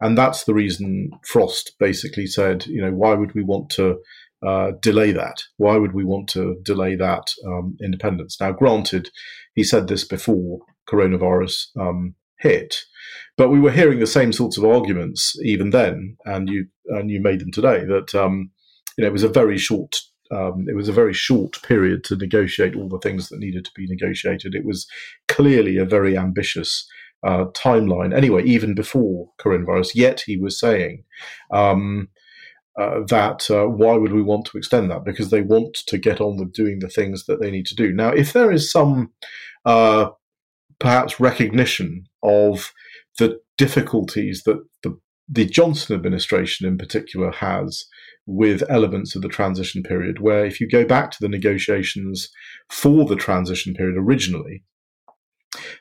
And 0.00 0.16
that's 0.16 0.44
the 0.44 0.54
reason 0.54 1.10
Frost 1.26 1.74
basically 1.78 2.26
said, 2.26 2.66
you 2.66 2.80
know, 2.80 2.92
why 2.92 3.14
would 3.14 3.34
we 3.34 3.42
want 3.42 3.70
to 3.70 4.00
uh, 4.46 4.72
delay 4.80 5.12
that? 5.12 5.42
Why 5.58 5.76
would 5.76 5.92
we 5.92 6.04
want 6.04 6.28
to 6.30 6.56
delay 6.62 6.94
that 6.96 7.24
um, 7.46 7.76
independence? 7.82 8.38
Now, 8.40 8.52
granted, 8.52 9.10
he 9.54 9.62
said 9.62 9.88
this 9.88 10.04
before 10.04 10.60
coronavirus 10.88 11.66
um, 11.78 12.14
hit, 12.38 12.76
but 13.36 13.50
we 13.50 13.60
were 13.60 13.70
hearing 13.70 14.00
the 14.00 14.06
same 14.06 14.32
sorts 14.32 14.56
of 14.56 14.64
arguments 14.64 15.36
even 15.44 15.70
then, 15.70 16.16
and 16.24 16.48
you 16.48 16.66
and 16.86 17.10
you 17.10 17.20
made 17.20 17.40
them 17.40 17.52
today. 17.52 17.84
That 17.84 18.14
um, 18.14 18.50
you 18.96 19.02
know 19.02 19.08
it 19.08 19.12
was 19.12 19.22
a 19.22 19.28
very 19.28 19.58
short. 19.58 19.96
Um, 20.32 20.66
it 20.68 20.76
was 20.76 20.88
a 20.88 20.92
very 20.92 21.12
short 21.12 21.60
period 21.62 22.04
to 22.04 22.16
negotiate 22.16 22.76
all 22.76 22.88
the 22.88 23.00
things 23.00 23.28
that 23.28 23.40
needed 23.40 23.64
to 23.64 23.72
be 23.74 23.86
negotiated. 23.88 24.54
It 24.54 24.64
was 24.64 24.86
clearly 25.26 25.76
a 25.76 25.84
very 25.84 26.16
ambitious 26.16 26.86
uh, 27.22 27.44
timeline. 27.54 28.16
Anyway, 28.16 28.42
even 28.44 28.74
before 28.74 29.28
coronavirus, 29.40 29.94
yet 29.94 30.22
he 30.26 30.36
was 30.36 30.58
saying 30.58 31.04
um, 31.52 32.08
uh, 32.78 33.00
that 33.08 33.50
uh, 33.50 33.66
why 33.66 33.94
would 33.94 34.12
we 34.12 34.22
want 34.22 34.46
to 34.46 34.58
extend 34.58 34.90
that? 34.90 35.04
Because 35.04 35.30
they 35.30 35.42
want 35.42 35.76
to 35.86 35.98
get 35.98 36.20
on 36.20 36.38
with 36.38 36.52
doing 36.52 36.78
the 36.78 36.88
things 36.88 37.26
that 37.26 37.40
they 37.40 37.50
need 37.50 37.66
to 37.66 37.74
do. 37.74 37.92
Now, 37.92 38.10
if 38.10 38.32
there 38.32 38.50
is 38.50 38.70
some 38.70 39.12
uh, 39.64 40.10
perhaps 40.78 41.20
recognition 41.20 42.04
of 42.22 42.72
the 43.18 43.38
difficulties 43.58 44.42
that 44.44 44.62
the 44.82 44.98
the 45.32 45.44
Johnson 45.46 45.94
administration 45.94 46.66
in 46.66 46.76
particular 46.76 47.30
has 47.30 47.84
with 48.26 48.64
elements 48.68 49.14
of 49.14 49.22
the 49.22 49.28
transition 49.28 49.82
period, 49.82 50.20
where 50.20 50.44
if 50.44 50.60
you 50.60 50.68
go 50.68 50.84
back 50.84 51.12
to 51.12 51.18
the 51.20 51.28
negotiations 51.28 52.28
for 52.68 53.04
the 53.04 53.14
transition 53.16 53.74
period 53.74 53.96
originally, 53.96 54.64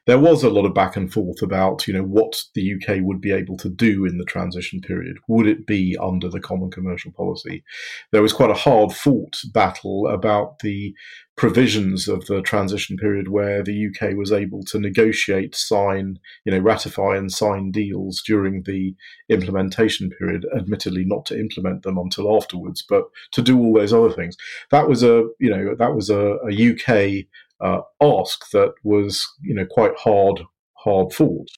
there 0.10 0.18
was 0.18 0.43
a 0.43 0.49
lot 0.49 0.66
of 0.66 0.74
back 0.74 0.95
and 0.95 1.14
forth 1.14 1.43
about, 1.43 1.88
you 1.88 1.93
know, 1.93 2.01
what 2.01 2.41
the 2.55 2.74
UK 2.74 2.97
would 3.01 3.22
be 3.22 3.32
able 3.32 3.55
to 3.57 3.70
do 3.70 4.05
in 4.05 4.18
the 4.18 4.26
transition 4.26 4.82
period. 4.82 5.18
Would 5.28 5.45
it 5.45 5.68
be 5.68 5.95
under 6.01 6.28
the 6.28 6.39
common 6.39 6.72
commercial 6.72 7.12
policy? 7.12 7.64
There 8.12 8.24
was 8.24 8.34
quite 8.34 8.49
a 8.49 8.55
hard 8.55 8.91
fought 8.91 9.39
battle 9.53 10.07
about 10.07 10.60
the 10.64 10.95
provisions 11.38 12.07
of 12.07 12.26
the 12.26 12.41
transition 12.41 12.97
period 12.97 13.28
where 13.28 13.62
the 13.64 13.88
UK 13.88 14.16
was 14.18 14.32
able 14.32 14.64
to 14.64 14.80
negotiate, 14.80 15.55
sign, 15.55 16.18
you 16.43 16.53
know, 16.53 16.60
ratify 16.60 17.16
and 17.16 17.32
sign 17.32 17.70
deals 17.70 18.24
during 18.26 18.64
the 18.64 18.95
implementation 19.30 20.10
period, 20.10 20.43
admittedly 20.57 21.05
not 21.05 21.24
to 21.28 21.39
implement 21.39 21.84
them 21.84 21.99
until 21.99 22.36
afterwards, 22.36 22.84
but 22.89 23.03
to 23.32 23.43
do 23.43 23.60
all 23.60 23.76
those 23.76 23.93
other 23.93 24.12
things. 24.12 24.36
That 24.72 24.89
was 24.89 25.03
a, 25.03 25.28
you 25.39 25.51
know, 25.51 25.76
that 25.78 25.93
was 25.93 26.10
a, 26.10 26.39
a 26.49 26.74
UK 26.74 27.28
uh, 27.62 27.82
ask 28.01 28.49
that 28.51 28.74
was 28.84 29.28
you 29.41 29.53
know 29.53 29.66
quite 29.70 29.95
hard 29.97 30.41
hard 30.76 31.14
fought. 31.14 31.49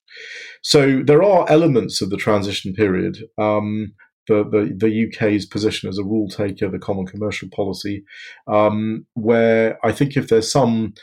So 0.61 1.01
there 1.05 1.23
are 1.23 1.49
elements 1.49 2.01
of 2.01 2.09
the 2.09 2.17
transition 2.17 2.73
period. 2.73 3.19
Um, 3.37 3.93
the, 4.27 4.43
the, 4.43 4.87
the 4.87 5.07
UK's 5.07 5.45
position 5.45 5.89
as 5.89 5.97
a 5.97 6.03
rule 6.03 6.29
taker, 6.29 6.69
the 6.69 6.79
common 6.79 7.05
commercial 7.05 7.49
policy, 7.49 8.03
um, 8.47 9.05
where 9.13 9.83
I 9.85 9.91
think 9.91 10.15
if 10.15 10.27
there's 10.27 10.51
some 10.51 10.93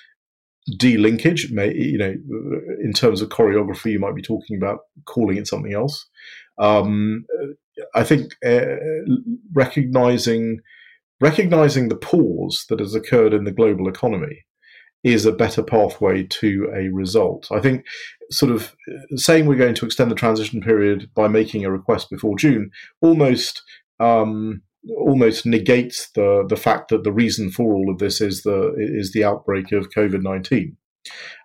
delinkage, 0.76 1.50
may, 1.50 1.74
you 1.74 1.98
know, 1.98 2.14
in 2.82 2.92
terms 2.92 3.20
of 3.20 3.28
choreography, 3.28 3.92
you 3.92 3.98
might 3.98 4.14
be 4.14 4.22
talking 4.22 4.56
about 4.56 4.80
calling 5.04 5.36
it 5.36 5.46
something 5.46 5.72
else. 5.72 6.06
Um, 6.58 7.24
I 7.94 8.04
think 8.04 8.34
uh, 8.44 8.76
recognizing 9.52 10.58
recognizing 11.20 11.88
the 11.88 11.96
pause 11.96 12.64
that 12.68 12.78
has 12.78 12.94
occurred 12.94 13.34
in 13.34 13.42
the 13.42 13.50
global 13.50 13.88
economy 13.88 14.44
is 15.04 15.24
a 15.24 15.32
better 15.32 15.62
pathway 15.62 16.24
to 16.24 16.70
a 16.74 16.88
result. 16.88 17.48
I 17.50 17.60
think 17.60 17.84
sort 18.30 18.52
of 18.52 18.74
saying 19.16 19.46
we're 19.46 19.56
going 19.56 19.74
to 19.74 19.86
extend 19.86 20.10
the 20.10 20.16
transition 20.16 20.60
period 20.60 21.10
by 21.14 21.28
making 21.28 21.64
a 21.64 21.70
request 21.70 22.10
before 22.10 22.36
June 22.36 22.70
almost 23.00 23.62
um, 24.00 24.62
almost 24.96 25.46
negates 25.46 26.10
the 26.14 26.44
the 26.48 26.56
fact 26.56 26.88
that 26.88 27.04
the 27.04 27.12
reason 27.12 27.50
for 27.50 27.74
all 27.74 27.90
of 27.90 27.98
this 27.98 28.20
is 28.20 28.42
the 28.42 28.74
is 28.76 29.12
the 29.12 29.24
outbreak 29.24 29.72
of 29.72 29.90
COVID 29.90 30.22
nineteen. 30.22 30.76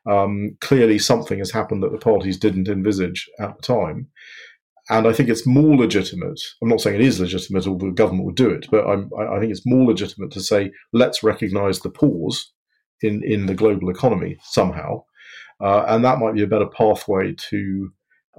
Um, 0.10 0.58
clearly, 0.60 1.00
something 1.00 1.40
has 1.40 1.52
happened 1.52 1.84
that 1.84 1.92
the 1.92 1.98
parties 1.98 2.38
didn't 2.38 2.68
envisage 2.68 3.30
at 3.40 3.56
the 3.56 3.62
time. 3.62 4.08
And 4.90 5.08
I 5.08 5.14
think 5.14 5.30
it's 5.30 5.48
more 5.48 5.78
legitimate. 5.78 6.42
I'm 6.62 6.68
not 6.68 6.82
saying 6.82 6.96
it 6.96 7.08
is 7.08 7.22
legitimate, 7.22 7.66
or 7.66 7.78
the 7.78 7.92
government 7.92 8.26
would 8.26 8.36
do 8.36 8.50
it, 8.50 8.68
but 8.70 8.86
I'm, 8.86 9.10
I 9.18 9.40
think 9.40 9.52
it's 9.52 9.66
more 9.66 9.86
legitimate 9.86 10.32
to 10.32 10.42
say 10.42 10.72
let's 10.92 11.24
recognise 11.24 11.80
the 11.80 11.90
pause 11.90 12.52
in 13.04 13.24
in 13.24 13.46
the 13.46 13.54
global 13.54 13.90
economy 13.90 14.38
somehow, 14.44 15.04
uh, 15.60 15.86
and 15.88 16.04
that 16.04 16.20
might 16.20 16.36
be 16.36 16.44
a 16.44 16.48
better 16.48 16.68
pathway 16.68 17.34
to 17.50 17.92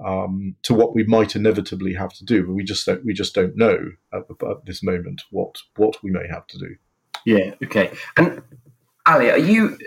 um, 0.03 0.55
to 0.63 0.73
what 0.73 0.93
we 0.93 1.03
might 1.03 1.35
inevitably 1.35 1.93
have 1.93 2.13
to 2.13 2.25
do. 2.25 2.45
But 2.45 2.53
we 2.53 2.63
just 2.63 2.85
don't 2.85 3.05
we 3.05 3.13
just 3.13 3.33
don't 3.33 3.55
know 3.55 3.91
at, 4.13 4.23
at 4.29 4.65
this 4.65 4.83
moment 4.83 5.23
what 5.31 5.55
what 5.75 5.97
we 6.03 6.11
may 6.11 6.27
have 6.29 6.47
to 6.47 6.57
do. 6.57 6.75
Yeah. 7.25 7.55
Okay. 7.63 7.91
And 8.17 8.41
Ali, 9.05 9.31
are 9.31 9.37
you? 9.37 9.77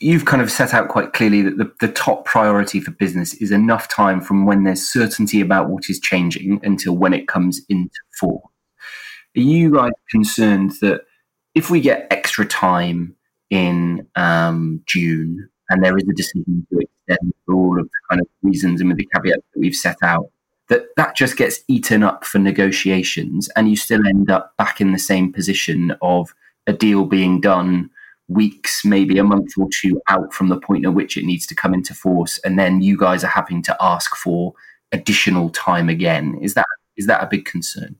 You've 0.00 0.24
kind 0.24 0.42
of 0.42 0.50
set 0.50 0.74
out 0.74 0.88
quite 0.88 1.12
clearly 1.12 1.40
that 1.42 1.56
the, 1.56 1.72
the 1.80 1.92
top 1.92 2.24
priority 2.24 2.80
for 2.80 2.90
business 2.90 3.34
is 3.34 3.52
enough 3.52 3.88
time 3.88 4.20
from 4.20 4.44
when 4.44 4.64
there's 4.64 4.82
certainty 4.82 5.40
about 5.40 5.70
what 5.70 5.88
is 5.88 6.00
changing 6.00 6.58
until 6.64 6.96
when 6.96 7.14
it 7.14 7.28
comes 7.28 7.60
into 7.68 7.94
force. 8.18 8.42
Are 9.36 9.40
you 9.40 9.72
guys 9.72 9.92
concerned 10.10 10.72
that 10.80 11.02
if 11.54 11.70
we 11.70 11.80
get 11.80 12.08
extra 12.10 12.44
time 12.44 13.14
in 13.50 14.06
um, 14.16 14.82
June, 14.86 15.48
and 15.70 15.82
there 15.82 15.96
is 15.96 16.04
a 16.08 16.14
decision 16.14 16.66
to 16.70 16.78
extend 16.78 17.32
for 17.44 17.54
all 17.54 17.78
of 17.78 17.86
the 17.86 18.00
kind 18.10 18.20
of 18.20 18.26
reasons 18.42 18.80
and 18.80 18.88
with 18.88 18.98
the 18.98 19.08
caveats 19.14 19.42
that 19.54 19.60
we've 19.60 19.74
set 19.74 19.96
out, 20.02 20.30
that 20.68 20.86
that 20.96 21.16
just 21.16 21.36
gets 21.36 21.60
eaten 21.68 22.02
up 22.02 22.24
for 22.24 22.38
negotiations, 22.38 23.48
and 23.56 23.68
you 23.68 23.76
still 23.76 24.06
end 24.06 24.30
up 24.30 24.56
back 24.56 24.80
in 24.80 24.92
the 24.92 24.98
same 24.98 25.32
position 25.32 25.94
of 26.02 26.34
a 26.66 26.72
deal 26.72 27.04
being 27.04 27.40
done 27.40 27.90
weeks, 28.28 28.84
maybe 28.84 29.18
a 29.18 29.24
month 29.24 29.52
or 29.56 29.68
two 29.72 30.00
out 30.08 30.34
from 30.34 30.48
the 30.48 30.60
point 30.60 30.84
at 30.84 30.92
which 30.92 31.16
it 31.16 31.24
needs 31.24 31.46
to 31.46 31.54
come 31.54 31.72
into 31.72 31.94
force, 31.94 32.38
and 32.44 32.58
then 32.58 32.82
you 32.82 32.96
guys 32.96 33.24
are 33.24 33.28
having 33.28 33.62
to 33.62 33.76
ask 33.80 34.14
for 34.14 34.52
additional 34.92 35.50
time 35.50 35.88
again. 35.88 36.38
Is 36.42 36.54
that 36.54 36.66
is 36.96 37.06
that 37.06 37.22
a 37.22 37.26
big 37.26 37.44
concern? 37.44 37.96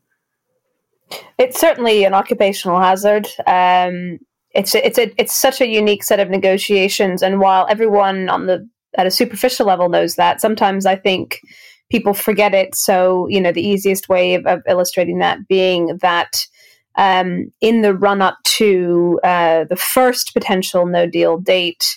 It's 1.39 1.59
certainly 1.59 2.05
an 2.05 2.13
occupational 2.13 2.81
hazard. 2.81 3.27
Um, 3.47 4.19
it's 4.59 4.75
a, 4.75 4.85
it's 4.85 4.99
a, 4.99 5.13
it's 5.21 5.35
such 5.35 5.61
a 5.61 5.69
unique 5.69 6.03
set 6.03 6.19
of 6.19 6.31
negotiations, 6.31 7.23
and 7.23 7.41
while 7.41 7.67
everyone 7.71 8.29
on 8.29 8.47
the 8.47 8.69
at 8.97 9.07
a 9.07 9.11
superficial 9.11 9.67
level 9.67 9.89
knows 9.89 10.17
that, 10.17 10.41
sometimes 10.41 10.85
I 10.85 10.97
think 10.97 11.41
people 11.91 12.13
forget 12.13 12.55
it. 12.55 12.75
So 12.75 13.29
you 13.29 13.41
know, 13.41 13.53
the 13.53 13.67
easiest 13.67 14.09
way 14.09 14.35
of, 14.35 14.45
of 14.47 14.63
illustrating 14.69 15.19
that 15.21 15.47
being 15.47 15.99
that 16.03 16.45
um, 16.97 17.53
in 17.61 17.83
the 17.83 17.95
run 17.95 18.21
up 18.21 18.39
to 18.59 19.21
uh, 19.23 19.65
the 19.65 19.77
first 19.77 20.35
potential 20.35 20.87
no 20.87 21.07
deal 21.07 21.39
date, 21.39 21.97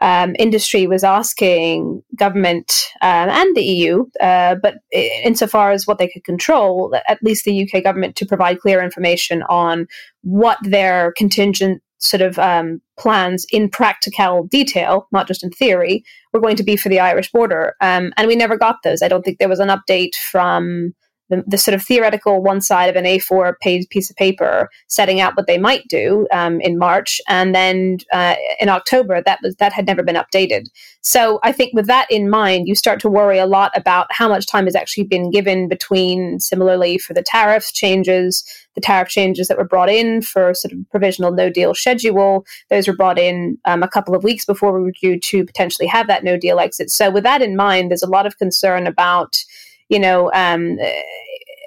um, 0.00 0.34
industry 0.38 0.86
was 0.86 1.04
asking 1.04 2.02
government 2.16 2.86
um, 3.02 3.28
and 3.28 3.56
the 3.56 3.64
EU, 3.64 4.06
uh, 4.20 4.54
but 4.62 4.76
insofar 4.92 5.72
as 5.72 5.86
what 5.86 5.98
they 5.98 6.08
could 6.08 6.24
control, 6.24 6.94
at 7.06 7.22
least 7.22 7.44
the 7.44 7.68
UK 7.68 7.82
government 7.82 8.16
to 8.16 8.24
provide 8.24 8.60
clear 8.60 8.82
information 8.82 9.42
on 9.42 9.86
what 10.22 10.58
their 10.62 11.12
contingent 11.16 11.82
sort 11.98 12.20
of 12.20 12.38
um, 12.38 12.80
plans 12.98 13.46
in 13.50 13.68
practical 13.68 14.44
detail, 14.44 15.08
not 15.12 15.26
just 15.26 15.42
in 15.42 15.50
theory, 15.50 16.04
were 16.32 16.40
going 16.40 16.56
to 16.56 16.62
be 16.62 16.76
for 16.76 16.88
the 16.88 17.00
Irish 17.00 17.30
border. 17.30 17.74
Um, 17.80 18.12
and 18.16 18.26
we 18.26 18.36
never 18.36 18.56
got 18.56 18.76
those. 18.84 19.02
I 19.02 19.08
don't 19.08 19.22
think 19.22 19.38
there 19.38 19.48
was 19.48 19.60
an 19.60 19.68
update 19.68 20.14
from 20.30 20.94
the, 21.28 21.44
the, 21.46 21.58
sort 21.58 21.74
of 21.74 21.82
theoretical 21.82 22.42
one 22.42 22.60
side 22.60 22.88
of 22.88 22.96
an 22.96 23.04
A4 23.04 23.58
page 23.60 23.88
piece 23.88 24.10
of 24.10 24.16
paper 24.16 24.70
setting 24.86 25.20
out 25.20 25.36
what 25.36 25.46
they 25.46 25.58
might 25.58 25.86
do 25.88 26.26
um, 26.32 26.60
in 26.60 26.78
March, 26.78 27.20
and 27.28 27.54
then 27.54 27.98
uh, 28.12 28.34
in 28.60 28.68
October 28.68 29.22
that 29.22 29.40
was 29.42 29.54
that 29.56 29.72
had 29.72 29.86
never 29.86 30.02
been 30.02 30.16
updated. 30.16 30.66
So 31.00 31.38
I 31.42 31.52
think 31.52 31.72
with 31.74 31.86
that 31.86 32.10
in 32.10 32.28
mind, 32.28 32.68
you 32.68 32.74
start 32.74 33.00
to 33.00 33.08
worry 33.08 33.38
a 33.38 33.46
lot 33.46 33.70
about 33.74 34.06
how 34.10 34.28
much 34.28 34.46
time 34.46 34.64
has 34.64 34.74
actually 34.74 35.04
been 35.04 35.30
given 35.30 35.68
between. 35.68 36.40
Similarly, 36.40 36.98
for 36.98 37.14
the 37.14 37.22
tariff 37.22 37.72
changes, 37.72 38.44
the 38.74 38.80
tariff 38.80 39.08
changes 39.08 39.48
that 39.48 39.58
were 39.58 39.64
brought 39.64 39.88
in 39.88 40.22
for 40.22 40.54
sort 40.54 40.72
of 40.72 40.78
provisional 40.90 41.32
no 41.32 41.50
deal 41.50 41.74
schedule, 41.74 42.44
those 42.70 42.88
were 42.88 42.96
brought 42.96 43.18
in 43.18 43.58
um, 43.64 43.82
a 43.82 43.88
couple 43.88 44.14
of 44.14 44.24
weeks 44.24 44.44
before 44.44 44.72
we 44.72 44.82
were 44.82 44.92
due 45.00 45.18
to 45.18 45.44
potentially 45.44 45.86
have 45.86 46.06
that 46.06 46.24
no 46.24 46.36
deal 46.36 46.58
exit. 46.58 46.90
So 46.90 47.10
with 47.10 47.24
that 47.24 47.42
in 47.42 47.56
mind, 47.56 47.90
there's 47.90 48.02
a 48.02 48.08
lot 48.08 48.26
of 48.26 48.38
concern 48.38 48.86
about 48.86 49.36
you 49.88 49.98
know, 49.98 50.30
um, 50.34 50.78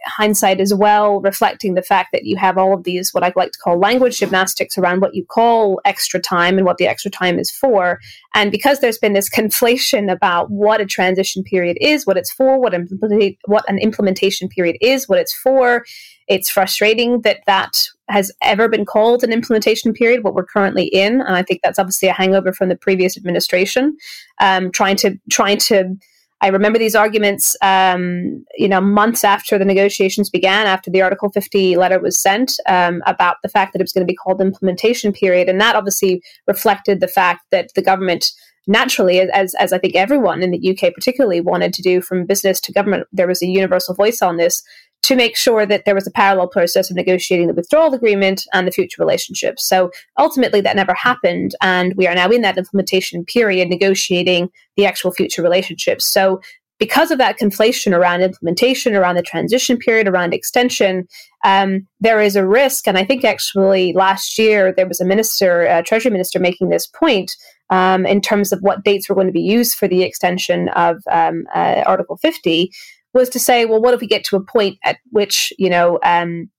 hindsight 0.06 0.60
as 0.60 0.74
well, 0.74 1.22
reflecting 1.22 1.74
the 1.74 1.82
fact 1.82 2.10
that 2.12 2.26
you 2.26 2.36
have 2.38 2.58
all 2.58 2.74
of 2.74 2.84
these, 2.84 3.14
what 3.14 3.24
I 3.24 3.32
like 3.36 3.52
to 3.52 3.60
call 3.60 3.80
language 3.80 4.20
gymnastics 4.20 4.78
around 4.78 5.02
what 5.02 5.16
you 5.16 5.26
call 5.26 5.80
extra 5.86 6.20
time 6.20 6.58
and 6.58 6.66
what 6.66 6.78
the 6.78 6.88
extra 6.88 7.12
time 7.12 7.40
is 7.40 7.52
for. 7.52 8.00
And 8.34 8.52
because 8.52 8.80
there's 8.80 8.98
been 8.98 9.14
this 9.14 9.30
conflation 9.36 10.12
about 10.12 10.50
what 10.50 10.82
a 10.82 10.86
transition 10.86 11.44
period 11.44 11.78
is, 11.82 12.06
what 12.06 12.18
it's 12.18 12.32
for, 12.32 12.60
what, 12.60 12.74
implement- 12.74 13.38
what 13.46 13.68
an 13.70 13.78
implementation 13.78 14.50
period 14.50 14.78
is, 14.82 15.08
what 15.08 15.20
it's 15.20 15.34
for, 15.34 15.86
it's 16.28 16.50
frustrating 16.50 17.22
that 17.22 17.42
that 17.46 17.84
has 18.10 18.32
ever 18.42 18.68
been 18.68 18.86
called 18.86 19.24
an 19.24 19.34
implementation 19.34 19.94
period, 19.94 20.24
what 20.24 20.34
we're 20.34 20.46
currently 20.46 20.86
in. 20.86 21.22
And 21.22 21.36
I 21.36 21.44
think 21.44 21.62
that's 21.64 21.80
obviously 21.80 22.10
a 22.10 22.14
hangover 22.14 22.54
from 22.54 22.70
the 22.70 22.76
previous 22.76 23.18
administration, 23.18 23.98
um, 24.40 24.72
trying 24.72 24.96
to, 24.98 25.18
trying 25.30 25.58
to, 25.60 25.96
I 26.42 26.48
remember 26.48 26.80
these 26.80 26.96
arguments, 26.96 27.56
um, 27.62 28.44
you 28.58 28.68
know, 28.68 28.82
months 28.82 29.24
after 29.24 29.60
the 29.60 29.66
negotiations 29.66 30.30
began, 30.30 30.66
after 30.66 30.90
the 30.90 31.02
Article 31.02 31.30
50 31.30 31.78
letter 31.78 32.00
was 32.00 32.20
sent, 32.20 32.54
um, 32.68 33.04
about 33.06 33.38
the 33.44 33.50
fact 33.50 33.74
that 33.74 33.80
it 33.80 33.84
was 33.84 33.94
going 33.94 34.06
to 34.06 34.12
be 34.12 34.16
called 34.16 34.40
the 34.40 34.46
implementation 34.46 35.14
period, 35.14 35.48
and 35.50 35.62
that 35.62 35.76
obviously 35.76 36.22
reflected 36.48 37.00
the 37.00 37.08
fact 37.08 37.42
that 37.52 37.70
the 37.76 37.82
government 37.82 38.32
naturally, 38.68 39.20
as 39.20 39.54
as 39.56 39.74
I 39.74 39.78
think 39.78 39.96
everyone 39.96 40.42
in 40.42 40.52
the 40.52 40.72
UK 40.72 40.94
particularly 40.94 41.42
wanted 41.42 41.74
to 41.74 41.82
do, 41.82 42.02
from 42.02 42.26
business 42.26 42.60
to 42.62 42.74
government, 42.74 43.08
there 43.12 43.28
was 43.28 43.42
a 43.42 43.48
universal 43.48 43.96
voice 43.96 44.22
on 44.22 44.38
this 44.38 44.64
to 45.04 45.16
make 45.16 45.36
sure 45.36 45.66
that 45.66 45.86
there 45.86 45.96
was 45.96 46.06
a 46.06 46.12
parallel 46.12 46.48
process 46.48 46.90
of 46.90 46.96
negotiating 46.96 47.48
the 47.48 47.54
withdrawal 47.54 47.94
agreement 47.94 48.46
and 48.54 48.68
the 48.68 48.72
future 48.72 49.02
relationship. 49.02 49.60
So 49.60 49.92
ultimately, 50.18 50.62
that 50.62 50.76
never 50.76 50.94
happened. 50.94 51.56
And 51.62 51.96
we 51.96 52.08
are 52.08 52.16
now 52.16 52.30
in 52.30 52.42
that 52.42 52.58
implementation 52.58 53.26
period 53.26 53.70
negotiating 53.70 54.50
the 54.78 54.86
actual 54.86 55.12
future 55.12 55.42
relationships. 55.42 56.06
So 56.06 56.42
because 56.82 57.12
of 57.12 57.20
that 57.20 57.38
conflation 57.38 57.96
around 57.96 58.22
implementation, 58.22 58.96
around 58.96 59.16
the 59.16 59.22
transition 59.22 59.78
period, 59.78 60.08
around 60.08 60.34
extension, 60.34 61.08
um, 61.44 61.88
there 62.00 62.20
is 62.20 62.36
a 62.36 62.46
risk. 62.46 62.88
And 62.88 62.98
I 62.98 63.06
think 63.06 63.24
actually 63.24 63.94
last 63.94 64.40
year 64.40 64.74
there 64.76 64.88
was 64.88 65.00
a 65.00 65.06
minister, 65.06 65.62
a 65.62 65.84
treasury 65.84 66.12
minister, 66.12 66.40
making 66.40 66.70
this 66.70 66.88
point 66.88 67.32
um, 67.70 68.08
in 68.08 68.20
terms 68.20 68.52
of 68.52 68.62
what 68.62 68.84
dates 68.84 69.08
were 69.08 69.16
going 69.16 69.28
to 69.28 69.34
be 69.34 69.42
used 69.42 69.76
for 69.76 69.88
the 69.88 70.02
extension 70.02 70.70
of 70.70 70.98
um, 71.12 71.46
uh, 71.54 71.84
Article 71.86 72.18
50 72.18 72.72
was 73.14 73.30
to 73.30 73.40
say, 73.40 73.66
well, 73.66 73.82
what 73.82 73.94
if 73.94 74.02
we 74.02 74.08
get 74.08 74.24
to 74.26 74.36
a 74.36 74.44
point 74.44 74.78
at 74.84 74.98
which 75.12 75.54
you 75.58 75.70
know 75.70 76.00
um, 76.04 76.50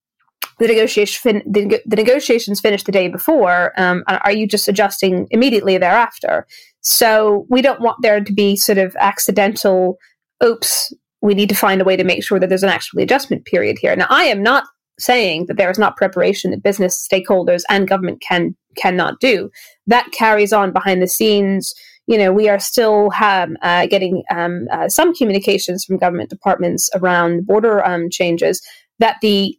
the 0.58 0.68
negotiation 0.68 1.42
the, 1.46 1.80
the, 1.86 1.96
negotiations 1.96 2.60
finish 2.60 2.82
the 2.84 2.92
day 2.92 3.08
before? 3.08 3.72
Um, 3.76 4.04
are 4.06 4.32
you 4.32 4.46
just 4.46 4.68
adjusting 4.68 5.26
immediately 5.30 5.78
thereafter? 5.78 6.46
So 6.80 7.46
we 7.48 7.62
don't 7.62 7.80
want 7.80 7.98
there 8.02 8.22
to 8.22 8.32
be 8.32 8.56
sort 8.56 8.78
of 8.78 8.94
accidental. 8.98 9.98
Oops, 10.44 10.92
we 11.20 11.34
need 11.34 11.48
to 11.48 11.54
find 11.54 11.80
a 11.80 11.84
way 11.84 11.96
to 11.96 12.04
make 12.04 12.24
sure 12.24 12.40
that 12.40 12.48
there's 12.48 12.64
an 12.64 12.68
actual 12.68 13.00
adjustment 13.00 13.44
period 13.44 13.78
here. 13.80 13.94
Now, 13.94 14.06
I 14.10 14.24
am 14.24 14.42
not 14.42 14.64
saying 14.98 15.46
that 15.46 15.56
there 15.56 15.70
is 15.70 15.78
not 15.78 15.96
preparation 15.96 16.50
that 16.50 16.62
business 16.62 17.06
stakeholders 17.10 17.62
and 17.70 17.88
government 17.88 18.22
can 18.26 18.54
cannot 18.76 19.20
do. 19.20 19.50
That 19.86 20.10
carries 20.12 20.52
on 20.52 20.72
behind 20.72 21.02
the 21.02 21.08
scenes 21.08 21.74
you 22.06 22.18
know, 22.18 22.32
we 22.32 22.48
are 22.48 22.58
still 22.58 23.10
uh, 23.20 23.86
getting 23.86 24.22
um, 24.30 24.66
uh, 24.72 24.88
some 24.88 25.14
communications 25.14 25.84
from 25.84 25.98
government 25.98 26.30
departments 26.30 26.90
around 26.94 27.46
border 27.46 27.84
um, 27.86 28.10
changes 28.10 28.60
that 28.98 29.16
the 29.22 29.56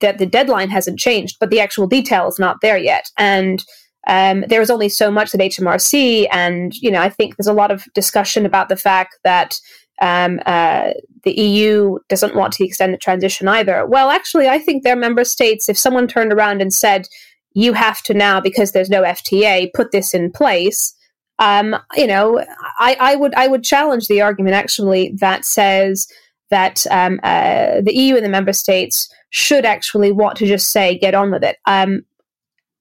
that 0.00 0.18
the 0.18 0.26
deadline 0.26 0.68
hasn't 0.68 0.98
changed, 0.98 1.36
but 1.38 1.50
the 1.50 1.60
actual 1.60 1.86
detail 1.86 2.26
is 2.26 2.38
not 2.38 2.56
there 2.60 2.76
yet. 2.76 3.08
And 3.16 3.64
um, 4.08 4.44
there 4.48 4.60
is 4.60 4.70
only 4.70 4.88
so 4.88 5.10
much 5.10 5.30
that 5.30 5.40
HMRC, 5.40 6.26
and 6.32 6.74
you 6.74 6.90
know, 6.90 7.00
I 7.00 7.08
think 7.08 7.36
there's 7.36 7.46
a 7.46 7.52
lot 7.52 7.70
of 7.70 7.84
discussion 7.94 8.44
about 8.44 8.68
the 8.68 8.76
fact 8.76 9.16
that 9.22 9.58
um, 10.00 10.40
uh, 10.44 10.90
the 11.22 11.32
EU 11.32 11.98
doesn't 12.08 12.34
want 12.34 12.52
to 12.54 12.64
extend 12.64 12.92
the 12.92 12.98
transition 12.98 13.46
either. 13.46 13.86
Well, 13.86 14.10
actually, 14.10 14.48
I 14.48 14.58
think 14.58 14.82
their 14.82 14.96
member 14.96 15.24
states, 15.24 15.68
if 15.68 15.78
someone 15.78 16.08
turned 16.08 16.32
around 16.32 16.60
and 16.60 16.74
said, 16.74 17.06
"You 17.54 17.72
have 17.74 18.02
to 18.02 18.14
now, 18.14 18.40
because 18.40 18.72
there's 18.72 18.90
no 18.90 19.02
FTA, 19.02 19.70
put 19.72 19.92
this 19.92 20.12
in 20.12 20.32
place," 20.32 20.94
um, 21.38 21.76
you 21.96 22.06
know, 22.06 22.44
I, 22.78 22.96
I, 23.00 23.16
would 23.16 23.34
I 23.34 23.48
would 23.48 23.64
challenge 23.64 24.06
the 24.06 24.20
argument 24.20 24.54
actually 24.54 25.14
that 25.20 25.44
says 25.44 26.06
that 26.50 26.86
um, 26.90 27.18
uh, 27.22 27.80
the 27.80 27.94
EU 27.94 28.16
and 28.16 28.24
the 28.24 28.30
member 28.30 28.52
states 28.52 29.12
should 29.30 29.64
actually 29.64 30.12
want 30.12 30.36
to 30.36 30.46
just 30.46 30.70
say 30.70 30.98
get 30.98 31.14
on 31.14 31.30
with 31.30 31.42
it. 31.42 31.56
Um, 31.66 32.04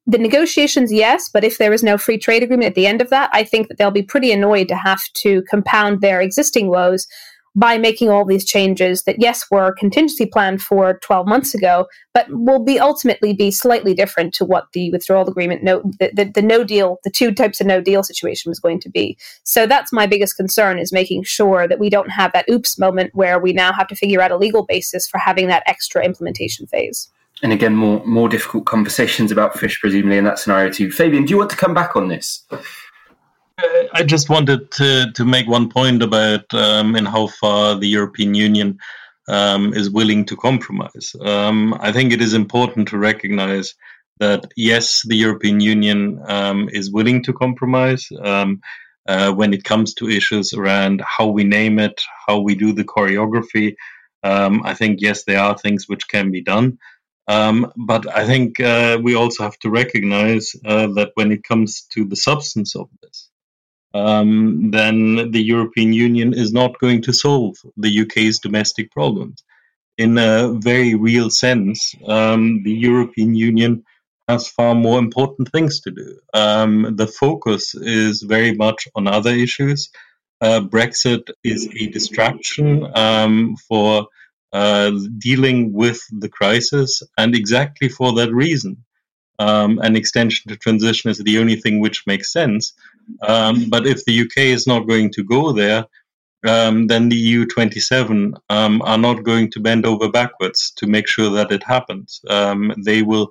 the 0.05 0.17
negotiations, 0.17 0.91
yes, 0.91 1.29
but 1.31 1.43
if 1.43 1.57
there 1.57 1.71
is 1.71 1.83
no 1.83 1.97
free 1.97 2.17
trade 2.17 2.43
agreement 2.43 2.67
at 2.67 2.75
the 2.75 2.87
end 2.87 3.01
of 3.01 3.09
that, 3.09 3.29
I 3.33 3.43
think 3.43 3.67
that 3.67 3.77
they'll 3.77 3.91
be 3.91 4.03
pretty 4.03 4.31
annoyed 4.31 4.67
to 4.67 4.75
have 4.75 5.01
to 5.15 5.41
compound 5.43 6.01
their 6.01 6.19
existing 6.19 6.69
woes 6.69 7.07
by 7.55 7.77
making 7.77 8.09
all 8.09 8.25
these 8.25 8.45
changes 8.45 9.03
that 9.03 9.17
yes 9.19 9.45
were 9.51 9.73
contingency 9.73 10.25
planned 10.25 10.61
for 10.61 10.99
12 10.99 11.27
months 11.27 11.53
ago 11.53 11.85
but 12.13 12.27
will 12.29 12.63
be 12.63 12.79
ultimately 12.79 13.33
be 13.33 13.51
slightly 13.51 13.93
different 13.93 14.33
to 14.33 14.45
what 14.45 14.67
the 14.73 14.89
withdrawal 14.91 15.27
agreement 15.27 15.63
no 15.63 15.81
the, 15.99 16.11
the, 16.13 16.25
the, 16.25 16.41
no 16.41 16.63
deal 16.63 16.99
the 17.03 17.09
two 17.09 17.31
types 17.31 17.59
of 17.59 17.67
no 17.67 17.81
deal 17.81 18.03
situation 18.03 18.49
was 18.49 18.59
going 18.59 18.79
to 18.79 18.89
be. 18.89 19.17
So 19.43 19.65
that's 19.65 19.91
my 19.91 20.07
biggest 20.07 20.35
concern 20.35 20.79
is 20.79 20.91
making 20.91 21.23
sure 21.23 21.67
that 21.67 21.79
we 21.79 21.89
don't 21.89 22.09
have 22.09 22.31
that 22.33 22.49
oops 22.49 22.77
moment 22.77 23.13
where 23.13 23.39
we 23.39 23.53
now 23.53 23.71
have 23.73 23.87
to 23.87 23.95
figure 23.95 24.21
out 24.21 24.31
a 24.31 24.37
legal 24.37 24.65
basis 24.65 25.07
for 25.07 25.17
having 25.17 25.47
that 25.47 25.63
extra 25.65 26.03
implementation 26.03 26.67
phase. 26.67 27.09
And 27.43 27.51
again 27.51 27.75
more 27.75 28.05
more 28.05 28.29
difficult 28.29 28.65
conversations 28.65 29.31
about 29.31 29.57
fish 29.57 29.79
presumably 29.79 30.17
in 30.17 30.25
that 30.25 30.39
scenario 30.39 30.71
too. 30.71 30.91
Fabian 30.91 31.25
do 31.25 31.31
you 31.31 31.37
want 31.37 31.49
to 31.49 31.57
come 31.57 31.73
back 31.73 31.95
on 31.95 32.07
this 32.07 32.43
I 33.93 34.03
just 34.03 34.29
wanted 34.29 34.71
to, 34.71 35.11
to 35.13 35.25
make 35.25 35.47
one 35.47 35.69
point 35.69 36.01
about 36.01 36.53
um, 36.53 36.95
in 36.95 37.05
how 37.05 37.27
far 37.27 37.77
the 37.77 37.87
European 37.87 38.33
Union 38.33 38.79
um, 39.27 39.73
is 39.73 39.89
willing 39.89 40.25
to 40.25 40.35
compromise. 40.35 41.15
Um, 41.19 41.75
I 41.79 41.91
think 41.91 42.13
it 42.13 42.21
is 42.21 42.33
important 42.33 42.89
to 42.89 42.97
recognize 42.97 43.75
that 44.19 44.45
yes, 44.55 45.01
the 45.05 45.15
European 45.15 45.59
Union 45.59 46.21
um, 46.27 46.69
is 46.71 46.91
willing 46.91 47.23
to 47.23 47.33
compromise 47.33 48.07
um, 48.21 48.61
uh, 49.07 49.31
when 49.31 49.53
it 49.53 49.63
comes 49.63 49.93
to 49.95 50.09
issues 50.09 50.53
around 50.53 51.01
how 51.05 51.27
we 51.27 51.43
name 51.43 51.79
it, 51.79 52.01
how 52.27 52.39
we 52.39 52.55
do 52.55 52.71
the 52.71 52.83
choreography. 52.83 53.75
Um, 54.23 54.61
I 54.63 54.73
think 54.75 55.01
yes, 55.01 55.23
there 55.23 55.39
are 55.39 55.57
things 55.57 55.87
which 55.87 56.07
can 56.07 56.31
be 56.31 56.41
done. 56.41 56.77
but 57.27 58.07
I 58.15 58.25
think 58.25 58.59
uh, 58.59 58.99
we 59.01 59.15
also 59.15 59.43
have 59.43 59.57
to 59.59 59.69
recognize 59.69 60.55
uh, 60.65 60.87
that 60.95 61.11
when 61.15 61.31
it 61.31 61.43
comes 61.43 61.87
to 61.93 62.05
the 62.05 62.15
substance 62.15 62.75
of 62.75 62.89
this, 63.01 63.30
um, 63.93 64.71
then 64.71 65.31
the 65.31 65.41
European 65.41 65.93
Union 65.93 66.33
is 66.33 66.53
not 66.53 66.79
going 66.79 67.01
to 67.03 67.13
solve 67.13 67.55
the 67.77 68.01
UK's 68.01 68.39
domestic 68.39 68.91
problems. 68.91 69.43
In 69.97 70.17
a 70.17 70.53
very 70.53 70.95
real 70.95 71.29
sense, 71.29 71.93
um, 72.07 72.63
the 72.63 72.73
European 72.73 73.35
Union 73.35 73.83
has 74.27 74.47
far 74.47 74.73
more 74.73 74.97
important 74.99 75.51
things 75.51 75.81
to 75.81 75.91
do. 75.91 76.17
Um, 76.33 76.95
the 76.95 77.07
focus 77.07 77.75
is 77.75 78.21
very 78.21 78.53
much 78.53 78.87
on 78.95 79.07
other 79.07 79.31
issues. 79.31 79.89
Uh, 80.39 80.61
Brexit 80.61 81.29
is 81.43 81.67
a 81.67 81.87
distraction 81.87 82.87
um, 82.95 83.55
for 83.67 84.07
uh, 84.53 84.91
dealing 85.17 85.73
with 85.73 86.01
the 86.11 86.29
crisis, 86.29 87.03
and 87.17 87.35
exactly 87.35 87.89
for 87.89 88.13
that 88.13 88.33
reason. 88.33 88.83
Um, 89.41 89.79
an 89.79 89.95
extension 89.95 90.49
to 90.49 90.57
transition 90.57 91.09
is 91.09 91.17
the 91.17 91.39
only 91.39 91.55
thing 91.55 91.79
which 91.79 92.05
makes 92.05 92.31
sense. 92.31 92.73
Um, 93.21 93.69
but 93.69 93.87
if 93.87 94.05
the 94.05 94.21
UK 94.21 94.37
is 94.57 94.67
not 94.67 94.87
going 94.87 95.09
to 95.13 95.23
go 95.23 95.51
there, 95.51 95.85
um, 96.47 96.87
then 96.87 97.09
the 97.09 97.15
EU 97.15 97.45
27 97.45 98.35
um, 98.49 98.81
are 98.83 98.97
not 98.97 99.23
going 99.23 99.51
to 99.51 99.59
bend 99.59 99.85
over 99.85 100.09
backwards 100.09 100.71
to 100.77 100.87
make 100.87 101.07
sure 101.07 101.31
that 101.31 101.51
it 101.51 101.63
happens. 101.63 102.21
Um, 102.29 102.73
they 102.85 103.01
will 103.01 103.29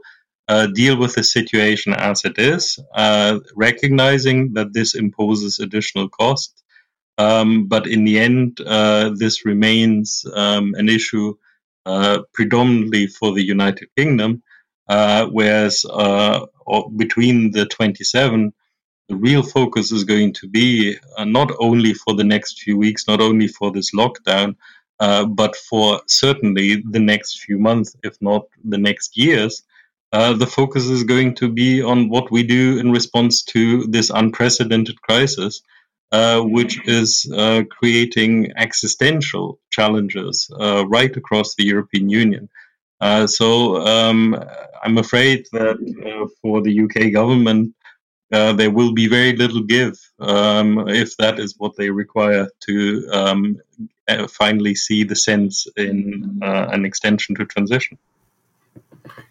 uh, 0.48 0.66
deal 0.66 0.96
with 0.96 1.14
the 1.14 1.22
situation 1.22 1.92
as 1.92 2.24
it 2.24 2.38
is, 2.38 2.78
uh, 2.94 3.38
recognizing 3.54 4.54
that 4.54 4.72
this 4.72 4.94
imposes 4.94 5.60
additional 5.60 6.08
cost. 6.08 6.62
Um, 7.18 7.66
but 7.66 7.86
in 7.86 8.04
the 8.04 8.18
end, 8.18 8.60
uh, 8.60 9.10
this 9.14 9.44
remains 9.44 10.24
an 10.34 10.88
issue 10.88 11.34
uh, 11.86 12.18
predominantly 12.32 13.06
for 13.06 13.32
the 13.32 13.44
United 13.44 13.88
Kingdom, 13.96 14.42
uh, 14.90 15.26
whereas 15.26 15.86
uh, 15.88 16.44
between 16.96 17.52
the 17.52 17.64
27, 17.64 18.52
the 19.08 19.14
real 19.14 19.44
focus 19.44 19.92
is 19.92 20.02
going 20.02 20.32
to 20.32 20.48
be 20.48 20.96
uh, 21.16 21.24
not 21.24 21.52
only 21.60 21.94
for 21.94 22.14
the 22.14 22.24
next 22.24 22.60
few 22.60 22.76
weeks, 22.76 23.06
not 23.06 23.20
only 23.20 23.46
for 23.46 23.70
this 23.70 23.94
lockdown, 23.94 24.56
uh, 24.98 25.24
but 25.26 25.54
for 25.54 26.00
certainly 26.06 26.82
the 26.90 26.98
next 26.98 27.38
few 27.38 27.56
months, 27.56 27.96
if 28.02 28.16
not 28.20 28.46
the 28.64 28.78
next 28.78 29.16
years. 29.16 29.62
Uh, 30.12 30.32
the 30.32 30.46
focus 30.46 30.86
is 30.86 31.04
going 31.04 31.36
to 31.36 31.48
be 31.48 31.80
on 31.80 32.08
what 32.08 32.32
we 32.32 32.42
do 32.42 32.80
in 32.80 32.90
response 32.90 33.44
to 33.44 33.86
this 33.86 34.10
unprecedented 34.10 35.00
crisis, 35.00 35.62
uh, 36.10 36.40
which 36.40 36.84
is 36.88 37.32
creating 37.70 38.52
existential 38.56 39.60
challenges 39.70 40.50
right 40.58 41.16
across 41.16 41.54
the 41.54 41.64
European 41.64 42.08
Union. 42.08 42.48
So 43.26 43.76
um, 43.86 44.42
I'm 44.82 44.98
afraid 44.98 45.46
that 45.52 45.78
for 46.42 46.62
the 46.62 46.84
UK 46.84 47.12
government, 47.12 47.74
uh, 48.32 48.52
there 48.52 48.70
will 48.70 48.92
be 48.92 49.08
very 49.08 49.34
little 49.34 49.62
give 49.62 49.98
um, 50.20 50.88
if 50.88 51.16
that 51.16 51.40
is 51.40 51.54
what 51.58 51.76
they 51.76 51.90
require 51.90 52.48
to 52.60 53.08
um, 53.12 53.60
uh, 54.08 54.26
finally 54.28 54.74
see 54.74 55.02
the 55.02 55.16
sense 55.16 55.66
in 55.76 56.38
uh, 56.42 56.68
an 56.70 56.84
extension 56.84 57.34
to 57.34 57.44
transition. 57.44 57.98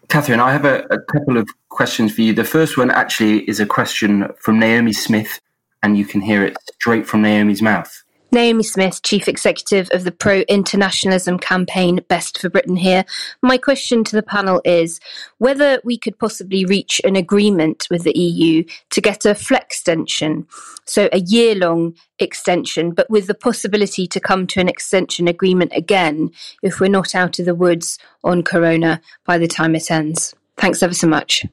Catherine, 0.08 0.40
I 0.40 0.52
have 0.52 0.64
a, 0.64 0.84
a, 0.90 1.00
couple 1.00 1.36
of 1.36 1.48
questions 1.68 2.14
for 2.14 2.22
you. 2.22 2.32
The 2.32 2.44
first 2.44 2.76
one 2.76 2.90
actually 2.90 3.48
is 3.48 3.60
a 3.60 3.66
question 3.66 4.28
from 4.38 4.58
Naomi 4.58 4.92
Smith, 4.92 5.40
and 5.82 5.96
you 5.96 6.04
can 6.04 6.20
hear 6.20 6.44
it 6.44 6.56
straight 6.74 7.06
from 7.06 7.22
Naomi's 7.22 7.62
mouth. 7.62 8.02
Naomi 8.32 8.62
Smith, 8.62 9.02
Chief 9.02 9.26
Executive 9.28 9.88
of 9.92 10.04
the 10.04 10.12
pro 10.12 10.40
internationalism 10.42 11.38
campaign 11.38 12.00
Best 12.08 12.38
for 12.38 12.48
Britain 12.48 12.76
here. 12.76 13.04
My 13.42 13.58
question 13.58 14.04
to 14.04 14.16
the 14.16 14.22
panel 14.22 14.60
is 14.64 15.00
whether 15.38 15.80
we 15.84 15.98
could 15.98 16.18
possibly 16.18 16.64
reach 16.64 17.00
an 17.04 17.16
agreement 17.16 17.86
with 17.90 18.04
the 18.04 18.16
EU 18.18 18.64
to 18.90 19.00
get 19.00 19.24
a 19.24 19.34
flex 19.34 19.70
extension, 19.70 20.46
so 20.84 21.08
a 21.12 21.20
year 21.20 21.54
long 21.54 21.94
extension, 22.18 22.90
but 22.90 23.08
with 23.08 23.28
the 23.28 23.34
possibility 23.34 24.06
to 24.06 24.20
come 24.20 24.46
to 24.48 24.60
an 24.60 24.68
extension 24.68 25.26
agreement 25.26 25.72
again 25.74 26.30
if 26.62 26.80
we're 26.80 26.90
not 26.90 27.14
out 27.14 27.38
of 27.38 27.46
the 27.46 27.54
woods 27.54 27.98
on 28.24 28.42
Corona 28.42 29.00
by 29.24 29.38
the 29.38 29.48
time 29.48 29.74
it 29.74 29.90
ends. 29.90 30.34
Thanks 30.56 30.82
ever 30.82 30.92
so 30.92 31.06
much. 31.06 31.46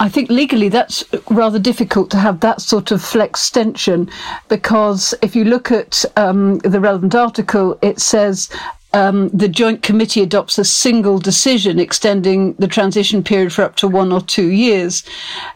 I 0.00 0.08
think 0.08 0.30
legally 0.30 0.68
that's 0.68 1.04
rather 1.30 1.58
difficult 1.58 2.10
to 2.10 2.18
have 2.18 2.40
that 2.40 2.60
sort 2.60 2.90
of 2.90 3.02
flex 3.02 3.42
extension 3.42 4.08
because 4.48 5.14
if 5.20 5.34
you 5.34 5.44
look 5.44 5.72
at 5.72 6.04
um, 6.16 6.58
the 6.58 6.80
relevant 6.80 7.14
article, 7.14 7.78
it 7.82 8.00
says 8.00 8.48
um, 8.94 9.28
the 9.28 9.48
Joint 9.48 9.82
Committee 9.82 10.22
adopts 10.22 10.58
a 10.58 10.64
single 10.64 11.18
decision 11.18 11.78
extending 11.78 12.52
the 12.54 12.68
transition 12.68 13.22
period 13.22 13.52
for 13.52 13.62
up 13.62 13.76
to 13.76 13.88
one 13.88 14.12
or 14.12 14.20
two 14.20 14.48
years. 14.48 15.02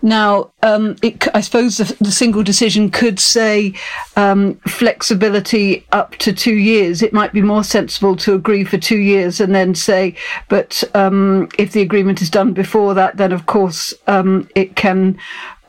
Now, 0.02 0.50
um, 0.62 0.96
it, 1.02 1.26
I 1.34 1.40
suppose 1.40 1.76
the, 1.76 1.96
the, 2.02 2.10
single 2.10 2.42
decision 2.42 2.90
could 2.90 3.20
say 3.20 3.74
um, 4.16 4.54
flexibility 4.66 5.86
up 5.92 6.16
to 6.16 6.32
two 6.32 6.54
years. 6.54 7.02
It 7.02 7.12
might 7.12 7.32
be 7.32 7.42
more 7.42 7.62
sensible 7.62 8.16
to 8.16 8.34
agree 8.34 8.64
for 8.64 8.78
two 8.78 8.98
years 8.98 9.40
and 9.40 9.54
then 9.54 9.74
say, 9.74 10.16
but 10.48 10.82
um, 10.94 11.48
if 11.58 11.72
the 11.72 11.82
agreement 11.82 12.22
is 12.22 12.30
done 12.30 12.52
before 12.52 12.94
that, 12.94 13.16
then 13.18 13.32
of 13.32 13.46
course 13.46 13.94
um, 14.06 14.48
it 14.54 14.76
can 14.76 15.18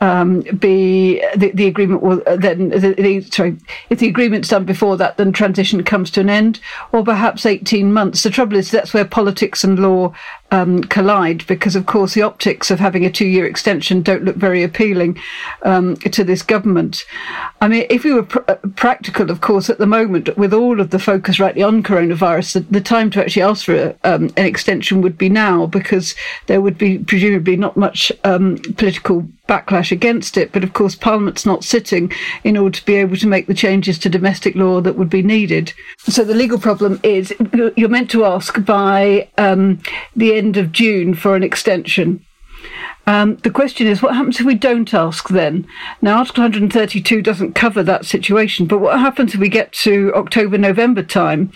um, 0.00 0.40
be 0.58 1.20
the, 1.36 1.50
the 1.52 1.66
agreement 1.66 2.02
will 2.02 2.22
uh, 2.26 2.36
then 2.36 2.68
the, 2.68 2.94
the, 2.94 3.20
sorry 3.22 3.56
if 3.90 3.98
the 3.98 4.08
agreement's 4.08 4.48
done 4.48 4.64
before 4.64 4.96
that 4.96 5.16
then 5.16 5.32
transition 5.32 5.82
comes 5.82 6.10
to 6.12 6.20
an 6.20 6.30
end 6.30 6.60
or 6.92 7.04
perhaps 7.04 7.44
18 7.44 7.92
months. 7.92 8.22
The 8.22 8.30
trouble 8.30 8.56
is 8.56 8.70
that's 8.70 8.94
where 8.94 9.04
politics 9.04 9.64
and 9.64 9.78
law 9.78 10.12
um, 10.50 10.82
collide 10.84 11.46
because, 11.46 11.76
of 11.76 11.86
course, 11.86 12.14
the 12.14 12.22
optics 12.22 12.70
of 12.70 12.78
having 12.78 13.04
a 13.04 13.10
two 13.10 13.26
year 13.26 13.46
extension 13.46 14.02
don't 14.02 14.24
look 14.24 14.36
very 14.36 14.62
appealing 14.62 15.18
um, 15.62 15.96
to 15.96 16.24
this 16.24 16.42
government. 16.42 17.04
I 17.60 17.68
mean, 17.68 17.86
if 17.90 18.04
we 18.04 18.14
were 18.14 18.22
pr- 18.22 18.38
uh, 18.48 18.56
practical, 18.76 19.30
of 19.30 19.40
course, 19.40 19.68
at 19.68 19.78
the 19.78 19.86
moment, 19.86 20.36
with 20.36 20.54
all 20.54 20.80
of 20.80 20.90
the 20.90 20.98
focus 20.98 21.40
rightly 21.40 21.62
on 21.62 21.82
coronavirus, 21.82 22.54
the, 22.54 22.60
the 22.60 22.80
time 22.80 23.10
to 23.10 23.20
actually 23.20 23.42
ask 23.42 23.64
for 23.64 23.74
a, 23.74 23.96
um, 24.04 24.30
an 24.36 24.46
extension 24.46 25.02
would 25.02 25.18
be 25.18 25.28
now 25.28 25.66
because 25.66 26.14
there 26.46 26.60
would 26.60 26.78
be 26.78 26.98
presumably 26.98 27.56
not 27.56 27.76
much 27.76 28.10
um, 28.24 28.58
political 28.76 29.26
backlash 29.48 29.90
against 29.90 30.36
it. 30.36 30.52
But 30.52 30.62
of 30.62 30.74
course, 30.74 30.94
Parliament's 30.94 31.46
not 31.46 31.64
sitting 31.64 32.12
in 32.44 32.56
order 32.56 32.78
to 32.78 32.84
be 32.84 32.94
able 32.96 33.16
to 33.16 33.26
make 33.26 33.46
the 33.46 33.54
changes 33.54 33.98
to 34.00 34.08
domestic 34.08 34.54
law 34.54 34.80
that 34.82 34.96
would 34.96 35.10
be 35.10 35.22
needed. 35.22 35.72
So 35.98 36.22
the 36.22 36.34
legal 36.34 36.58
problem 36.58 37.00
is 37.02 37.34
you're 37.76 37.88
meant 37.88 38.10
to 38.10 38.24
ask 38.24 38.64
by 38.64 39.28
um, 39.38 39.80
the 40.14 40.37
end 40.38 40.56
of 40.56 40.72
June 40.72 41.14
for 41.14 41.36
an 41.36 41.42
extension. 41.42 42.24
Um, 43.06 43.36
the 43.36 43.50
question 43.50 43.86
is, 43.86 44.02
what 44.02 44.14
happens 44.14 44.38
if 44.38 44.44
we 44.44 44.54
don't 44.54 44.92
ask 44.92 45.30
then? 45.30 45.66
Now, 46.02 46.18
Article 46.18 46.42
132 46.42 47.22
doesn't 47.22 47.54
cover 47.54 47.82
that 47.82 48.04
situation, 48.04 48.66
but 48.66 48.80
what 48.80 49.00
happens 49.00 49.32
if 49.32 49.40
we 49.40 49.48
get 49.48 49.72
to 49.84 50.12
October, 50.14 50.58
November 50.58 51.02
time 51.02 51.50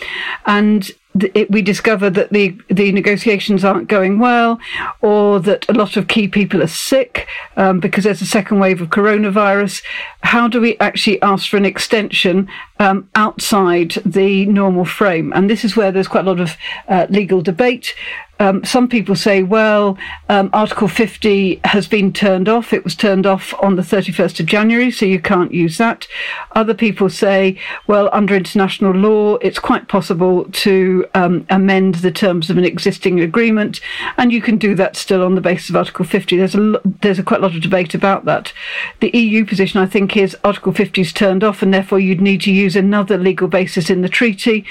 and 0.47 0.91
it, 1.35 1.51
we 1.51 1.61
discover 1.61 2.09
that 2.11 2.31
the, 2.31 2.59
the 2.69 2.91
negotiations 2.93 3.65
aren't 3.65 3.89
going 3.89 4.19
well, 4.19 4.59
or 5.03 5.41
that 5.41 5.69
a 5.69 5.73
lot 5.73 5.97
of 5.97 6.09
key 6.09 6.27
people 6.27 6.63
are 6.63 6.69
sick 6.69 7.29
um, 7.57 7.81
because 7.81 8.05
there's 8.05 8.23
a 8.23 8.27
second 8.27 8.61
wave 8.61 8.81
of 8.81 8.89
coronavirus. 8.89 9.83
How 10.23 10.49
do 10.49 10.61
we 10.61 10.79
actually 10.79 11.21
ask 11.21 11.51
for 11.51 11.59
an 11.59 11.67
extension 11.67 12.49
um, 12.79 13.11
outside 13.15 13.91
the 14.07 14.47
normal 14.47 14.85
frame? 14.85 15.33
And 15.35 15.51
this 15.51 15.65
is 15.65 15.77
where 15.77 15.93
there's 15.93 16.09
quite 16.09 16.25
a 16.25 16.31
lot 16.31 16.41
of 16.41 16.57
uh, 16.89 17.07
legal 17.11 17.43
debate. 17.43 17.95
Um, 18.39 18.65
some 18.65 18.89
people 18.89 19.15
say, 19.15 19.43
well, 19.43 19.97
um, 20.29 20.51
Article 20.53 20.89
50 20.89 21.61
has 21.65 21.87
been 21.87 22.13
turned 22.13 22.49
off. 22.49 22.73
It 22.73 22.83
was 22.83 22.97
turned 22.97 23.25
off 23.25 23.55
on 23.63 23.77
the 23.77 23.83
31st 23.83 24.41
of 24.41 24.47
January, 24.47 24.91
so 24.91 25.07
you 25.07 25.21
can't 25.21 25.53
use 25.53 25.79
that. 25.79 26.09
Other 26.53 26.75
people 26.75 27.09
say, 27.09 27.57
well, 27.87 28.09
under 28.13 28.35
international 28.35 28.93
law, 28.93 29.37
it's 29.37 29.61
quite 29.61 29.87
possible 29.87 30.45
to 30.45 31.07
um, 31.15 31.47
amend 31.51 31.97
the 31.97 32.11
terms 32.11 32.51
of 32.51 32.59
an 32.59 32.65
existing 32.65 33.21
agreement, 33.21 33.81
and 34.17 34.33
you 34.33 34.43
can 34.43 34.59
do 34.59 34.75
that 34.75 34.97
still 34.97 35.23
on 35.23 35.37
the 35.37 35.41
basis 35.41 35.71
of 35.71 35.77
Article 35.77 36.05
50. 36.05 36.37
There's 36.37 36.55
a 36.57 36.81
there's 37.03 37.19
a 37.19 37.23
quite 37.23 37.41
a 37.41 37.43
lot 37.43 37.55
of 37.55 37.63
debate 37.63 37.95
about 37.95 38.25
that. 38.25 38.53
The 39.01 39.17
EU 39.17 39.45
position, 39.45 39.81
I 39.81 39.87
think, 39.87 40.17
is 40.17 40.37
Article 40.43 40.73
50 40.73 41.01
is 41.01 41.13
turned 41.13 41.45
off, 41.45 41.63
and 41.63 41.73
therefore 41.73 42.01
you'd 42.01 42.21
need 42.21 42.41
to 42.43 42.53
use 42.53 42.75
another 42.75 43.17
legal 43.17 43.47
basis 43.47 43.89
in 43.89 44.03
the 44.03 44.09
treaty 44.09 44.65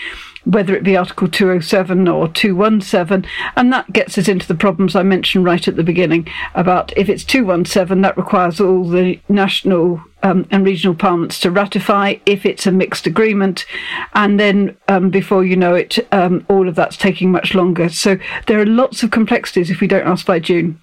whether 0.45 0.75
it 0.75 0.83
be 0.83 0.97
Article 0.97 1.27
207 1.27 2.07
or 2.07 2.27
217. 2.27 3.29
And 3.55 3.71
that 3.71 3.93
gets 3.93 4.17
us 4.17 4.27
into 4.27 4.47
the 4.47 4.55
problems 4.55 4.95
I 4.95 5.03
mentioned 5.03 5.45
right 5.45 5.67
at 5.67 5.75
the 5.75 5.83
beginning 5.83 6.27
about 6.55 6.95
if 6.97 7.09
it's 7.09 7.23
217, 7.23 8.01
that 8.01 8.17
requires 8.17 8.59
all 8.59 8.83
the 8.83 9.19
national 9.29 10.03
um, 10.23 10.47
and 10.51 10.65
regional 10.65 10.95
parliaments 10.95 11.39
to 11.41 11.51
ratify 11.51 12.15
if 12.25 12.45
it's 12.45 12.65
a 12.65 12.71
mixed 12.71 13.05
agreement. 13.05 13.65
And 14.13 14.39
then 14.39 14.77
um, 14.87 15.09
before 15.09 15.45
you 15.45 15.55
know 15.55 15.75
it, 15.75 15.99
um, 16.11 16.45
all 16.49 16.67
of 16.67 16.75
that's 16.75 16.97
taking 16.97 17.31
much 17.31 17.53
longer. 17.53 17.89
So 17.89 18.17
there 18.47 18.59
are 18.59 18.65
lots 18.65 19.03
of 19.03 19.11
complexities 19.11 19.69
if 19.69 19.81
we 19.81 19.87
don't 19.87 20.07
ask 20.07 20.25
by 20.25 20.39
June. 20.39 20.79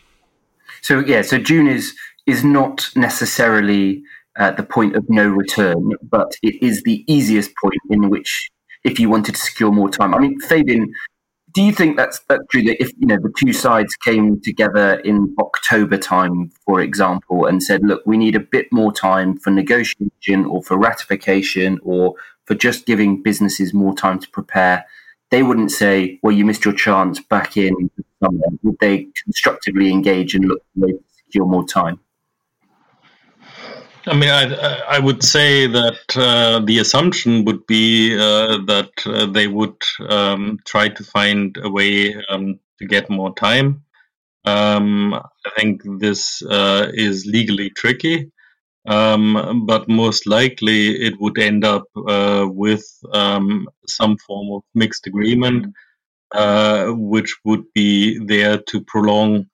So, 0.83 1.01
yeah, 1.01 1.23
so 1.23 1.39
June 1.39 1.67
is, 1.67 1.95
is 2.27 2.45
not 2.45 2.89
necessarily. 2.95 4.03
Uh, 4.39 4.53
the 4.53 4.63
point 4.63 4.95
of 4.95 5.05
no 5.09 5.27
return, 5.27 5.91
but 6.01 6.31
it 6.45 6.55
is 6.63 6.85
the 6.85 7.05
easiest 7.13 7.51
point 7.61 7.81
in 7.91 8.09
which 8.09 8.49
if 8.85 8.99
you 8.99 9.09
wanted 9.09 9.35
to 9.35 9.41
secure 9.41 9.73
more 9.73 9.89
time. 9.89 10.15
I 10.15 10.19
mean, 10.19 10.41
Fabian, 10.41 10.93
do 11.55 11.63
you 11.63 11.73
think 11.73 11.97
that's 11.97 12.21
that's 12.29 12.45
true 12.51 12.63
that 12.65 12.81
if 12.81 12.93
you 12.99 13.07
know 13.07 13.19
the 13.21 13.33
two 13.39 13.53
sides 13.53 13.95
came 13.97 14.41
together 14.41 15.01
in 15.01 15.35
October 15.39 15.97
time, 15.97 16.51
for 16.65 16.81
example, 16.81 17.47
and 17.47 17.63
said, 17.63 17.83
look, 17.83 18.03
we 18.07 18.17
need 18.17 18.37
a 18.37 18.41
bit 18.41 18.67
more 18.71 18.93
time 18.93 19.39
for 19.39 19.51
negotiation 19.51 20.45
or 20.45 20.63
for 20.63 20.77
ratification 20.77 21.79
or 21.83 22.15
for 22.45 22.55
just 22.55 22.87
giving 22.87 23.23
businesses 23.23 23.75
more 23.75 23.95
time 23.95 24.19
to 24.19 24.29
prepare, 24.31 24.85
they 25.31 25.43
wouldn't 25.43 25.71
say, 25.71 26.19
"Well, 26.23 26.35
you 26.35 26.45
missed 26.45 26.65
your 26.65 26.75
chance 26.75 27.21
back 27.21 27.57
in 27.57 27.91
summer." 28.23 28.47
Would 28.63 28.77
they 28.81 29.09
constructively 29.25 29.91
engage 29.91 30.35
and 30.35 30.47
look 30.47 30.63
to 30.81 30.99
secure 31.25 31.47
more 31.47 31.67
time? 31.67 32.01
I 34.09 34.15
mean, 34.15 34.31
I, 34.31 34.97
I 34.97 34.99
would 34.99 35.23
say 35.23 35.67
that 35.67 36.17
uh, 36.17 36.61
the 36.65 36.79
assumption 36.79 37.45
would 37.45 37.67
be 37.67 38.15
uh, 38.17 38.59
that 38.67 38.91
uh, 39.05 39.27
they 39.27 39.49
would 39.49 39.77
um, 40.09 40.59
try 40.65 40.89
to 40.89 41.05
find 41.05 41.57
a 41.63 41.69
way 41.69 42.15
um, 42.31 42.59
to 42.79 42.87
get 42.87 43.11
more 43.11 43.35
time. 43.35 43.83
Um, 44.47 45.13
I 45.13 45.51
think 45.57 45.83
this 45.99 46.41
uh, 46.43 46.91
is 46.95 47.27
legally 47.27 47.69
tricky, 47.71 48.33
um, 48.87 49.67
but 49.67 49.91
most 49.91 50.27
likely 50.27 50.97
it 51.03 51.21
would 51.21 51.39
end 51.39 51.65
up 51.67 51.85
uh, 52.09 52.47
with 52.49 52.87
um, 53.13 53.69
some 53.87 54.17
form 54.17 54.53
of 54.53 54.63
mixed 54.75 55.07
agreement, 55.07 55.75
uh, 56.33 56.87
which 56.93 57.37
would 57.45 57.65
be 57.75 58.19
there 58.25 58.59
to 58.69 58.81
prolong 58.81 59.47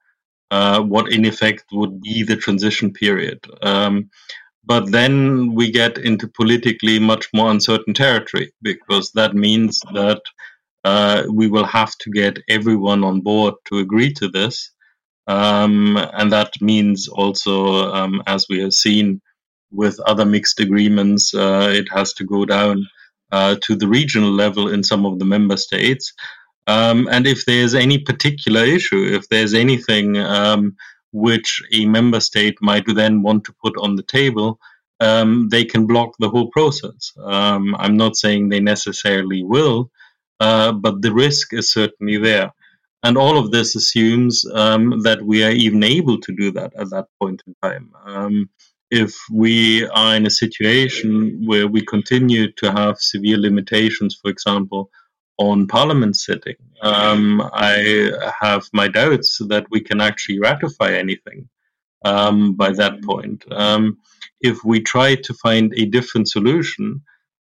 what 0.50 1.12
in 1.12 1.24
effect 1.24 1.64
would 1.72 2.00
be 2.00 2.22
the 2.22 2.36
transition 2.36 2.92
period. 2.92 3.40
Um, 3.62 4.10
but 4.66 4.90
then 4.90 5.54
we 5.54 5.70
get 5.70 5.98
into 5.98 6.28
politically 6.28 6.98
much 6.98 7.28
more 7.34 7.50
uncertain 7.50 7.94
territory 7.94 8.52
because 8.62 9.10
that 9.12 9.34
means 9.34 9.80
that 9.92 10.20
uh, 10.84 11.24
we 11.30 11.48
will 11.48 11.64
have 11.64 11.96
to 11.98 12.10
get 12.10 12.38
everyone 12.48 13.04
on 13.04 13.20
board 13.20 13.54
to 13.66 13.78
agree 13.78 14.12
to 14.14 14.28
this. 14.28 14.70
Um, 15.26 15.96
and 15.96 16.30
that 16.32 16.52
means 16.60 17.08
also, 17.08 17.92
um, 17.92 18.22
as 18.26 18.46
we 18.48 18.60
have 18.60 18.74
seen 18.74 19.20
with 19.70 19.98
other 20.00 20.24
mixed 20.24 20.60
agreements, 20.60 21.34
uh, 21.34 21.70
it 21.72 21.88
has 21.90 22.12
to 22.14 22.24
go 22.24 22.44
down 22.44 22.86
uh, 23.32 23.56
to 23.62 23.74
the 23.74 23.88
regional 23.88 24.30
level 24.30 24.68
in 24.68 24.84
some 24.84 25.06
of 25.06 25.18
the 25.18 25.24
member 25.24 25.56
states. 25.56 26.12
Um, 26.66 27.08
and 27.10 27.26
if 27.26 27.44
there's 27.44 27.74
any 27.74 27.98
particular 27.98 28.64
issue, 28.64 29.04
if 29.12 29.28
there's 29.28 29.54
anything 29.54 30.16
um, 30.18 30.76
which 31.14 31.62
a 31.72 31.86
member 31.86 32.20
state 32.20 32.56
might 32.60 32.84
then 32.86 33.22
want 33.22 33.44
to 33.44 33.54
put 33.64 33.74
on 33.78 33.94
the 33.94 34.02
table, 34.02 34.58
um, 35.00 35.48
they 35.48 35.64
can 35.64 35.86
block 35.86 36.14
the 36.18 36.28
whole 36.28 36.48
process. 36.50 37.12
Um, 37.22 37.74
I'm 37.78 37.96
not 37.96 38.16
saying 38.16 38.48
they 38.48 38.60
necessarily 38.60 39.44
will, 39.44 39.90
uh, 40.40 40.72
but 40.72 41.02
the 41.02 41.12
risk 41.12 41.54
is 41.54 41.70
certainly 41.70 42.18
there. 42.18 42.52
And 43.04 43.16
all 43.16 43.38
of 43.38 43.50
this 43.50 43.76
assumes 43.76 44.44
um, 44.52 45.02
that 45.02 45.22
we 45.22 45.44
are 45.44 45.50
even 45.50 45.84
able 45.84 46.18
to 46.20 46.32
do 46.32 46.50
that 46.52 46.74
at 46.74 46.90
that 46.90 47.06
point 47.20 47.42
in 47.46 47.54
time. 47.62 47.92
Um, 48.04 48.50
if 48.90 49.14
we 49.30 49.86
are 49.88 50.16
in 50.16 50.26
a 50.26 50.30
situation 50.30 51.42
where 51.46 51.68
we 51.68 51.84
continue 51.84 52.50
to 52.52 52.72
have 52.72 52.98
severe 52.98 53.38
limitations, 53.38 54.18
for 54.20 54.30
example, 54.30 54.90
on 55.38 55.66
parliament 55.66 56.16
sitting. 56.16 56.56
Um, 56.82 57.42
I 57.52 58.12
have 58.40 58.68
my 58.72 58.88
doubts 58.88 59.38
that 59.48 59.66
we 59.70 59.80
can 59.80 60.00
actually 60.00 60.38
ratify 60.38 60.92
anything 60.92 61.48
um, 62.04 62.54
by 62.54 62.72
that 62.72 63.02
point. 63.02 63.44
Um, 63.50 63.98
if 64.40 64.64
we 64.64 64.80
try 64.80 65.14
to 65.14 65.34
find 65.34 65.72
a 65.76 65.86
different 65.86 66.28
solution, 66.28 67.02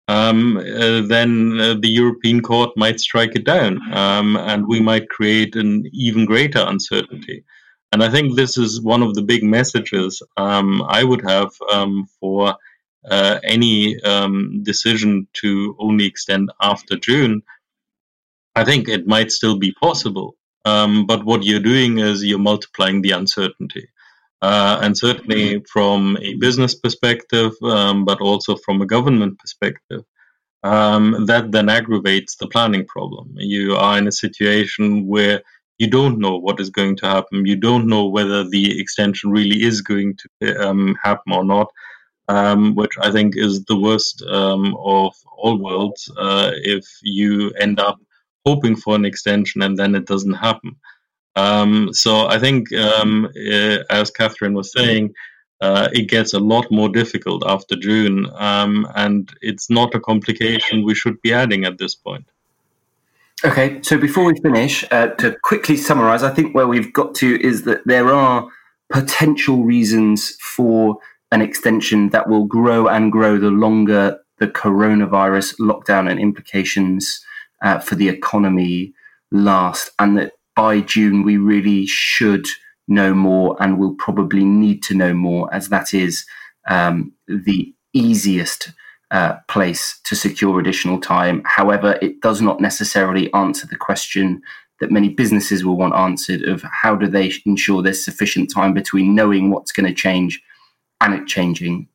um, 0.07 0.57
uh, 0.57 1.01
then 1.01 1.59
uh, 1.59 1.75
the 1.79 1.89
European 1.89 2.41
Court 2.41 2.71
might 2.75 2.99
strike 2.99 3.35
it 3.35 3.45
down, 3.45 3.79
um, 3.93 4.35
and 4.37 4.67
we 4.67 4.79
might 4.79 5.07
create 5.07 5.55
an 5.55 5.85
even 5.93 6.25
greater 6.25 6.65
uncertainty. 6.67 7.43
And 7.91 8.03
I 8.03 8.09
think 8.09 8.35
this 8.35 8.57
is 8.57 8.81
one 8.81 9.01
of 9.01 9.15
the 9.15 9.21
big 9.21 9.43
messages 9.43 10.21
um, 10.37 10.83
I 10.87 11.03
would 11.03 11.23
have 11.27 11.51
for 12.19 12.55
uh, 13.09 13.39
any 13.43 13.95
decision 14.61 15.27
to 15.33 15.75
only 15.79 16.05
extend 16.05 16.51
after 16.61 16.97
June 16.97 17.41
I 18.55 18.63
think 18.63 18.89
it 18.89 19.07
might 19.07 19.31
still 19.31 19.57
be 19.57 19.73
possible. 19.73 20.35
Um, 20.65 21.07
but 21.07 21.25
what 21.25 21.43
you're 21.43 21.59
doing 21.59 21.99
is 21.99 22.23
you're 22.23 22.39
multiplying 22.39 23.01
the 23.01 23.11
uncertainty. 23.11 23.87
Uh, 24.41 24.79
and 24.81 24.97
certainly 24.97 25.61
from 25.71 26.17
a 26.21 26.35
business 26.35 26.75
perspective, 26.75 27.51
um, 27.63 28.05
but 28.05 28.21
also 28.21 28.55
from 28.55 28.81
a 28.81 28.85
government 28.85 29.37
perspective, 29.39 30.03
um, 30.63 31.25
that 31.27 31.51
then 31.51 31.69
aggravates 31.69 32.35
the 32.35 32.47
planning 32.47 32.85
problem. 32.85 33.33
You 33.35 33.75
are 33.75 33.97
in 33.97 34.07
a 34.07 34.11
situation 34.11 35.07
where 35.07 35.41
you 35.77 35.89
don't 35.89 36.19
know 36.19 36.37
what 36.37 36.59
is 36.59 36.69
going 36.69 36.97
to 36.97 37.05
happen. 37.05 37.45
You 37.45 37.55
don't 37.55 37.87
know 37.87 38.07
whether 38.07 38.43
the 38.43 38.79
extension 38.79 39.31
really 39.31 39.63
is 39.63 39.81
going 39.81 40.17
to 40.41 40.67
um, 40.67 40.97
happen 41.01 41.33
or 41.33 41.45
not, 41.45 41.71
um, 42.27 42.75
which 42.75 42.91
I 43.01 43.11
think 43.11 43.35
is 43.37 43.63
the 43.65 43.79
worst 43.79 44.21
um, 44.23 44.75
of 44.83 45.15
all 45.37 45.57
worlds 45.57 46.11
uh, 46.17 46.51
if 46.53 46.85
you 47.01 47.51
end 47.51 47.79
up 47.79 47.97
hoping 48.45 48.75
for 48.75 48.95
an 48.95 49.05
extension 49.05 49.61
and 49.61 49.77
then 49.77 49.95
it 49.95 50.05
doesn't 50.05 50.33
happen. 50.33 50.75
Um, 51.35 51.89
so 51.93 52.27
I 52.27 52.39
think, 52.39 52.73
um, 52.73 53.25
uh, 53.25 53.77
as 53.89 54.11
Catherine 54.11 54.53
was 54.53 54.71
saying, 54.71 55.13
uh, 55.61 55.89
it 55.91 56.09
gets 56.09 56.33
a 56.33 56.39
lot 56.39 56.65
more 56.71 56.89
difficult 56.89 57.43
after 57.45 57.75
June, 57.75 58.27
um, 58.35 58.87
and 58.95 59.29
it's 59.41 59.69
not 59.69 59.93
a 59.93 59.99
complication 59.99 60.85
we 60.85 60.95
should 60.95 61.21
be 61.21 61.33
adding 61.33 61.65
at 61.65 61.77
this 61.77 61.95
point. 61.95 62.25
Okay, 63.43 63.81
so 63.81 63.97
before 63.97 64.25
we 64.25 64.39
finish, 64.41 64.85
uh, 64.91 65.07
to 65.07 65.37
quickly 65.43 65.77
summarize, 65.77 66.23
I 66.23 66.33
think 66.33 66.55
where 66.55 66.67
we've 66.67 66.91
got 66.91 67.15
to 67.15 67.41
is 67.41 67.63
that 67.63 67.81
there 67.85 68.13
are 68.13 68.47
potential 68.89 69.63
reasons 69.63 70.35
for 70.41 70.97
an 71.31 71.41
extension 71.41 72.09
that 72.09 72.27
will 72.27 72.45
grow 72.45 72.87
and 72.87 73.11
grow 73.11 73.37
the 73.37 73.51
longer 73.51 74.19
the 74.39 74.47
coronavirus 74.47 75.59
lockdown 75.59 76.09
and 76.09 76.19
implications 76.19 77.23
uh, 77.62 77.80
for 77.80 77.95
the 77.95 78.10
economy 78.10 78.93
last, 79.32 79.91
and 79.99 80.18
that 80.18 80.34
by 80.55 80.82
June 80.82 81.24
we 81.24 81.38
really 81.38 81.86
should 81.86 82.45
know 82.88 83.14
more 83.14 83.55
and 83.60 83.78
will 83.78 83.95
probably 83.95 84.43
need 84.43 84.82
to 84.84 84.95
know 84.95 85.14
more, 85.14 85.53
as 85.53 85.70
that 85.70 85.93
is 85.93 86.26
um, 86.68 87.14
the 87.28 87.74
easiest 87.93 88.72
uh, 89.12 89.38
place 89.47 89.99
to 90.05 90.16
secure 90.16 90.60
additional 90.60 90.99
time. 90.99 91.41
However, 91.45 91.97
it 92.01 92.22
does 92.22 92.41
not 92.41 92.60
necessarily 92.60 93.32
answer 93.34 93.68
the 93.68 93.76
question 93.76 94.41
that 94.80 94.91
many 94.91 95.10
businesses 95.10 95.66
will 95.66 95.78
want 95.78 95.95
answered 95.95 96.43
of 96.43 96.64
how 96.64 96.95
do 96.95 97.07
they 97.07 97.32
ensure 97.45 97.82
there's 97.82 98.03
sufficient 98.03 98.51
time 98.53 98.74
between 98.74 99.16
knowing 99.16 99.49
what's 99.49 99.72
going 99.72 99.88
to 99.88 99.93
change 99.93 100.41
and 101.01 101.14
it 101.14 101.28
changing. 101.28 101.88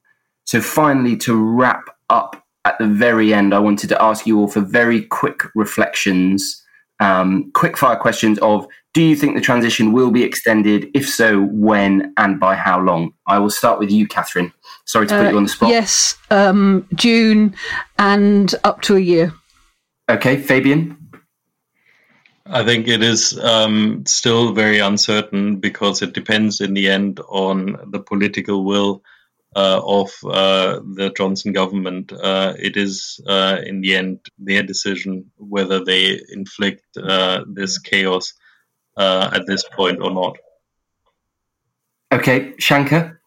So, 0.45 0.61
finally, 0.61 1.17
to 1.19 1.35
wrap 1.35 1.85
up 2.11 2.44
at 2.65 2.79
the 2.79 2.87
very 2.87 3.35
end, 3.35 3.55
I 3.55 3.59
wanted 3.59 3.89
to 3.89 4.03
ask 4.03 4.27
you 4.27 4.39
all 4.41 4.49
for 4.49 4.61
very 4.61 5.03
quick 5.03 5.43
reflections, 5.55 6.63
um, 7.01 7.51
quick 7.53 7.77
fire 7.77 7.97
questions 7.97 8.39
of 8.39 8.67
do 8.95 9.03
you 9.03 9.17
think 9.17 9.35
the 9.35 9.41
transition 9.41 9.93
will 9.93 10.13
be 10.13 10.23
extended? 10.23 10.89
If 10.95 11.09
so, 11.09 11.43
when 11.47 12.15
and 12.17 12.39
by 12.39 12.55
how 12.55 12.81
long? 12.81 13.13
I 13.27 13.39
will 13.41 13.51
start 13.51 13.81
with 13.81 13.91
you, 13.91 14.07
Catherine. 14.07 14.53
Sorry 14.87 15.09
to 15.09 15.15
put 15.15 15.27
uh, 15.27 15.31
you 15.31 15.37
on 15.37 15.43
the 15.43 15.49
spot. 15.49 15.71
Yes, 15.71 16.17
um, 16.31 16.87
June 16.95 17.57
and 17.99 18.55
up 18.63 18.83
to 18.83 18.95
a 18.95 19.01
year. 19.01 19.35
Okay, 20.09 20.37
Fabian? 20.37 20.97
I 22.47 22.63
think 22.65 22.87
it 22.87 23.03
is 23.03 23.37
um, 23.39 24.05
still 24.07 24.53
very 24.53 24.79
uncertain 24.79 25.57
because 25.57 26.03
it 26.03 26.13
depends 26.13 26.61
in 26.61 26.75
the 26.75 26.89
end 26.89 27.19
on 27.29 27.79
the 27.91 28.01
political 28.01 28.65
will 28.65 29.03
uh, 29.03 29.14
of 29.55 30.11
uh, 30.25 30.81
the 30.95 31.13
Johnson 31.17 31.53
government. 31.53 32.13
Uh, 32.13 32.55
it 32.59 32.77
is, 32.77 33.21
in 33.27 33.81
the 33.81 33.95
end, 33.95 34.21
their 34.39 34.63
decision 34.63 35.31
whether 35.37 35.85
they 35.85 36.21
inflict 36.31 36.85
this 37.47 37.79
chaos 37.79 38.33
at 38.97 39.47
this 39.47 39.65
point 39.77 40.01
or 40.01 40.11
not. 40.11 40.37
Okay, 42.13 42.55
Shankar? 42.59 43.21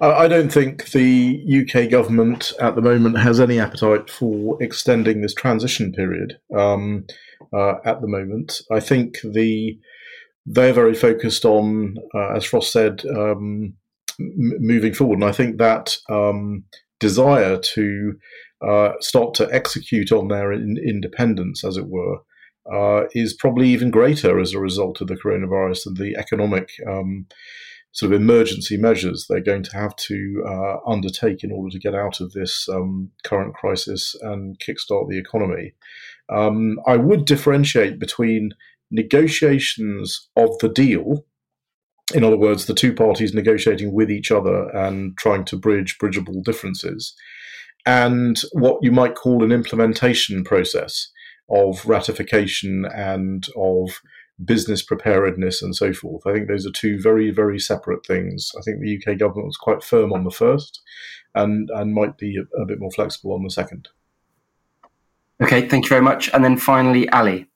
I 0.00 0.28
don't 0.28 0.52
think 0.52 0.90
the 0.90 1.64
UK 1.66 1.90
government 1.90 2.52
at 2.60 2.76
the 2.76 2.82
moment 2.82 3.18
has 3.18 3.40
any 3.40 3.58
appetite 3.58 4.08
for 4.08 4.62
extending 4.62 5.20
this 5.20 5.34
transition 5.34 5.92
period 5.92 6.38
um, 6.56 7.06
uh, 7.52 7.74
at 7.84 8.00
the 8.00 8.06
moment. 8.06 8.62
I 8.70 8.80
think 8.80 9.18
the 9.24 9.78
they're 10.46 10.72
very 10.72 10.94
focused 10.94 11.44
on, 11.44 11.96
uh, 12.14 12.34
as 12.34 12.44
Frost 12.44 12.72
said, 12.72 13.04
um, 13.06 13.74
moving 14.18 14.94
forward. 14.94 15.16
And 15.16 15.24
I 15.24 15.32
think 15.32 15.58
that 15.58 15.96
um, 16.10 16.64
desire 17.00 17.58
to 17.58 18.18
uh, 18.66 18.92
start 19.00 19.34
to 19.34 19.48
execute 19.52 20.10
on 20.12 20.28
their 20.28 20.52
in- 20.52 20.82
independence, 20.84 21.64
as 21.64 21.76
it 21.76 21.86
were, 21.88 22.18
uh, 22.72 23.04
is 23.12 23.32
probably 23.32 23.68
even 23.68 23.90
greater 23.90 24.38
as 24.38 24.52
a 24.52 24.60
result 24.60 25.00
of 25.00 25.08
the 25.08 25.16
coronavirus 25.16 25.86
and 25.86 25.96
the 25.96 26.16
economic 26.18 26.70
um, 26.88 27.26
sort 27.92 28.12
of 28.12 28.20
emergency 28.20 28.76
measures 28.76 29.26
they're 29.28 29.40
going 29.40 29.62
to 29.62 29.76
have 29.76 29.96
to 29.96 30.44
uh, 30.46 30.76
undertake 30.86 31.42
in 31.42 31.50
order 31.50 31.70
to 31.70 31.78
get 31.78 31.94
out 31.94 32.20
of 32.20 32.32
this 32.32 32.68
um, 32.68 33.10
current 33.24 33.54
crisis 33.54 34.14
and 34.22 34.58
kickstart 34.60 35.08
the 35.08 35.18
economy. 35.18 35.72
Um, 36.28 36.78
I 36.86 36.96
would 36.96 37.24
differentiate 37.24 37.98
between 37.98 38.50
negotiations 38.90 40.28
of 40.36 40.58
the 40.58 40.68
deal, 40.68 41.24
in 42.14 42.24
other 42.24 42.38
words, 42.38 42.66
the 42.66 42.74
two 42.74 42.94
parties 42.94 43.34
negotiating 43.34 43.92
with 43.92 44.10
each 44.10 44.30
other 44.30 44.68
and 44.70 45.16
trying 45.16 45.44
to 45.46 45.56
bridge 45.56 45.98
bridgeable 45.98 46.42
differences, 46.42 47.14
and 47.86 48.40
what 48.52 48.78
you 48.82 48.92
might 48.92 49.14
call 49.14 49.44
an 49.44 49.52
implementation 49.52 50.44
process. 50.44 51.08
of 51.50 51.84
ratification 51.86 52.84
and 52.94 53.48
of 53.56 54.02
business 54.44 54.82
preparedness 54.82 55.62
and 55.62 55.74
so 55.74 55.92
forth. 55.92 56.26
I 56.26 56.32
think 56.32 56.48
those 56.48 56.66
are 56.66 56.70
two 56.70 57.00
very, 57.00 57.30
very 57.30 57.58
separate 57.58 58.06
things. 58.06 58.52
I 58.56 58.62
think 58.62 58.80
the 58.80 58.96
UK 58.96 59.18
government 59.18 59.46
was 59.46 59.56
quite 59.56 59.82
firm 59.82 60.12
on 60.12 60.24
the 60.24 60.30
first 60.30 60.80
and, 61.34 61.68
and 61.74 61.94
might 61.94 62.16
be 62.18 62.36
a, 62.36 62.60
a 62.60 62.66
bit 62.66 62.78
more 62.78 62.90
flexible 62.90 63.34
on 63.34 63.42
the 63.42 63.50
second. 63.50 63.88
Okay, 65.40 65.68
thank 65.68 65.84
you 65.84 65.88
very 65.88 66.02
much. 66.02 66.32
And 66.32 66.44
then 66.44 66.56
finally, 66.56 67.08
Ali. 67.10 67.46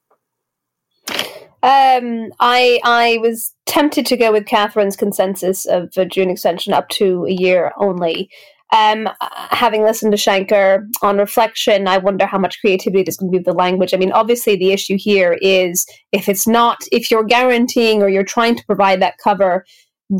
Um, 1.62 2.30
I 2.40 2.80
I 2.84 3.18
was 3.20 3.54
tempted 3.66 4.06
to 4.06 4.16
go 4.16 4.32
with 4.32 4.46
Catherine's 4.46 4.96
consensus 4.96 5.64
of 5.64 5.90
a 5.96 6.04
June 6.04 6.30
extension 6.30 6.72
up 6.72 6.88
to 6.90 7.26
a 7.26 7.32
year 7.32 7.72
only. 7.78 8.28
Um, 8.72 9.08
having 9.20 9.82
listened 9.82 10.12
to 10.12 10.16
Shankar 10.16 10.86
on 11.02 11.18
reflection, 11.18 11.86
I 11.86 11.98
wonder 11.98 12.24
how 12.24 12.38
much 12.38 12.58
creativity 12.60 13.02
there's 13.02 13.18
going 13.18 13.30
to 13.30 13.32
be 13.32 13.38
with 13.38 13.46
the 13.46 13.52
language. 13.52 13.92
I 13.92 13.98
mean, 13.98 14.12
obviously, 14.12 14.56
the 14.56 14.72
issue 14.72 14.96
here 14.98 15.38
is 15.42 15.86
if 16.10 16.28
it's 16.28 16.48
not, 16.48 16.78
if 16.90 17.10
you're 17.10 17.22
guaranteeing 17.22 18.02
or 18.02 18.08
you're 18.08 18.24
trying 18.24 18.56
to 18.56 18.64
provide 18.64 19.02
that 19.02 19.18
cover 19.22 19.64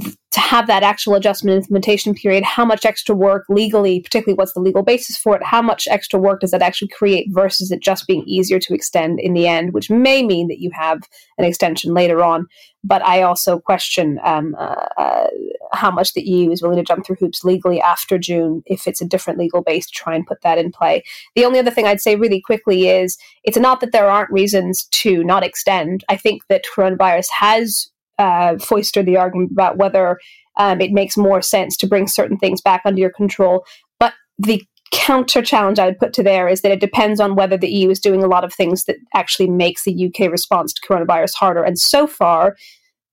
to 0.00 0.40
have 0.40 0.66
that 0.66 0.82
actual 0.82 1.14
adjustment 1.14 1.56
implementation 1.56 2.14
period, 2.14 2.42
how 2.42 2.64
much 2.64 2.86
extra 2.86 3.14
work 3.14 3.44
legally, 3.48 4.00
particularly 4.00 4.36
what's 4.36 4.54
the 4.54 4.60
legal 4.60 4.82
basis 4.82 5.16
for 5.16 5.36
it, 5.36 5.42
how 5.42 5.60
much 5.60 5.86
extra 5.90 6.18
work 6.18 6.40
does 6.40 6.50
that 6.52 6.62
actually 6.62 6.88
create 6.88 7.26
versus 7.30 7.70
it 7.70 7.80
just 7.80 8.06
being 8.06 8.24
easier 8.26 8.58
to 8.58 8.72
extend 8.74 9.20
in 9.20 9.34
the 9.34 9.46
end, 9.46 9.74
which 9.74 9.90
may 9.90 10.22
mean 10.22 10.48
that 10.48 10.60
you 10.60 10.70
have 10.72 11.02
an 11.36 11.44
extension 11.44 11.92
later 11.92 12.22
on. 12.22 12.46
But 12.82 13.04
I 13.04 13.22
also 13.22 13.58
question 13.58 14.18
um, 14.24 14.56
uh, 14.58 14.86
uh, 14.96 15.26
how 15.72 15.90
much 15.90 16.14
the 16.14 16.22
EU 16.22 16.50
is 16.50 16.62
willing 16.62 16.78
to 16.78 16.84
jump 16.84 17.06
through 17.06 17.16
hoops 17.16 17.44
legally 17.44 17.80
after 17.80 18.18
June 18.18 18.62
if 18.66 18.88
it's 18.88 19.00
a 19.00 19.06
different 19.06 19.38
legal 19.38 19.62
base 19.62 19.86
to 19.86 19.92
try 19.92 20.14
and 20.14 20.26
put 20.26 20.40
that 20.42 20.58
in 20.58 20.72
play. 20.72 21.02
The 21.36 21.44
only 21.44 21.58
other 21.58 21.70
thing 21.70 21.86
I'd 21.86 22.00
say 22.00 22.16
really 22.16 22.40
quickly 22.40 22.88
is 22.88 23.18
it's 23.44 23.58
not 23.58 23.80
that 23.80 23.92
there 23.92 24.10
aren't 24.10 24.32
reasons 24.32 24.84
to 24.92 25.22
not 25.22 25.44
extend. 25.44 26.04
I 26.08 26.16
think 26.16 26.42
that 26.48 26.64
coronavirus 26.74 27.28
has 27.30 27.91
uh, 28.18 28.58
foisted 28.58 29.06
the 29.06 29.16
argument 29.16 29.52
about 29.52 29.78
whether 29.78 30.18
um, 30.58 30.80
it 30.80 30.92
makes 30.92 31.16
more 31.16 31.42
sense 31.42 31.76
to 31.78 31.86
bring 31.86 32.06
certain 32.06 32.36
things 32.36 32.60
back 32.60 32.82
under 32.84 33.00
your 33.00 33.10
control. 33.10 33.64
But 33.98 34.14
the 34.38 34.62
counter 34.92 35.40
challenge 35.42 35.78
I 35.78 35.86
would 35.86 35.98
put 35.98 36.12
to 36.14 36.22
there 36.22 36.48
is 36.48 36.60
that 36.60 36.72
it 36.72 36.80
depends 36.80 37.18
on 37.18 37.34
whether 37.34 37.56
the 37.56 37.70
EU 37.70 37.90
is 37.90 37.98
doing 37.98 38.22
a 38.22 38.28
lot 38.28 38.44
of 38.44 38.52
things 38.52 38.84
that 38.84 38.96
actually 39.14 39.48
makes 39.48 39.84
the 39.84 40.06
UK 40.06 40.30
response 40.30 40.72
to 40.74 40.86
coronavirus 40.86 41.34
harder. 41.34 41.64
And 41.64 41.78
so 41.78 42.06
far, 42.06 42.56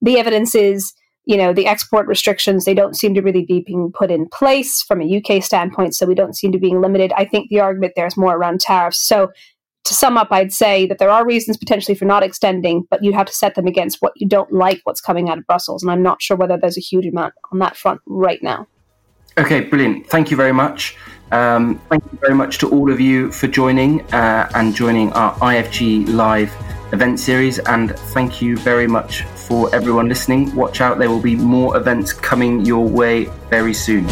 the 0.01 0.19
evidence 0.19 0.55
is, 0.55 0.93
you 1.25 1.37
know, 1.37 1.53
the 1.53 1.67
export 1.67 2.07
restrictions, 2.07 2.65
they 2.65 2.73
don't 2.73 2.97
seem 2.97 3.13
to 3.13 3.21
really 3.21 3.45
be 3.45 3.63
being 3.65 3.91
put 3.97 4.11
in 4.11 4.27
place 4.27 4.81
from 4.81 5.01
a 5.01 5.17
UK 5.17 5.41
standpoint, 5.41 5.95
so 5.95 6.05
we 6.05 6.15
don't 6.15 6.35
seem 6.35 6.51
to 6.51 6.59
be 6.59 6.75
limited. 6.75 7.13
I 7.15 7.23
think 7.25 7.49
the 7.49 7.61
argument 7.61 7.93
there 7.95 8.07
is 8.07 8.17
more 8.17 8.35
around 8.35 8.59
tariffs. 8.59 8.99
So 8.99 9.31
to 9.89 9.93
sum 9.93 10.17
up, 10.17 10.29
I'd 10.31 10.53
say 10.53 10.85
that 10.87 10.97
there 10.99 11.09
are 11.09 11.25
reasons 11.25 11.57
potentially 11.57 11.95
for 11.95 12.05
not 12.05 12.23
extending, 12.23 12.87
but 12.89 13.03
you 13.03 13.11
have 13.13 13.27
to 13.27 13.33
set 13.33 13.55
them 13.55 13.67
against 13.67 13.97
what 14.01 14.13
you 14.15 14.27
don't 14.27 14.51
like, 14.51 14.81
what's 14.85 15.01
coming 15.01 15.29
out 15.29 15.37
of 15.37 15.45
Brussels. 15.45 15.83
And 15.83 15.91
I'm 15.91 16.01
not 16.01 16.21
sure 16.21 16.37
whether 16.37 16.57
there's 16.57 16.77
a 16.77 16.81
huge 16.81 17.05
amount 17.05 17.33
on 17.51 17.59
that 17.59 17.75
front 17.75 17.99
right 18.05 18.41
now. 18.41 18.67
Okay, 19.37 19.61
brilliant. 19.61 20.07
Thank 20.07 20.31
you 20.31 20.37
very 20.37 20.53
much. 20.53 20.95
Um, 21.31 21.79
thank 21.89 22.03
you 22.11 22.17
very 22.19 22.33
much 22.33 22.57
to 22.59 22.69
all 22.69 22.91
of 22.91 22.99
you 22.99 23.31
for 23.31 23.47
joining 23.47 24.01
uh, 24.13 24.49
and 24.55 24.73
joining 24.73 25.11
our 25.13 25.33
IFG 25.35 26.09
Live 26.09 26.53
event 26.91 27.19
series. 27.19 27.59
And 27.59 27.95
thank 28.15 28.41
you 28.41 28.57
very 28.57 28.87
much 28.87 29.23
for 29.23 29.73
everyone 29.73 30.07
listening. 30.07 30.55
Watch 30.55 30.81
out, 30.81 30.97
there 30.97 31.09
will 31.09 31.21
be 31.21 31.35
more 31.35 31.77
events 31.77 32.13
coming 32.13 32.65
your 32.65 32.87
way 32.87 33.25
very 33.49 33.73
soon. 33.73 34.07